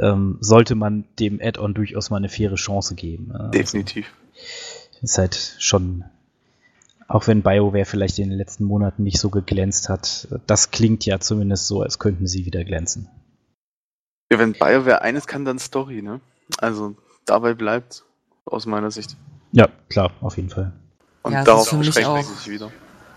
ähm, 0.00 0.38
sollte 0.40 0.76
man 0.76 1.04
dem 1.18 1.40
Add-on 1.42 1.74
durchaus 1.74 2.08
mal 2.08 2.16
eine 2.16 2.30
faire 2.30 2.54
Chance 2.54 2.94
geben. 2.94 3.32
Also, 3.32 3.50
Definitiv. 3.50 4.06
Ist 5.02 5.18
halt 5.18 5.56
schon 5.58 6.04
auch 7.08 7.26
wenn 7.26 7.42
BioWare 7.42 7.86
vielleicht 7.86 8.18
in 8.18 8.28
den 8.28 8.38
letzten 8.38 8.64
Monaten 8.64 9.02
nicht 9.02 9.18
so 9.18 9.30
geglänzt 9.30 9.88
hat, 9.88 10.28
das 10.46 10.70
klingt 10.70 11.06
ja 11.06 11.18
zumindest 11.18 11.66
so, 11.66 11.80
als 11.80 11.98
könnten 11.98 12.26
sie 12.26 12.44
wieder 12.44 12.64
glänzen. 12.64 13.08
Ja, 14.30 14.38
wenn 14.38 14.52
BioWare 14.52 15.00
eines 15.00 15.26
kann, 15.26 15.46
dann 15.46 15.58
Story, 15.58 16.02
ne? 16.02 16.20
Also 16.58 16.94
dabei 17.24 17.54
bleibt 17.54 18.04
aus 18.44 18.66
meiner 18.66 18.90
Sicht. 18.90 19.16
Ja, 19.52 19.68
klar, 19.88 20.12
auf 20.20 20.36
jeden 20.36 20.50
Fall. 20.50 20.72
Und 21.22 21.32
ja, 21.32 21.44
darauf 21.44 21.70
beschränkt 21.70 22.26
sich 22.26 22.52
wieder. 22.52 22.70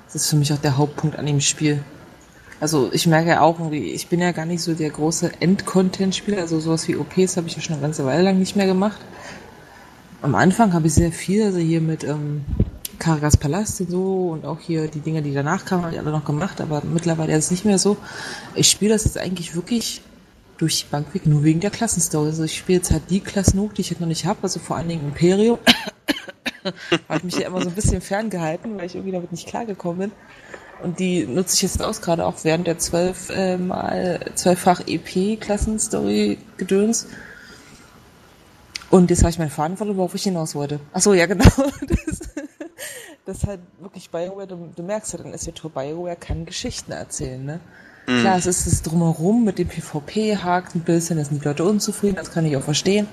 Das 0.06 0.16
ist 0.16 0.30
für 0.30 0.38
mich 0.38 0.52
auch 0.54 0.58
der 0.58 0.78
Hauptpunkt 0.78 1.20
an 1.20 1.26
dem 1.26 1.42
Spiel. 1.42 1.84
Also 2.62 2.92
ich 2.94 3.08
merke 3.08 3.30
ja 3.30 3.42
auch 3.42 3.60
irgendwie, 3.60 3.92
ich 3.92 4.08
bin 4.08 4.22
ja 4.22 4.32
gar 4.32 4.46
nicht 4.46 4.62
so 4.62 4.74
der 4.74 4.90
große 4.90 5.42
End-Content-Spieler, 5.42 6.40
also 6.40 6.60
sowas 6.60 6.88
wie 6.88 6.96
OPs 6.96 7.36
habe 7.36 7.48
ich 7.48 7.56
ja 7.56 7.62
schon 7.62 7.74
eine 7.74 7.82
ganze 7.82 8.06
Weile 8.06 8.24
lang 8.24 8.40
nicht 8.40 8.56
mehr 8.56 8.68
gemacht. 8.68 9.00
Am 10.22 10.36
Anfang 10.36 10.74
habe 10.74 10.88
ich 10.88 10.94
sehr 10.94 11.12
viel, 11.12 11.44
also 11.44 11.58
hier 11.58 11.82
mit 11.82 12.04
ähm, 12.04 12.46
Karagas 13.02 13.36
Palast 13.36 13.82
und 13.82 13.90
so 13.90 14.30
und 14.30 14.46
auch 14.46 14.60
hier 14.60 14.88
die 14.88 15.00
Dinge, 15.00 15.24
die 15.24 15.34
danach 15.34 15.66
kamen, 15.66 15.82
habe 15.84 15.94
ich 15.94 16.00
alle 16.00 16.12
noch 16.12 16.24
gemacht, 16.24 16.62
aber 16.62 16.84
mittlerweile 16.86 17.36
ist 17.36 17.46
es 17.46 17.52
nicht 17.52 17.66
mehr 17.66 17.80
so. 17.80 17.98
Ich 18.54 18.70
spiele 18.70 18.94
das 18.94 19.06
jetzt 19.06 19.18
eigentlich 19.18 19.56
wirklich 19.56 20.04
durch 20.60 20.84
die 20.84 20.92
Bank 20.92 21.12
weg, 21.16 21.26
nur 21.26 21.44
wegen 21.44 21.60
der 21.60 21.72
Klassenstory. 21.72 22.28
Also 22.28 22.44
ich 22.44 22.56
spiele 22.56 22.78
jetzt 22.78 22.92
halt 22.92 23.10
die 23.10 23.20
Klassen 23.20 23.60
hoch, 23.60 23.74
die 23.74 23.82
ich 23.82 23.90
halt 23.90 24.02
noch 24.02 24.08
nicht 24.08 24.26
habe, 24.26 24.38
also 24.44 24.60
vor 24.60 24.78
allen 24.78 24.88
Dingen 24.88 25.04
Imperium. 25.04 25.58
Habe 27.10 27.18
ich 27.18 27.24
mich 27.24 27.40
ja 27.40 27.48
immer 27.48 27.64
so 27.64 27.70
ein 27.70 27.76
bisschen 27.76 28.02
ferngehalten, 28.02 28.78
weil 28.78 28.86
ich 28.86 28.94
irgendwie 28.94 29.14
damit 29.14 29.32
nicht 29.32 29.48
klargekommen 29.48 29.98
bin. 29.98 30.12
Und 30.84 31.00
die 31.00 31.26
nutze 31.26 31.56
ich 31.56 31.64
jetzt 31.64 31.82
aus, 31.82 32.02
gerade 32.02 32.24
auch 32.24 32.36
während 32.44 32.68
der 32.68 32.78
zwölf 32.78 33.32
äh, 33.32 33.58
mal 33.58 34.20
zwölffach 34.36 34.82
EP-Klassenstory-Gedöns. 34.86 37.08
Und 38.92 39.10
jetzt 39.10 39.24
habe 39.24 39.32
ich 39.32 39.40
meinen 39.40 39.50
Faden 39.50 39.78
verloren, 39.78 39.98
worauf 39.98 40.16
ich 40.16 40.24
hinaus 40.24 40.54
wollte. 40.54 40.80
Ach 40.94 41.02
so, 41.02 41.14
ja 41.14 41.26
genau. 41.26 41.46
Das, 43.26 43.44
das 43.44 43.48
halt 43.48 43.60
wirklich 43.80 44.10
BioWare, 44.10 44.48
du, 44.48 44.72
du 44.76 44.84
merkst 44.84 45.14
halt, 45.14 45.24
dann 45.24 45.34
ist 45.34 45.46
ja 45.46 45.54
BioWare 45.54 46.16
kann 46.16 46.46
Geschichten 46.46 46.92
erzählen, 46.92 47.44
ne? 47.44 47.60
Mhm. 48.08 48.22
Klar, 48.22 48.38
es 48.38 48.48
ist 48.48 48.66
das 48.66 48.82
Drumherum 48.82 49.44
mit 49.44 49.60
dem 49.60 49.68
PvP 49.68 50.38
hakt 50.38 50.76
ein 50.76 50.82
bisschen, 50.82 51.18
da 51.18 51.24
sind 51.24 51.42
die 51.42 51.48
Leute 51.48 51.64
unzufrieden, 51.64 52.16
das 52.16 52.32
kann 52.32 52.46
ich 52.46 52.58
auch 52.58 52.64
verstehen. 52.64 53.08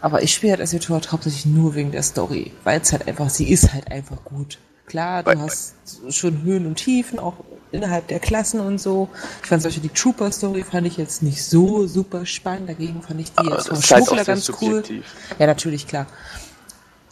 Aber 0.00 0.22
ich 0.22 0.32
spiele 0.32 0.56
halt 0.56 0.68
SWTOR 0.68 0.94
halt 0.94 1.10
hauptsächlich 1.10 1.46
nur 1.46 1.74
wegen 1.74 1.90
der 1.90 2.02
Story, 2.02 2.52
weil 2.62 2.80
es 2.80 2.92
halt 2.92 3.08
einfach, 3.08 3.28
sie 3.28 3.50
ist 3.50 3.72
halt 3.72 3.90
einfach 3.90 4.24
gut. 4.24 4.58
Klar, 4.86 5.24
du 5.24 5.40
hast 5.40 5.74
schon 6.10 6.42
Höhen 6.42 6.66
und 6.66 6.76
Tiefen, 6.76 7.18
auch 7.18 7.34
innerhalb 7.76 8.08
der 8.08 8.18
Klassen 8.20 8.60
und 8.60 8.80
so. 8.80 9.08
Ich 9.42 9.48
fand 9.48 9.62
solche 9.62 9.80
die 9.80 9.88
Trooper-Story 9.90 10.64
fand 10.64 10.86
ich 10.86 10.96
jetzt 10.96 11.22
nicht 11.22 11.44
so 11.44 11.86
super 11.86 12.26
spannend. 12.26 12.68
Dagegen 12.68 13.02
fand 13.02 13.20
ich 13.20 13.32
die 13.32 13.46
jetzt 13.46 13.68
vom 13.68 13.76
halt 13.76 13.86
Schmuggler 13.86 14.24
ganz 14.24 14.48
cool. 14.48 14.56
subjektiv. 14.84 15.04
Ja, 15.38 15.46
natürlich, 15.46 15.86
klar. 15.86 16.06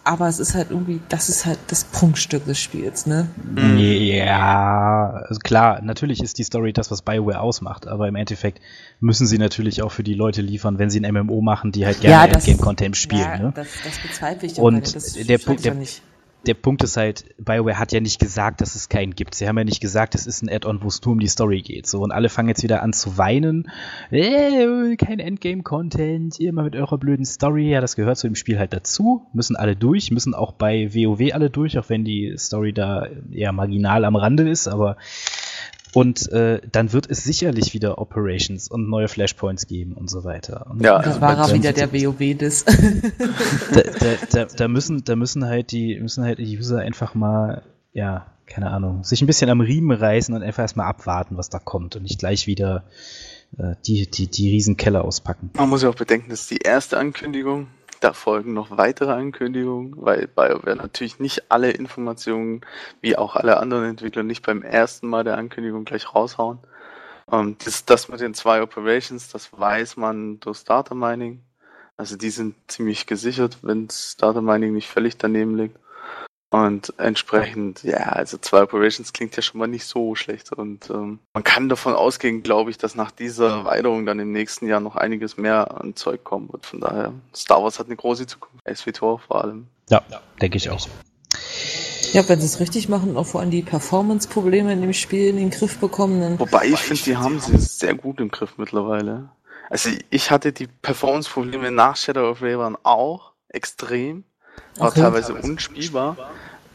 Aber 0.06 0.28
es 0.28 0.38
ist 0.38 0.54
halt 0.54 0.70
irgendwie, 0.70 1.00
das 1.08 1.30
ist 1.30 1.46
halt 1.46 1.58
das 1.68 1.84
Prunkstück 1.84 2.44
des 2.44 2.58
Spiels, 2.60 3.06
ne? 3.06 3.26
Mhm. 3.42 3.78
Ja, 3.78 5.22
also 5.26 5.38
klar, 5.38 5.80
natürlich 5.82 6.22
ist 6.22 6.36
die 6.36 6.42
Story 6.44 6.74
das, 6.74 6.90
was 6.90 7.00
BioWare 7.00 7.40
ausmacht, 7.40 7.86
aber 7.88 8.06
im 8.06 8.14
Endeffekt 8.14 8.60
müssen 9.00 9.26
sie 9.26 9.38
natürlich 9.38 9.82
auch 9.82 9.92
für 9.92 10.02
die 10.02 10.12
Leute 10.12 10.42
liefern, 10.42 10.78
wenn 10.78 10.90
sie 10.90 11.00
ein 11.00 11.10
MMO 11.14 11.40
machen, 11.40 11.72
die 11.72 11.86
halt 11.86 12.02
gerne 12.02 12.30
das- 12.32 12.46
Endgame-Content 12.46 12.98
spielen. 12.98 13.20
ja, 13.22 13.38
ne? 13.38 13.52
das, 13.54 13.68
das 13.82 13.98
bezweifle 13.98 14.46
ich 14.46 14.58
Und 14.58 14.94
der 15.28 15.38
Punkt- 15.38 15.64
ja 15.64 15.70
der- 15.70 15.80
nicht. 15.80 16.02
Der 16.46 16.54
Punkt 16.54 16.82
ist 16.82 16.96
halt, 16.96 17.24
BioWare 17.38 17.78
hat 17.78 17.92
ja 17.92 18.00
nicht 18.00 18.20
gesagt, 18.20 18.60
dass 18.60 18.74
es 18.74 18.88
keinen 18.88 19.14
gibt. 19.14 19.34
Sie 19.34 19.48
haben 19.48 19.58
ja 19.58 19.64
nicht 19.64 19.80
gesagt, 19.80 20.14
es 20.14 20.26
ist 20.26 20.42
ein 20.42 20.48
Add-on, 20.48 20.82
wo 20.82 20.88
es 20.88 21.02
nur 21.04 21.12
um 21.12 21.20
die 21.20 21.26
Story 21.26 21.62
geht. 21.62 21.86
So, 21.86 22.00
und 22.00 22.12
alle 22.12 22.28
fangen 22.28 22.48
jetzt 22.48 22.62
wieder 22.62 22.82
an 22.82 22.92
zu 22.92 23.18
weinen. 23.18 23.70
Äh, 24.10 24.96
kein 24.96 25.18
Endgame-Content, 25.18 26.38
immer 26.40 26.64
mit 26.64 26.76
eurer 26.76 26.98
blöden 26.98 27.24
Story. 27.24 27.70
Ja, 27.70 27.80
das 27.80 27.96
gehört 27.96 28.18
zu 28.18 28.28
dem 28.28 28.34
Spiel 28.34 28.58
halt 28.58 28.72
dazu. 28.72 29.26
Müssen 29.32 29.56
alle 29.56 29.76
durch, 29.76 30.10
müssen 30.10 30.34
auch 30.34 30.52
bei 30.52 30.94
WoW 30.94 31.32
alle 31.32 31.50
durch, 31.50 31.78
auch 31.78 31.88
wenn 31.88 32.04
die 32.04 32.34
Story 32.36 32.72
da 32.72 33.06
eher 33.32 33.52
marginal 33.52 34.04
am 34.04 34.16
Rande 34.16 34.48
ist, 34.48 34.68
aber 34.68 34.96
und 35.94 36.30
äh, 36.32 36.60
dann 36.70 36.92
wird 36.92 37.08
es 37.10 37.24
sicherlich 37.24 37.72
wieder 37.72 37.98
Operations 37.98 38.68
und 38.68 38.88
neue 38.88 39.08
Flashpoints 39.08 39.66
geben 39.66 39.92
und 39.94 40.10
so 40.10 40.24
weiter. 40.24 40.66
Und 40.70 40.82
Ja, 40.82 40.98
Das 40.98 41.06
also 41.06 41.20
war 41.20 41.38
er 41.38 41.54
wieder 41.54 41.72
der 41.72 41.92
WoW 41.92 42.36
des. 42.36 42.64
da, 42.64 43.82
da, 43.82 44.16
da, 44.30 44.44
da 44.44 44.68
müssen, 44.68 45.04
da 45.04 45.16
müssen 45.16 45.46
halt 45.46 45.70
die, 45.72 45.98
müssen 46.00 46.24
halt 46.24 46.38
die 46.38 46.58
User 46.58 46.80
einfach 46.80 47.14
mal, 47.14 47.62
ja, 47.92 48.26
keine 48.46 48.70
Ahnung, 48.70 49.04
sich 49.04 49.22
ein 49.22 49.26
bisschen 49.26 49.48
am 49.50 49.60
Riemen 49.60 49.96
reißen 49.96 50.34
und 50.34 50.42
einfach 50.42 50.62
erstmal 50.62 50.86
abwarten, 50.86 51.36
was 51.36 51.48
da 51.48 51.58
kommt 51.58 51.96
und 51.96 52.02
nicht 52.02 52.18
gleich 52.18 52.46
wieder 52.46 52.84
äh, 53.58 53.74
die, 53.86 54.10
die, 54.10 54.26
die 54.26 54.50
riesen 54.50 54.76
Keller 54.76 55.04
auspacken. 55.04 55.50
Man 55.54 55.68
muss 55.68 55.82
ja 55.82 55.88
auch 55.88 55.94
bedenken, 55.94 56.30
das 56.30 56.42
ist 56.42 56.50
die 56.50 56.58
erste 56.58 56.98
Ankündigung. 56.98 57.68
Da 58.04 58.12
folgen 58.12 58.52
noch 58.52 58.76
weitere 58.76 59.12
Ankündigungen, 59.12 59.94
weil 59.96 60.28
BioWare 60.28 60.76
natürlich 60.76 61.20
nicht 61.20 61.50
alle 61.50 61.70
Informationen, 61.70 62.60
wie 63.00 63.16
auch 63.16 63.34
alle 63.34 63.56
anderen 63.56 63.86
Entwickler, 63.86 64.22
nicht 64.22 64.44
beim 64.44 64.60
ersten 64.60 65.08
Mal 65.08 65.24
der 65.24 65.38
Ankündigung 65.38 65.86
gleich 65.86 66.14
raushauen. 66.14 66.58
Und 67.24 67.66
das, 67.66 67.86
das 67.86 68.10
mit 68.10 68.20
den 68.20 68.34
zwei 68.34 68.60
Operations, 68.60 69.30
das 69.30 69.58
weiß 69.58 69.96
man 69.96 70.38
durch 70.40 70.64
Data 70.64 70.94
Mining. 70.94 71.40
Also 71.96 72.18
die 72.18 72.28
sind 72.28 72.56
ziemlich 72.68 73.06
gesichert, 73.06 73.60
wenn 73.62 73.86
das 73.86 74.18
Data 74.18 74.42
Mining 74.42 74.74
nicht 74.74 74.90
völlig 74.90 75.16
daneben 75.16 75.56
liegt. 75.56 75.78
Und 76.54 76.94
entsprechend, 76.98 77.82
ja, 77.82 78.10
also 78.10 78.38
zwei 78.38 78.62
Operations 78.62 79.12
klingt 79.12 79.34
ja 79.34 79.42
schon 79.42 79.58
mal 79.58 79.66
nicht 79.66 79.86
so 79.86 80.14
schlecht. 80.14 80.52
Und 80.52 80.88
ähm, 80.88 81.18
man 81.32 81.42
kann 81.42 81.68
davon 81.68 81.94
ausgehen, 81.94 82.44
glaube 82.44 82.70
ich, 82.70 82.78
dass 82.78 82.94
nach 82.94 83.10
dieser 83.10 83.48
Erweiterung 83.48 84.06
dann 84.06 84.20
im 84.20 84.30
nächsten 84.30 84.68
Jahr 84.68 84.78
noch 84.78 84.94
einiges 84.94 85.36
mehr 85.36 85.80
an 85.80 85.96
Zeug 85.96 86.22
kommen 86.22 86.52
wird. 86.52 86.64
Von 86.64 86.78
daher, 86.78 87.12
Star 87.34 87.60
Wars 87.60 87.80
hat 87.80 87.86
eine 87.86 87.96
große 87.96 88.28
Zukunft. 88.28 88.64
SWTOR 88.72 89.18
vor 89.18 89.42
allem. 89.42 89.66
Ja, 89.90 90.00
denke 90.40 90.58
ich 90.58 90.70
auch. 90.70 90.86
ja, 92.12 92.28
wenn 92.28 92.38
sie 92.38 92.46
es 92.46 92.60
richtig 92.60 92.88
machen 92.88 93.10
und 93.10 93.16
auch 93.16 93.26
vor 93.26 93.40
allem 93.40 93.50
die 93.50 93.62
Performance-Probleme 93.62 94.74
in 94.74 94.80
dem 94.80 94.92
Spiel 94.92 95.30
in 95.30 95.36
den 95.36 95.50
Griff 95.50 95.78
bekommen, 95.78 96.20
dann 96.20 96.38
Wobei 96.38 96.66
ich 96.66 96.78
finde, 96.78 97.02
die 97.02 97.16
haben 97.16 97.40
sie 97.40 97.58
sehr 97.58 97.94
gut 97.94 98.20
im 98.20 98.30
Griff 98.30 98.58
mittlerweile. 98.58 99.28
Also 99.70 99.90
ich 100.08 100.30
hatte 100.30 100.52
die 100.52 100.68
Performance-Probleme 100.68 101.72
nach 101.72 101.96
Shadow 101.96 102.30
of 102.30 102.42
Raven 102.42 102.76
auch 102.84 103.32
extrem. 103.48 104.22
War 104.76 104.88
Okay. 104.88 105.00
teilweise 105.00 105.34
unspielbar. 105.34 106.16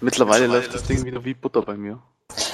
Mittlerweile 0.01 0.47
läuft 0.47 0.73
das 0.73 0.83
Ding 0.83 1.03
wieder 1.05 1.25
wie 1.25 1.33
Butter 1.33 1.61
bei 1.61 1.75
mir. 1.75 1.99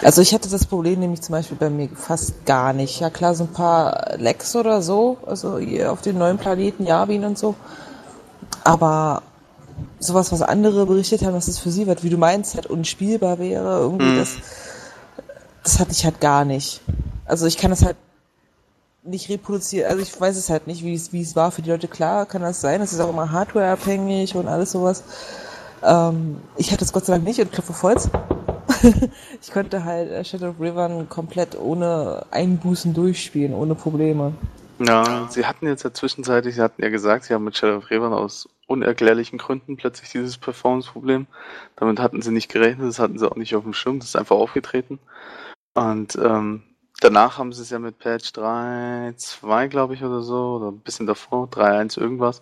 Also 0.02 0.22
ich 0.22 0.34
hatte 0.34 0.50
das 0.50 0.66
Problem 0.66 1.00
nämlich 1.00 1.22
zum 1.22 1.34
Beispiel 1.34 1.58
bei 1.58 1.70
mir 1.70 1.90
fast 1.90 2.46
gar 2.46 2.74
nicht. 2.74 3.00
Ja 3.02 3.10
klar, 3.10 3.36
so 3.36 3.44
ein 3.44 3.54
paar 3.54 4.16
Lecks 4.18 4.56
oder 4.56 4.82
so, 4.82 5.18
also 5.26 5.58
hier 5.60 5.92
auf 5.92 6.02
den 6.02 6.18
neuen 6.18 6.38
Planeten, 6.38 6.86
Yavin 6.86 7.24
und 7.26 7.38
so. 7.38 7.56
Aber 8.64 9.22
sowas, 10.00 10.32
was 10.32 10.42
andere 10.42 10.86
berichtet 10.86 11.24
haben, 11.24 11.34
dass 11.34 11.48
es 11.48 11.60
für 11.60 11.70
sie 11.72 11.86
wird, 11.88 12.04
wie 12.04 12.10
du 12.10 12.18
meinst, 12.18 12.56
halt 12.56 12.66
unspielbar 12.68 13.38
wäre, 13.38 13.80
irgendwie 13.80 14.12
Mhm. 14.12 14.18
das, 14.18 14.38
das 15.64 15.80
hatte 15.80 15.92
ich 15.92 16.06
halt 16.06 16.22
gar 16.22 16.46
nicht. 16.46 16.82
Also 17.26 17.46
ich 17.46 17.58
kann 17.58 17.72
das 17.72 17.84
halt 17.84 17.98
nicht 19.06 19.30
reproduzieren, 19.30 19.90
also 19.90 20.02
ich 20.02 20.20
weiß 20.20 20.36
es 20.36 20.50
halt 20.50 20.68
nicht, 20.68 20.84
wie 20.84 20.94
es, 20.94 21.14
wie 21.14 21.22
es 21.22 21.36
war 21.36 21.52
für 21.52 21.62
die 21.62 21.70
Leute. 21.70 21.88
Klar 21.88 22.26
kann 22.26 22.42
das 22.42 22.62
sein, 22.62 22.82
es 22.82 22.94
ist 22.94 23.00
auch 23.00 23.10
immer 23.10 23.32
hardwareabhängig 23.32 24.36
und 24.36 24.48
alles 24.48 24.72
sowas. 24.72 25.04
Ähm, 25.84 26.42
ich 26.58 26.72
hatte 26.72 26.84
es 26.84 26.92
Gott 26.92 27.06
sei 27.06 27.14
Dank 27.14 27.26
nicht 27.26 27.40
und 27.40 27.52
klopfe 27.52 27.82
Holz. 27.82 28.10
ich 29.42 29.52
konnte 29.52 29.84
halt 29.84 30.12
äh, 30.12 30.24
Shadow 30.26 30.50
of 30.50 30.60
River 30.60 31.06
komplett 31.10 31.58
ohne 31.58 32.26
Einbußen 32.32 32.94
durchspielen, 32.94 33.54
ohne 33.54 33.76
Probleme. 33.76 34.34
Ja, 34.80 35.28
sie 35.30 35.46
hatten 35.46 35.68
jetzt 35.68 35.84
ja 35.84 35.94
zwischenzeitlich, 35.94 36.56
sie 36.56 36.62
hatten 36.62 36.82
ja 36.82 36.90
gesagt, 36.90 37.26
sie 37.26 37.34
haben 37.34 37.46
mit 37.46 37.56
Shadow 37.56 37.78
of 37.78 37.92
Raven 37.92 38.12
aus 38.12 38.50
unerklärlichen 38.68 39.38
Gründen 39.38 39.78
plötzlich 39.78 40.10
dieses 40.10 40.38
Performance-Problem. 40.38 41.28
Damit 41.78 42.00
hatten 42.00 42.22
sie 42.22 42.32
nicht 42.32 42.52
gerechnet, 42.52 42.88
das 42.88 43.00
hatten 43.00 43.18
sie 43.18 43.30
auch 43.30 43.38
nicht 43.38 43.56
auf 43.56 43.64
dem 43.64 43.74
Schirm, 43.74 44.00
das 44.00 44.10
ist 44.10 44.16
einfach 44.18 44.36
aufgetreten. 44.36 45.00
Und 45.76 46.16
ähm, 46.16 46.64
danach 47.00 47.38
haben 47.38 47.54
sie 47.54 47.62
es 47.62 47.70
ja 47.70 47.80
mit 47.80 48.00
Patch 48.00 48.30
3.2, 48.30 49.68
glaube 49.68 49.94
ich, 49.94 50.04
oder 50.04 50.22
so, 50.22 50.56
oder 50.58 50.72
ein 50.72 50.80
bisschen 50.80 51.08
davor, 51.08 51.50
3.1 51.50 52.00
irgendwas, 52.00 52.42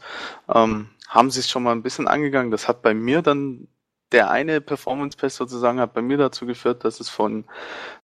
ähm, 0.53 0.89
haben 1.07 1.31
sie 1.31 1.39
es 1.39 1.49
schon 1.49 1.63
mal 1.63 1.71
ein 1.71 1.83
bisschen 1.83 2.07
angegangen. 2.07 2.51
Das 2.51 2.67
hat 2.67 2.81
bei 2.81 2.93
mir 2.93 3.21
dann, 3.21 3.67
der 4.11 4.29
eine 4.29 4.61
Performance-Patch 4.61 5.35
sozusagen, 5.35 5.79
hat 5.79 5.93
bei 5.93 6.01
mir 6.01 6.17
dazu 6.17 6.45
geführt, 6.45 6.83
dass 6.83 6.99
es 6.99 7.09
von 7.09 7.45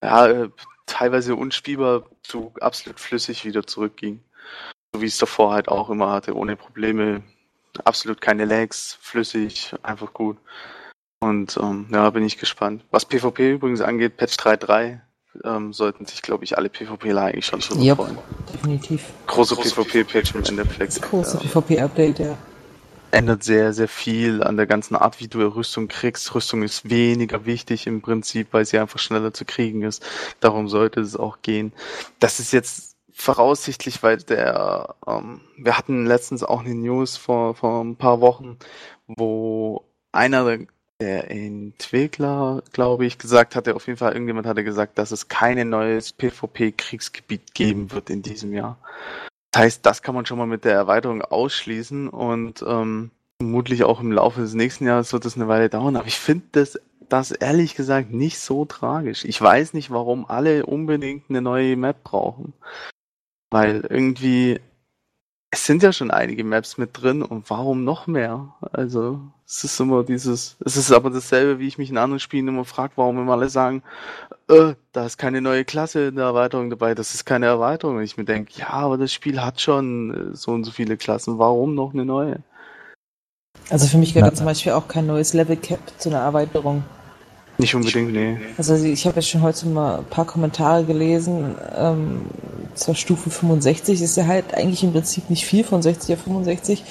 ja, 0.04 0.28
äh, 0.28 0.50
teilweise 0.86 1.36
unspielbar 1.36 2.04
zu 2.24 2.54
absolut 2.62 3.00
flüssig 3.00 3.46
wieder 3.46 3.66
zurückging. 3.66 4.24
So 4.94 5.02
wie 5.02 5.06
es 5.06 5.18
davor 5.18 5.54
halt 5.54 5.68
auch 5.70 5.90
immer 5.90 6.12
hatte, 6.12 6.36
ohne 6.36 6.56
Probleme, 6.56 7.24
absolut 7.84 8.22
keine 8.22 8.46
Lags, 8.46 8.98
flüssig, 9.02 9.76
einfach 9.84 10.14
gut. 10.14 10.38
Und 11.22 11.58
ähm, 11.58 11.88
ja, 11.92 12.10
bin 12.10 12.24
ich 12.24 12.38
gespannt. 12.38 12.86
Was 12.92 13.06
PvP 13.06 13.54
übrigens 13.54 13.82
angeht, 13.82 14.18
Patch 14.18 14.36
3.3, 14.38 15.02
ähm, 15.44 15.74
sollten 15.74 16.06
sich, 16.06 16.22
glaube 16.22 16.44
ich, 16.44 16.58
alle 16.58 16.70
PvPler 16.70 17.24
eigentlich 17.24 17.46
schon 17.46 17.60
drüber 17.60 17.82
Yep. 17.84 17.98
freuen. 17.98 18.18
Definitiv. 18.54 19.04
Große 19.28 19.56
PvP-Patch 19.56 20.36
im 20.36 20.44
Endeffekt. 20.44 21.02
Große 21.02 21.38
Ja 21.38 21.44
PvP-Update, 21.44 22.20
ja. 22.20 22.38
ändert 23.12 23.44
sehr, 23.44 23.74
sehr 23.74 23.88
viel 23.88 24.44
an 24.44 24.58
der 24.58 24.68
ganzen 24.68 24.96
Art, 24.96 25.20
wie 25.20 25.28
du 25.28 25.40
Rüstung 25.42 25.88
kriegst. 25.88 26.34
Rüstung 26.36 26.64
ist 26.64 26.90
weniger 26.90 27.46
wichtig 27.46 27.88
im 27.88 28.02
Prinzip, 28.02 28.50
weil 28.52 28.66
sie 28.66 28.78
einfach 28.80 29.00
schneller 29.00 29.34
zu 29.34 29.46
kriegen 29.46 29.82
ist. 29.84 30.06
Darum 30.40 30.68
sollte 30.68 31.00
es 31.02 31.16
auch 31.16 31.38
gehen. 31.42 31.74
Das 32.20 32.40
ist 32.40 32.52
jetzt 32.54 32.96
voraussichtlich, 33.12 34.02
weil 34.04 34.18
der, 34.18 34.96
ähm, 35.08 35.42
wir 35.58 35.78
hatten 35.78 36.06
letztens 36.06 36.44
auch 36.44 36.62
eine 36.62 36.74
News 36.76 37.18
vor, 37.18 37.56
vor 37.56 37.84
ein 37.84 37.96
paar 37.98 38.22
Wochen, 38.22 38.58
wo 39.08 39.86
einer 40.12 40.46
der, 40.46 40.68
der 41.00 41.32
Entwickler, 41.32 42.62
glaube 42.74 43.06
ich, 43.06 43.18
gesagt 43.18 43.56
hatte, 43.56 43.76
auf 43.76 43.88
jeden 43.88 43.98
Fall 43.98 44.14
irgendjemand 44.14 44.46
hatte 44.46 44.64
gesagt, 44.64 44.98
dass 44.98 45.12
es 45.12 45.30
keine 45.30 45.64
neues 45.66 46.12
PvP-Kriegsgebiet 46.14 47.54
geben 47.54 47.92
wird 47.92 48.10
in 48.10 48.22
diesem 48.22 48.54
Jahr. 48.54 48.78
Das 49.52 49.64
heißt, 49.64 49.86
das 49.86 50.02
kann 50.02 50.14
man 50.14 50.26
schon 50.26 50.38
mal 50.38 50.46
mit 50.46 50.66
der 50.66 50.74
Erweiterung 50.74 51.22
ausschließen 51.22 52.10
und 52.10 52.64
ähm, 52.68 53.12
vermutlich 53.42 53.84
auch 53.84 54.02
im 54.02 54.12
Laufe 54.12 54.42
des 54.42 54.54
nächsten 54.54 54.86
Jahres 54.86 55.14
wird 55.14 55.26
es 55.26 55.36
eine 55.36 55.48
Weile 55.48 55.70
dauern. 55.70 55.96
Aber 55.96 56.08
ich 56.08 56.20
finde 56.20 56.46
das, 56.52 56.80
das 57.08 57.32
ehrlich 57.32 57.76
gesagt 57.76 58.12
nicht 58.12 58.40
so 58.40 58.66
tragisch. 58.66 59.26
Ich 59.26 59.42
weiß 59.42 59.74
nicht, 59.74 59.92
warum 59.92 60.26
alle 60.26 60.66
unbedingt 60.66 61.30
eine 61.30 61.42
neue 61.42 61.78
Map 61.78 62.04
brauchen. 62.04 62.54
Weil 63.50 63.88
irgendwie, 63.90 64.60
es 65.52 65.66
sind 65.66 65.82
ja 65.82 65.92
schon 65.92 66.12
einige 66.12 66.44
Maps 66.44 66.78
mit 66.78 67.02
drin 67.02 67.24
und 67.24 67.50
warum 67.50 67.84
noch 67.84 68.06
mehr? 68.06 68.54
Also, 68.72 69.20
es 69.48 69.64
ist 69.64 69.80
immer 69.80 70.04
dieses, 70.04 70.58
es 70.64 70.78
ist 70.78 70.92
aber 70.92 71.10
dasselbe, 71.10 71.58
wie 71.60 71.68
ich 71.68 71.80
mich 71.80 71.90
in 71.90 71.98
anderen 71.98 72.20
Spielen 72.20 72.48
immer 72.48 72.66
frage, 72.66 72.94
warum 72.98 73.20
immer 73.20 73.34
alle 73.34 73.50
sagen, 73.50 73.82
äh, 74.48 74.76
da 74.92 75.06
ist 75.06 75.18
keine 75.18 75.42
neue 75.42 75.66
Klasse 75.66 76.10
in 76.10 76.18
der 76.18 76.26
Erweiterung 76.26 76.70
dabei, 76.70 76.94
das 76.94 77.16
ist 77.16 77.26
keine 77.26 77.48
Erweiterung. 77.48 77.98
Und 77.98 78.04
ich 78.04 78.16
mir 78.16 78.26
denke, 78.26 78.54
ja, 78.58 78.70
aber 78.70 78.98
das 79.00 79.12
Spiel 79.12 79.42
hat 79.42 79.60
schon 79.60 80.34
äh, 80.34 80.36
so 80.36 80.52
und 80.52 80.66
so 80.66 80.72
viele 80.72 80.98
Klassen, 80.98 81.40
warum 81.40 81.74
noch 81.74 81.94
eine 81.94 82.06
neue? 82.06 82.44
Also 83.72 83.88
für 83.88 83.98
mich 83.98 84.14
gehört 84.14 84.38
zum 84.38 84.46
Beispiel 84.46 84.74
auch 84.74 84.88
kein 84.88 85.08
neues 85.08 85.34
Level 85.34 85.58
Cap 85.58 85.80
zu 85.98 86.10
einer 86.10 86.20
Erweiterung. 86.20 86.84
Nicht 87.60 87.76
unbedingt, 87.76 88.14
nee. 88.14 88.38
Also 88.58 88.74
ich 88.76 89.06
habe 89.06 89.18
jetzt 89.18 89.28
schon 89.28 89.42
heute 89.42 89.68
mal 89.68 90.00
ein 90.00 90.06
paar 90.06 90.26
Kommentare 90.26 90.86
gelesen. 90.86 91.56
Ähm, 91.76 92.22
zur 92.74 92.96
Stufe 92.96 93.30
65 93.30 94.02
ist 94.02 94.16
ja 94.16 94.26
halt 94.28 94.54
eigentlich 94.54 94.82
im 94.82 94.94
Prinzip 94.94 95.30
nicht 95.30 95.46
viel 95.46 95.66
von 95.66 95.82
60 95.82 96.16
auf 96.16 96.24
65. 96.24 96.82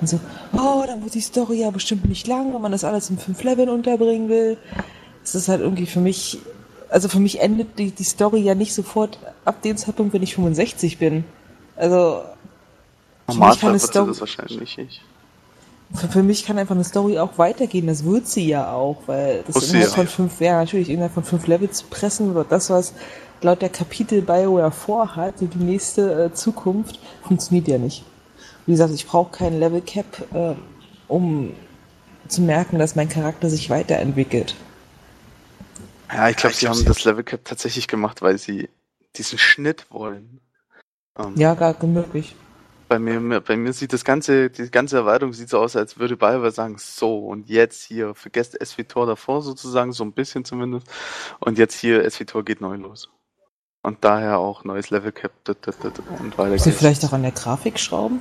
Und 0.00 0.08
so, 0.08 0.18
oh, 0.54 0.82
dann 0.84 1.04
wird 1.04 1.14
die 1.14 1.20
Story 1.20 1.60
ja 1.60 1.70
bestimmt 1.70 2.08
nicht 2.08 2.26
lang, 2.26 2.52
wenn 2.52 2.60
man 2.60 2.72
das 2.72 2.82
alles 2.82 3.10
in 3.10 3.18
fünf 3.18 3.44
Leveln 3.44 3.68
unterbringen 3.68 4.28
will. 4.28 4.58
Es 5.22 5.36
ist 5.36 5.48
halt 5.48 5.60
irgendwie 5.60 5.86
für 5.86 6.00
mich, 6.00 6.38
also 6.88 7.08
für 7.08 7.20
mich 7.20 7.40
endet 7.40 7.78
die, 7.78 7.92
die 7.92 8.02
Story 8.02 8.40
ja 8.40 8.56
nicht 8.56 8.74
sofort 8.74 9.20
ab 9.44 9.62
dem 9.62 9.76
Zeitpunkt, 9.76 10.14
wenn 10.14 10.24
ich 10.24 10.34
65 10.34 10.98
bin. 10.98 11.22
Also 11.76 12.22
Normalfall 13.28 13.74
wird 13.74 13.82
Story, 13.82 14.08
das 14.08 14.20
wahrscheinlich 14.20 14.78
nicht. 14.78 15.00
Für, 15.94 16.08
für, 16.08 16.22
mich 16.22 16.44
kann 16.44 16.58
einfach 16.58 16.74
eine 16.74 16.84
Story 16.84 17.18
auch 17.18 17.38
weitergehen, 17.38 17.86
das 17.86 18.04
wird 18.04 18.26
sie 18.28 18.46
ja 18.46 18.72
auch, 18.72 19.02
weil 19.06 19.42
das 19.46 19.56
ist 19.56 19.70
innerhalb 19.70 19.90
ja. 19.90 19.94
von 19.96 20.06
fünf, 20.06 20.40
ja 20.40 20.58
natürlich 20.58 20.90
innerhalb 20.90 21.14
von 21.14 21.24
fünf 21.24 21.46
Levels 21.46 21.82
pressen 21.82 22.30
oder 22.30 22.44
das, 22.44 22.68
was 22.68 22.92
laut 23.40 23.62
der 23.62 23.70
Kapitel 23.70 24.20
BioWare 24.20 24.70
vorhat, 24.70 25.34
die 25.40 25.48
nächste 25.56 26.24
äh, 26.24 26.32
Zukunft, 26.34 27.00
funktioniert 27.22 27.68
ja 27.68 27.78
nicht. 27.78 28.04
Wie 28.66 28.72
gesagt, 28.72 28.92
ich 28.92 29.06
brauche 29.06 29.30
kein 29.30 29.58
Level 29.58 29.80
Cap, 29.80 30.26
äh, 30.34 30.54
um 31.08 31.54
zu 32.28 32.42
merken, 32.42 32.78
dass 32.78 32.96
mein 32.96 33.08
Charakter 33.08 33.48
sich 33.48 33.70
weiterentwickelt. 33.70 34.54
Ja, 36.12 36.28
ich 36.28 36.36
glaube, 36.36 36.54
ja, 36.54 36.58
sie 36.58 36.68
haben 36.68 36.84
das 36.84 37.04
Level 37.04 37.24
Cap 37.24 37.44
tatsächlich 37.44 37.88
gemacht, 37.88 38.20
weil 38.20 38.38
sie 38.38 38.68
diesen 39.16 39.38
Schnitt 39.38 39.86
wollen. 39.90 40.40
Ähm, 41.18 41.34
ja, 41.36 41.54
gar 41.54 41.74
möglich. 41.84 42.34
Bei 42.88 42.98
mir, 42.98 43.40
bei 43.40 43.56
mir 43.56 43.72
sieht 43.74 43.92
das 43.92 44.04
ganze, 44.04 44.48
die 44.48 44.70
ganze 44.70 44.96
Erweiterung 44.96 45.34
sieht 45.34 45.50
so 45.50 45.58
aus, 45.58 45.76
als 45.76 45.98
würde 45.98 46.16
BioWare 46.16 46.50
sagen, 46.50 46.76
so, 46.78 47.18
und 47.18 47.48
jetzt 47.50 47.82
hier, 47.82 48.14
vergesst 48.14 48.58
SVTOR 48.64 49.06
davor 49.06 49.42
sozusagen, 49.42 49.92
so 49.92 50.04
ein 50.04 50.12
bisschen 50.12 50.44
zumindest, 50.44 50.86
und 51.40 51.58
jetzt 51.58 51.78
hier, 51.78 52.08
SVTOR 52.08 52.44
geht 52.44 52.62
neu 52.62 52.76
los. 52.76 53.10
Und 53.82 54.04
daher 54.04 54.38
auch 54.38 54.64
neues 54.64 54.90
Level 54.90 55.12
Cap 55.12 55.32
und 56.18 56.36
weiter 56.36 56.58
Sie 56.58 56.72
vielleicht 56.72 57.04
auch 57.04 57.12
an 57.12 57.22
der 57.22 57.32
Grafik 57.32 57.78
schrauben? 57.78 58.20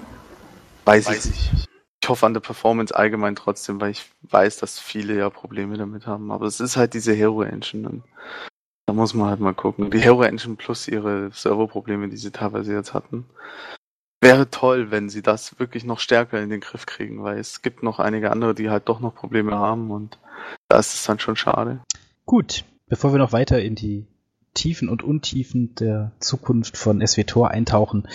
Weiß, 0.86 1.08
weiß 1.08 1.26
ich 1.26 1.32
nicht. 1.32 1.68
Ich 2.02 2.10
hoffe 2.10 2.26
an 2.26 2.34
der 2.34 2.42
Performance 2.42 2.96
allgemein 2.96 3.36
trotzdem, 3.36 3.82
weil 3.82 3.92
ich 3.92 4.10
weiß, 4.22 4.58
dass 4.58 4.80
viele 4.80 5.18
ja 5.18 5.30
Probleme 5.30 5.78
damit 5.78 6.08
haben. 6.08 6.32
Aber 6.32 6.46
es 6.46 6.60
ist 6.60 6.78
halt 6.78 6.94
diese 6.94 7.14
Hero 7.14 7.42
Engine 7.42 7.90
und 7.90 8.04
da 8.86 8.94
muss 8.94 9.14
man 9.14 9.30
halt 9.30 9.40
mal 9.42 9.54
gucken. 9.54 9.92
Die 9.92 10.00
Hero 10.00 10.24
Engine 10.24 10.56
plus 10.56 10.88
ihre 10.88 11.32
Serverprobleme, 11.34 12.08
die 12.08 12.16
sie 12.18 12.32
teilweise 12.32 12.74
jetzt 12.74 12.94
hatten. 12.94 13.26
Wäre 14.20 14.50
toll, 14.50 14.90
wenn 14.90 15.10
sie 15.10 15.22
das 15.22 15.60
wirklich 15.60 15.84
noch 15.84 16.00
stärker 16.00 16.42
in 16.42 16.50
den 16.50 16.62
Griff 16.62 16.86
kriegen, 16.86 17.24
weil 17.24 17.38
es 17.38 17.62
gibt 17.62 17.84
noch 17.84 18.00
einige 18.00 18.32
andere, 18.32 18.56
die 18.56 18.70
halt 18.70 18.90
doch 18.90 19.00
noch 19.00 19.14
Probleme 19.14 19.56
haben 19.56 19.92
und 19.92 20.18
da 20.70 20.80
ist 20.80 20.96
es 20.96 21.04
dann 21.04 21.20
schon 21.20 21.36
schade. 21.36 21.82
Gut, 22.26 22.64
bevor 22.88 23.14
wir 23.14 23.20
noch 23.20 23.32
weiter 23.32 23.62
in 23.62 23.76
die 23.76 24.08
Tiefen 24.56 24.90
und 24.90 25.04
Untiefen 25.04 25.76
der 25.76 26.14
Zukunft 26.20 26.78
von 26.78 27.06
SWTOR 27.06 27.52
eintauchen, 27.52 28.08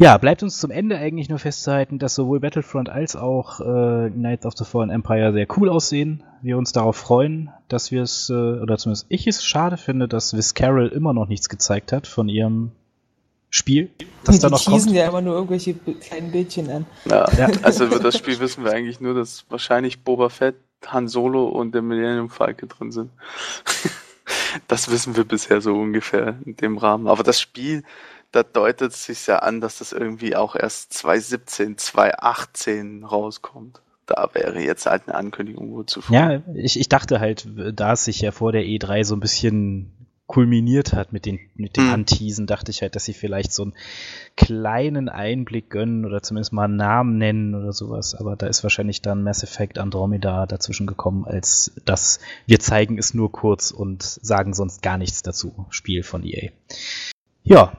ja, 0.00 0.16
bleibt 0.16 0.44
uns 0.44 0.60
zum 0.60 0.70
Ende 0.70 0.96
eigentlich 0.96 1.28
nur 1.28 1.40
festzuhalten, 1.40 1.98
dass 1.98 2.14
sowohl 2.14 2.38
Battlefront 2.38 2.88
als 2.88 3.16
auch 3.16 3.58
äh, 3.58 4.10
Knights 4.10 4.46
of 4.46 4.54
the 4.56 4.64
Fallen 4.64 4.90
Empire 4.90 5.32
sehr 5.32 5.48
cool 5.56 5.68
aussehen. 5.68 6.22
Wir 6.40 6.56
uns 6.56 6.70
darauf 6.70 6.96
freuen, 6.96 7.50
dass 7.66 7.90
wir 7.90 8.02
es, 8.02 8.30
äh, 8.30 8.32
oder 8.32 8.78
zumindest 8.78 9.06
ich 9.08 9.26
es 9.26 9.44
schade 9.44 9.76
finde, 9.76 10.06
dass 10.06 10.36
Viz 10.36 10.54
Carroll 10.54 10.86
immer 10.86 11.12
noch 11.14 11.26
nichts 11.26 11.48
gezeigt 11.48 11.90
hat 11.90 12.06
von 12.06 12.28
ihrem 12.28 12.70
Spiel, 13.50 13.90
das 14.24 14.36
die 14.36 14.42
da 14.42 14.50
noch 14.50 14.64
kommt. 14.64 14.90
ja 14.90 15.08
immer 15.08 15.22
nur 15.22 15.34
irgendwelche 15.34 15.74
kleinen 15.74 16.30
Bildchen 16.30 16.70
an. 16.70 16.86
Ja, 17.06 17.26
ja, 17.38 17.48
also 17.62 17.86
über 17.86 17.98
das 17.98 18.18
Spiel 18.18 18.38
wissen 18.40 18.64
wir 18.64 18.72
eigentlich 18.72 19.00
nur, 19.00 19.14
dass 19.14 19.46
wahrscheinlich 19.48 20.02
Boba 20.04 20.28
Fett, 20.28 20.56
Han 20.86 21.08
Solo 21.08 21.46
und 21.48 21.72
der 21.72 21.82
Millennium 21.82 22.28
Falke 22.28 22.66
drin 22.66 22.92
sind. 22.92 23.10
das 24.68 24.90
wissen 24.90 25.16
wir 25.16 25.24
bisher 25.24 25.62
so 25.62 25.74
ungefähr 25.74 26.38
in 26.44 26.56
dem 26.56 26.76
Rahmen. 26.76 27.08
Aber 27.08 27.22
das 27.22 27.40
Spiel, 27.40 27.84
da 28.32 28.42
deutet 28.42 28.92
sich 28.92 29.26
ja 29.26 29.38
an, 29.38 29.62
dass 29.62 29.78
das 29.78 29.92
irgendwie 29.92 30.36
auch 30.36 30.54
erst 30.54 30.92
2017, 30.92 31.78
2018 31.78 33.04
rauskommt. 33.04 33.80
Da 34.04 34.28
wäre 34.32 34.60
jetzt 34.60 34.86
halt 34.86 35.02
eine 35.06 35.16
Ankündigung 35.16 35.72
wohl 35.72 35.86
zu 35.86 36.02
früh. 36.02 36.14
Ja, 36.14 36.42
ich, 36.54 36.78
ich 36.78 36.88
dachte 36.88 37.20
halt, 37.20 37.46
da 37.72 37.92
es 37.92 38.04
sich 38.04 38.20
ja 38.20 38.30
vor 38.30 38.52
der 38.52 38.62
E3 38.62 39.04
so 39.04 39.14
ein 39.14 39.20
bisschen 39.20 39.97
kulminiert 40.28 40.92
hat 40.92 41.12
mit 41.12 41.24
den, 41.24 41.40
mit 41.56 41.76
den 41.78 41.86
hm. 41.86 41.94
Anteasen, 41.94 42.46
dachte 42.46 42.70
ich 42.70 42.82
halt, 42.82 42.94
dass 42.94 43.06
sie 43.06 43.14
vielleicht 43.14 43.50
so 43.50 43.64
einen 43.64 43.74
kleinen 44.36 45.08
Einblick 45.08 45.70
gönnen 45.70 46.04
oder 46.04 46.22
zumindest 46.22 46.52
mal 46.52 46.66
einen 46.66 46.76
Namen 46.76 47.16
nennen 47.16 47.54
oder 47.54 47.72
sowas. 47.72 48.14
Aber 48.14 48.36
da 48.36 48.46
ist 48.46 48.62
wahrscheinlich 48.62 49.00
dann 49.00 49.22
Mass 49.22 49.42
Effect 49.42 49.78
Andromeda 49.78 50.46
dazwischen 50.46 50.86
gekommen, 50.86 51.24
als 51.24 51.72
das 51.86 52.20
wir 52.46 52.60
zeigen 52.60 52.98
es 52.98 53.14
nur 53.14 53.32
kurz 53.32 53.70
und 53.70 54.02
sagen 54.02 54.52
sonst 54.52 54.82
gar 54.82 54.98
nichts 54.98 55.22
dazu. 55.22 55.66
Spiel 55.70 56.02
von 56.02 56.22
EA. 56.22 56.50
Ja, 57.42 57.72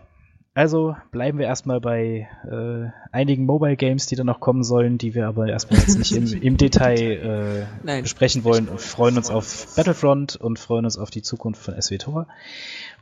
also 0.60 0.97
bleiben 1.12 1.38
wir 1.38 1.45
erstmal 1.45 1.80
bei 1.80 2.28
äh, 2.43 2.89
einigen 3.14 3.45
Mobile 3.45 3.78
Games, 3.78 4.07
die 4.07 4.18
dann 4.18 4.26
noch 4.26 4.41
kommen 4.41 4.66
sollen, 4.66 4.97
die 4.97 5.16
wir 5.16 5.26
aber 5.26 5.47
erstmal 5.47 5.80
jetzt 5.80 5.97
nicht 5.97 6.12
im, 6.12 6.26
im 6.41 6.57
Detail 6.57 7.66
äh, 7.86 8.01
besprechen 8.01 8.43
wollen 8.43 8.68
und 8.68 8.82
freuen 8.82 9.16
uns 9.16 9.30
auf 9.30 9.74
Battlefront 9.78 10.36
und 10.36 10.60
freuen 10.60 10.84
uns 10.84 10.97
auf 10.97 11.12
die 11.12 11.22
Zukunft 11.22 11.62
von 11.62 11.82
SWTOR. 11.82 12.28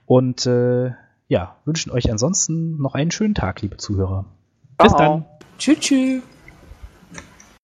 Und 0.05 0.45
äh, 0.45 0.91
ja, 1.29 1.55
wünschen 1.65 1.91
euch 1.91 2.11
ansonsten 2.11 2.79
noch 2.79 2.93
einen 2.93 3.09
schönen 3.09 3.33
Tag, 3.33 3.63
liebe 3.63 3.77
Zuhörer. 3.77 4.25
Bis 4.77 4.93
dann. 4.93 5.25
Tschüss. 5.57 5.79
tschüss. 5.79 6.21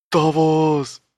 Davos. 0.09 1.02